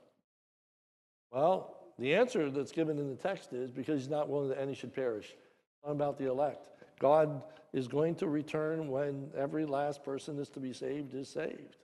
Well, 1.32 1.76
the 2.00 2.16
answer 2.16 2.50
that's 2.50 2.72
given 2.72 2.98
in 2.98 3.10
the 3.10 3.16
text 3.16 3.54
is 3.54 3.70
because 3.70 4.02
he's 4.02 4.10
not 4.10 4.30
willing 4.30 4.50
that 4.50 4.62
any 4.62 4.74
should 4.74 4.94
perish. 4.94 5.36
Talking 5.84 5.96
about 5.98 6.18
the 6.18 6.30
elect. 6.30 6.70
God 7.00 7.44
is 7.74 7.88
going 7.88 8.16
to 8.16 8.28
return 8.28 8.90
when 8.90 9.30
every 9.38 9.66
last 9.66 10.04
person 10.04 10.40
is 10.40 10.50
to 10.50 10.60
be 10.60 10.74
saved 10.74 11.14
is 11.14 11.30
saved. 11.30 11.78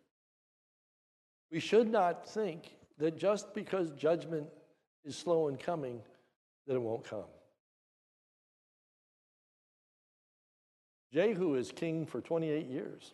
We 1.51 1.59
should 1.59 1.89
not 1.89 2.27
think 2.27 2.75
that 2.97 3.17
just 3.17 3.53
because 3.53 3.91
judgment 3.91 4.47
is 5.03 5.15
slow 5.15 5.47
in 5.47 5.57
coming, 5.57 6.01
that 6.67 6.75
it 6.75 6.81
won't 6.81 7.03
come. 7.03 7.25
Jehu 11.15 11.55
is 11.55 11.71
king 11.71 12.05
for 12.05 12.19
28 12.19 12.65
years. 12.65 13.13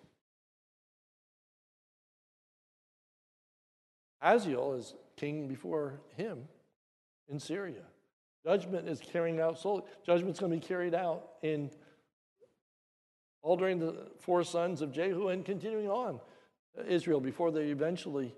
Hazael 4.20 4.74
is 4.74 4.96
king 5.18 5.48
before 5.48 6.02
him 6.18 6.48
in 7.30 7.40
Syria. 7.40 7.84
Judgment 8.44 8.90
is 8.90 9.00
carrying 9.00 9.40
out 9.40 9.60
slowly. 9.60 9.84
Judgment's 10.04 10.40
going 10.40 10.52
to 10.52 10.58
be 10.58 10.66
carried 10.66 10.96
out 10.96 11.34
in 11.44 11.70
all 13.44 13.56
during 13.56 13.78
the 13.78 14.08
four 14.20 14.44
sons 14.44 14.82
of 14.82 14.92
Jehu 14.92 15.28
and 15.28 15.46
continuing 15.46 15.88
on 15.88 16.20
Israel 16.88 17.20
before 17.20 17.52
they 17.52 17.66
eventually 17.70 18.34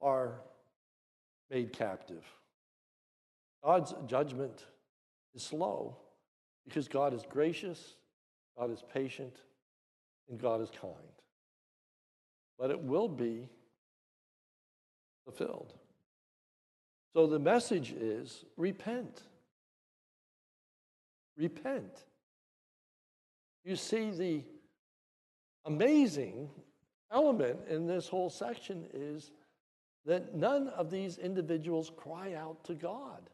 are 0.00 0.40
made 1.50 1.74
captive. 1.74 2.24
God's 3.62 3.94
judgment 4.06 4.64
is 5.34 5.42
slow 5.42 5.96
because 6.66 6.88
God 6.88 7.12
is 7.12 7.22
gracious, 7.28 7.96
God 8.58 8.72
is 8.72 8.82
patient, 8.92 9.36
and 10.28 10.40
God 10.40 10.60
is 10.60 10.70
kind. 10.70 10.94
But 12.58 12.70
it 12.70 12.80
will 12.80 13.08
be 13.08 13.48
fulfilled. 15.24 15.74
So 17.14 17.26
the 17.26 17.38
message 17.38 17.92
is 17.92 18.44
repent. 18.56 19.22
Repent. 21.36 22.04
You 23.64 23.76
see, 23.76 24.10
the 24.10 24.42
amazing 25.64 26.50
element 27.12 27.60
in 27.68 27.86
this 27.86 28.08
whole 28.08 28.30
section 28.30 28.86
is 28.92 29.30
that 30.04 30.34
none 30.34 30.68
of 30.68 30.90
these 30.90 31.18
individuals 31.18 31.92
cry 31.96 32.34
out 32.34 32.64
to 32.64 32.74
God. 32.74 33.30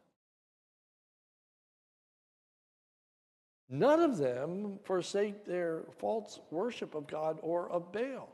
None 3.69 3.99
of 3.99 4.17
them 4.17 4.79
forsake 4.83 5.45
their 5.45 5.81
false 5.97 6.39
worship 6.51 6.93
of 6.93 7.07
God 7.07 7.39
or 7.41 7.69
of 7.69 7.91
Baal. 7.91 8.29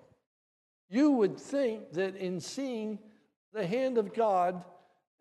You 0.89 1.11
would 1.11 1.37
think 1.37 1.93
that 1.93 2.17
in 2.17 2.39
seeing 2.41 2.99
the 3.53 3.65
hand 3.65 3.97
of 3.97 4.13
God 4.13 4.63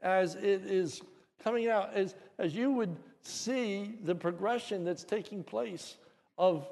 as 0.03 0.35
it 0.35 0.67
is 0.67 1.03
coming 1.43 1.69
out, 1.69 1.95
as, 1.95 2.15
as 2.39 2.55
you 2.55 2.73
would 2.73 2.97
see 3.23 3.99
the 4.03 4.15
progression 4.15 4.85
that's 4.85 5.05
taking 5.05 5.45
place 5.45 5.97
of 6.39 6.67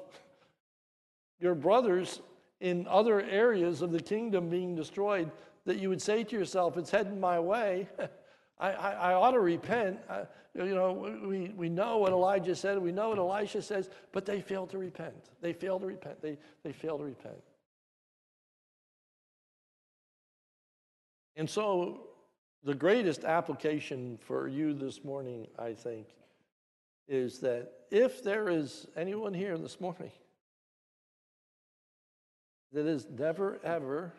your 1.39 1.55
brothers 1.55 2.21
in 2.59 2.85
other 2.87 3.21
areas 3.21 3.81
of 3.81 3.91
the 3.91 4.01
kingdom 4.01 4.49
being 4.49 4.75
destroyed, 4.75 5.31
that 5.65 5.77
you 5.77 5.87
would 5.87 6.01
say 6.01 6.23
to 6.23 6.35
yourself, 6.35 6.77
It's 6.77 6.91
heading 6.91 7.19
my 7.19 7.39
way. 7.39 7.87
I, 8.59 8.71
I, 8.71 8.91
I, 8.91 9.13
ought 9.13 9.31
to 9.31 9.39
repent. 9.39 9.99
I, 10.09 10.23
you 10.53 10.75
know, 10.75 11.19
we, 11.23 11.53
we 11.55 11.69
know 11.69 11.97
what 11.99 12.11
Elijah 12.11 12.55
said, 12.55 12.77
we 12.77 12.91
know 12.91 13.09
what 13.09 13.17
Elisha 13.17 13.61
says, 13.61 13.89
but 14.11 14.25
they 14.25 14.41
fail 14.41 14.67
to 14.67 14.77
repent. 14.77 15.29
They 15.41 15.53
fail 15.53 15.79
to 15.79 15.85
repent. 15.85 16.21
They, 16.21 16.37
they 16.63 16.73
fail 16.73 16.97
to 16.97 17.03
repent. 17.03 17.41
And 21.35 21.49
so, 21.49 22.07
the 22.63 22.75
greatest 22.75 23.23
application 23.23 24.19
for 24.21 24.49
you 24.49 24.73
this 24.73 25.05
morning, 25.05 25.47
I 25.57 25.73
think, 25.73 26.07
is 27.07 27.39
that 27.39 27.71
if 27.89 28.21
there 28.21 28.49
is 28.49 28.85
anyone 28.97 29.33
here 29.33 29.57
this 29.57 29.79
morning 29.79 30.11
that 32.73 32.85
has 32.85 33.07
never, 33.09 33.59
ever 33.63 34.13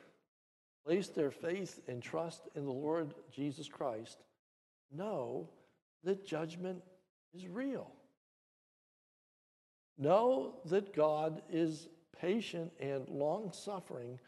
placed 0.87 1.15
their 1.15 1.31
faith 1.31 1.81
and 1.87 2.03
trust 2.03 2.49
in 2.55 2.65
the 2.65 2.73
Lord 2.73 3.13
Jesus 3.31 3.69
Christ, 3.69 4.25
know 4.95 5.49
that 6.05 6.27
judgment 6.27 6.83
is 7.35 7.47
real. 7.47 7.91
Know 9.99 10.55
that 10.67 10.95
God 10.95 11.43
is 11.51 11.89
patient 12.19 12.73
and 12.81 13.09
long 13.09 13.53
suffering, 13.53 14.19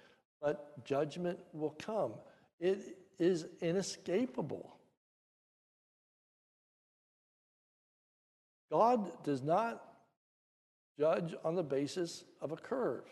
but 0.40 0.84
judgment 0.84 1.38
will 1.52 1.76
come. 1.78 2.12
It 2.60 2.98
is 3.18 3.46
inescapable. 3.60 4.76
God 8.70 9.22
does 9.22 9.42
not 9.42 9.82
judge 10.98 11.34
on 11.44 11.54
the 11.54 11.62
basis 11.62 12.24
of 12.40 12.52
a 12.52 12.56
curve. 12.56 13.04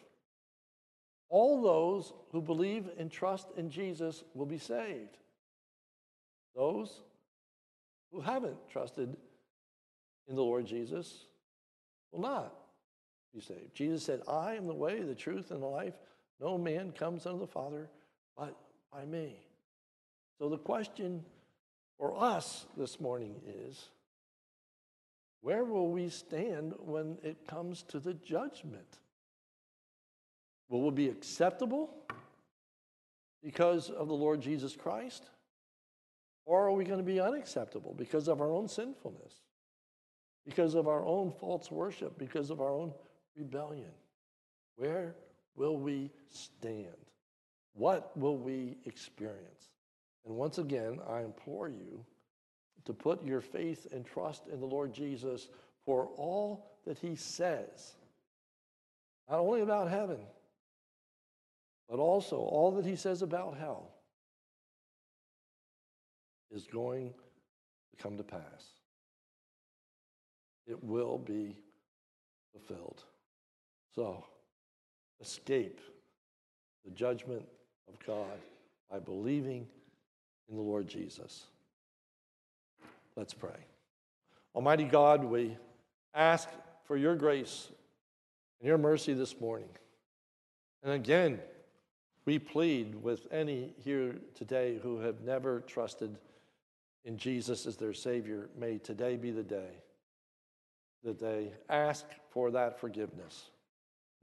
All 1.28 1.62
those 1.62 2.12
who 2.32 2.40
believe 2.40 2.88
and 2.98 3.10
trust 3.10 3.48
in 3.56 3.70
Jesus 3.70 4.24
will 4.34 4.46
be 4.46 4.58
saved. 4.58 5.16
Those 6.56 7.02
who 8.12 8.20
haven't 8.20 8.56
trusted 8.70 9.16
in 10.28 10.34
the 10.34 10.42
Lord 10.42 10.66
Jesus 10.66 11.26
will 12.12 12.20
not 12.20 12.54
be 13.34 13.40
saved. 13.40 13.74
Jesus 13.74 14.04
said, 14.04 14.22
I 14.28 14.54
am 14.54 14.66
the 14.66 14.74
way, 14.74 15.00
the 15.00 15.14
truth, 15.14 15.50
and 15.50 15.62
the 15.62 15.66
life. 15.66 15.94
No 16.40 16.58
man 16.58 16.92
comes 16.92 17.26
unto 17.26 17.40
the 17.40 17.46
Father 17.46 17.88
but 18.36 18.56
by 18.92 19.04
me. 19.04 19.36
So 20.38 20.48
the 20.48 20.58
question 20.58 21.24
for 21.98 22.18
us 22.18 22.66
this 22.76 22.98
morning 22.98 23.36
is 23.46 23.88
where 25.42 25.64
will 25.64 25.88
we 25.88 26.08
stand 26.08 26.74
when 26.78 27.18
it 27.22 27.46
comes 27.46 27.82
to 27.84 27.98
the 27.98 28.14
judgment? 28.14 28.98
Will 30.68 30.82
we 30.82 30.90
be 30.90 31.08
acceptable 31.08 31.90
because 33.42 33.90
of 33.90 34.08
the 34.08 34.14
Lord 34.14 34.40
Jesus 34.40 34.76
Christ? 34.76 35.28
Or 36.50 36.66
are 36.66 36.72
we 36.72 36.82
going 36.82 36.98
to 36.98 37.04
be 37.04 37.20
unacceptable 37.20 37.94
because 37.96 38.26
of 38.26 38.40
our 38.40 38.50
own 38.50 38.66
sinfulness, 38.66 39.34
because 40.44 40.74
of 40.74 40.88
our 40.88 41.06
own 41.06 41.30
false 41.30 41.70
worship, 41.70 42.18
because 42.18 42.50
of 42.50 42.60
our 42.60 42.72
own 42.72 42.92
rebellion? 43.36 43.92
Where 44.74 45.14
will 45.54 45.76
we 45.76 46.10
stand? 46.28 46.88
What 47.74 48.16
will 48.16 48.36
we 48.36 48.78
experience? 48.84 49.68
And 50.26 50.34
once 50.34 50.58
again, 50.58 50.98
I 51.08 51.20
implore 51.20 51.68
you 51.68 52.04
to 52.84 52.92
put 52.92 53.24
your 53.24 53.40
faith 53.40 53.86
and 53.92 54.04
trust 54.04 54.48
in 54.48 54.58
the 54.58 54.66
Lord 54.66 54.92
Jesus 54.92 55.50
for 55.84 56.06
all 56.16 56.72
that 56.84 56.98
he 56.98 57.14
says, 57.14 57.94
not 59.30 59.38
only 59.38 59.60
about 59.60 59.88
heaven, 59.88 60.18
but 61.88 62.00
also 62.00 62.38
all 62.38 62.72
that 62.72 62.84
he 62.84 62.96
says 62.96 63.22
about 63.22 63.56
hell 63.56 63.89
is 66.50 66.66
going 66.66 67.12
to 67.90 68.02
come 68.02 68.16
to 68.16 68.22
pass. 68.22 68.74
It 70.66 70.82
will 70.82 71.18
be 71.18 71.56
fulfilled. 72.52 73.04
So, 73.94 74.24
escape 75.20 75.80
the 76.84 76.90
judgment 76.90 77.44
of 77.88 77.98
God 78.06 78.38
by 78.90 78.98
believing 78.98 79.66
in 80.48 80.56
the 80.56 80.62
Lord 80.62 80.88
Jesus. 80.88 81.44
Let's 83.16 83.34
pray. 83.34 83.66
Almighty 84.54 84.84
God, 84.84 85.24
we 85.24 85.56
ask 86.14 86.48
for 86.84 86.96
your 86.96 87.14
grace 87.14 87.68
and 88.60 88.68
your 88.68 88.78
mercy 88.78 89.12
this 89.12 89.40
morning. 89.40 89.68
And 90.82 90.92
again, 90.92 91.40
we 92.24 92.38
plead 92.38 92.94
with 92.94 93.26
any 93.30 93.74
here 93.84 94.16
today 94.34 94.78
who 94.82 95.00
have 95.00 95.20
never 95.22 95.60
trusted 95.60 96.16
in 97.04 97.16
Jesus 97.16 97.66
as 97.66 97.76
their 97.76 97.94
Savior, 97.94 98.50
may 98.58 98.78
today 98.78 99.16
be 99.16 99.30
the 99.30 99.42
day 99.42 99.82
that 101.02 101.18
they 101.18 101.52
ask 101.68 102.04
for 102.30 102.50
that 102.50 102.78
forgiveness, 102.78 103.50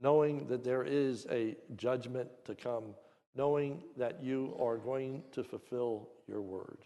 knowing 0.00 0.46
that 0.46 0.62
there 0.62 0.84
is 0.84 1.26
a 1.30 1.56
judgment 1.76 2.28
to 2.44 2.54
come, 2.54 2.94
knowing 3.34 3.82
that 3.96 4.22
you 4.22 4.56
are 4.60 4.76
going 4.76 5.22
to 5.32 5.42
fulfill 5.42 6.08
your 6.28 6.40
word. 6.40 6.78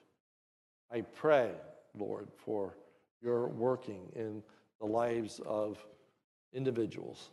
I 0.90 1.02
pray, 1.02 1.50
Lord, 1.98 2.28
for 2.36 2.76
your 3.22 3.48
working 3.48 4.10
in 4.16 4.42
the 4.80 4.86
lives 4.86 5.40
of 5.46 5.84
individuals. 6.52 7.30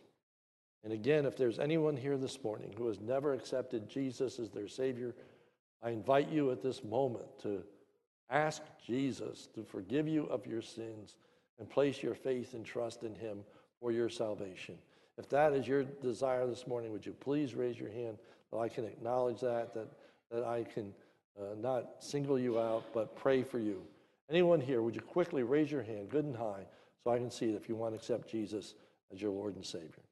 And 0.83 0.93
again, 0.93 1.25
if 1.25 1.35
there's 1.35 1.59
anyone 1.59 1.97
here 1.97 2.17
this 2.17 2.41
morning 2.43 2.73
who 2.77 2.87
has 2.87 2.99
never 2.99 3.33
accepted 3.33 3.89
Jesus 3.89 4.39
as 4.39 4.49
their 4.49 4.67
Savior, 4.67 5.15
I 5.83 5.89
invite 5.89 6.29
you 6.29 6.51
at 6.51 6.61
this 6.61 6.83
moment 6.83 7.25
to 7.43 7.63
ask 8.29 8.61
Jesus 8.85 9.47
to 9.55 9.63
forgive 9.63 10.07
you 10.07 10.25
of 10.25 10.45
your 10.45 10.61
sins 10.61 11.17
and 11.59 11.69
place 11.69 12.01
your 12.01 12.15
faith 12.15 12.53
and 12.53 12.65
trust 12.65 13.03
in 13.03 13.15
Him 13.15 13.39
for 13.79 13.91
your 13.91 14.09
salvation. 14.09 14.77
If 15.17 15.27
that 15.29 15.53
is 15.53 15.67
your 15.67 15.83
desire 15.83 16.47
this 16.47 16.67
morning, 16.67 16.91
would 16.91 17.05
you 17.05 17.13
please 17.13 17.53
raise 17.53 17.77
your 17.77 17.91
hand 17.91 18.17
that 18.51 18.57
I 18.57 18.69
can 18.69 18.85
acknowledge 18.85 19.41
that, 19.41 19.73
that, 19.73 19.87
that 20.31 20.43
I 20.45 20.63
can 20.63 20.93
uh, 21.39 21.55
not 21.59 21.95
single 21.99 22.39
you 22.39 22.59
out, 22.59 22.85
but 22.93 23.15
pray 23.15 23.43
for 23.43 23.59
you. 23.59 23.81
Anyone 24.29 24.61
here, 24.61 24.81
would 24.81 24.95
you 24.95 25.01
quickly 25.01 25.43
raise 25.43 25.71
your 25.71 25.83
hand, 25.83 26.09
good 26.09 26.25
and 26.25 26.35
high, 26.35 26.65
so 27.03 27.11
I 27.11 27.17
can 27.17 27.31
see 27.31 27.49
it 27.49 27.55
if 27.55 27.67
you 27.67 27.75
want 27.75 27.93
to 27.93 27.97
accept 27.97 28.29
Jesus 28.29 28.75
as 29.11 29.21
your 29.21 29.31
Lord 29.31 29.55
and 29.55 29.65
Savior? 29.65 30.03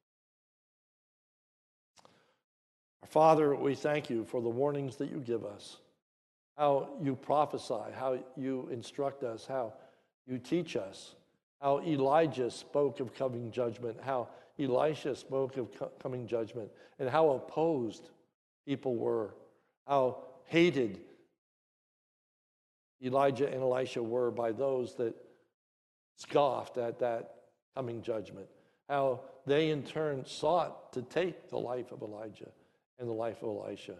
Our 3.01 3.07
Father, 3.07 3.55
we 3.55 3.75
thank 3.75 4.09
you 4.09 4.25
for 4.25 4.41
the 4.41 4.49
warnings 4.49 4.95
that 4.97 5.11
you 5.11 5.19
give 5.19 5.45
us, 5.45 5.77
how 6.57 6.89
you 7.01 7.15
prophesy, 7.15 7.91
how 7.95 8.17
you 8.35 8.67
instruct 8.71 9.23
us, 9.23 9.45
how 9.45 9.73
you 10.25 10.39
teach 10.39 10.75
us, 10.75 11.15
how 11.61 11.81
Elijah 11.81 12.49
spoke 12.49 12.99
of 12.99 13.13
coming 13.13 13.51
judgment, 13.51 13.97
how 14.01 14.27
Elisha 14.59 15.15
spoke 15.15 15.57
of 15.57 15.69
coming 16.01 16.25
judgment, 16.25 16.69
and 16.99 17.09
how 17.09 17.29
opposed 17.29 18.09
people 18.65 18.95
were, 18.95 19.35
how 19.87 20.23
hated 20.45 20.99
Elijah 23.03 23.47
and 23.47 23.61
Elisha 23.61 24.01
were 24.01 24.31
by 24.31 24.51
those 24.51 24.95
that 24.95 25.13
scoffed 26.15 26.79
at 26.79 26.97
that 26.99 27.35
coming 27.75 28.01
judgment, 28.01 28.47
how 28.89 29.21
they 29.45 29.69
in 29.69 29.83
turn 29.83 30.25
sought 30.25 30.91
to 30.93 31.03
take 31.03 31.49
the 31.49 31.59
life 31.59 31.91
of 31.91 32.01
Elijah 32.01 32.49
and 32.97 33.07
the 33.07 33.13
life 33.13 33.43
of 33.43 33.49
Elisha. 33.49 33.95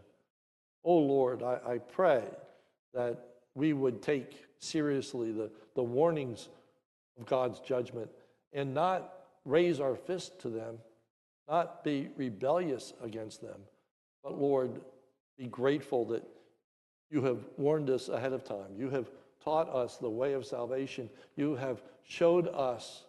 Oh 0.84 0.98
Lord, 0.98 1.44
I, 1.44 1.60
I 1.68 1.78
pray 1.78 2.24
that 2.94 3.18
we 3.56 3.74
would 3.74 4.02
take 4.02 4.46
seriously 4.60 5.32
the, 5.32 5.52
the 5.76 5.84
warnings 5.84 6.50
of 7.20 7.26
God's 7.26 7.60
judgment 7.60 8.10
and 8.54 8.74
not 8.74 9.14
raise 9.46 9.80
our 9.80 9.96
fist 9.96 10.40
to 10.42 10.50
them, 10.50 10.78
not 11.48 11.84
be 11.84 12.10
rebellious 12.16 12.94
against 13.02 13.42
them, 13.42 13.60
but 14.24 14.40
Lord, 14.40 14.82
be 15.38 15.48
grateful 15.48 16.06
that 16.06 16.24
you 17.10 17.22
have 17.24 17.40
warned 17.58 17.90
us 17.90 18.10
ahead 18.10 18.34
of 18.34 18.44
time. 18.44 18.76
You 18.76 18.90
have 18.90 19.10
taught 19.44 19.70
us 19.70 19.98
the 19.98 20.10
way 20.10 20.34
of 20.34 20.46
salvation. 20.46 21.10
You 21.36 21.56
have 21.56 21.82
showed 22.04 22.48
us 22.50 23.06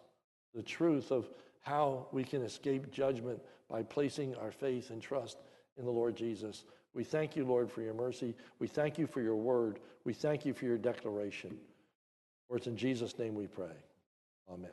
the 0.55 0.63
truth 0.63 1.11
of 1.11 1.29
how 1.63 2.07
we 2.13 2.23
can 2.23 2.43
escape 2.43 2.93
judgment 2.93 3.41
by 3.69 3.83
placing 3.83 4.35
our 4.37 4.53
faith 4.53 4.91
and 4.91 5.03
trust 5.03 5.39
in 5.77 5.85
the 5.85 5.91
Lord 5.91 6.17
Jesus. 6.17 6.65
We 6.99 7.05
thank 7.05 7.37
you, 7.37 7.45
Lord, 7.45 7.71
for 7.71 7.81
your 7.81 7.95
mercy. 7.95 8.35
We 8.59 8.67
thank 8.67 8.99
you 8.99 9.07
for 9.07 9.21
your 9.21 9.37
word. 9.37 9.79
We 10.03 10.13
thank 10.13 10.45
you 10.45 10.53
for 10.53 10.65
your 10.65 10.79
declaration. 10.79 11.57
For 12.49 12.57
it's 12.57 12.67
in 12.67 12.77
Jesus' 12.77 13.17
name 13.21 13.37
we 13.37 13.47
pray. 13.47 13.77
Amen. 14.53 14.73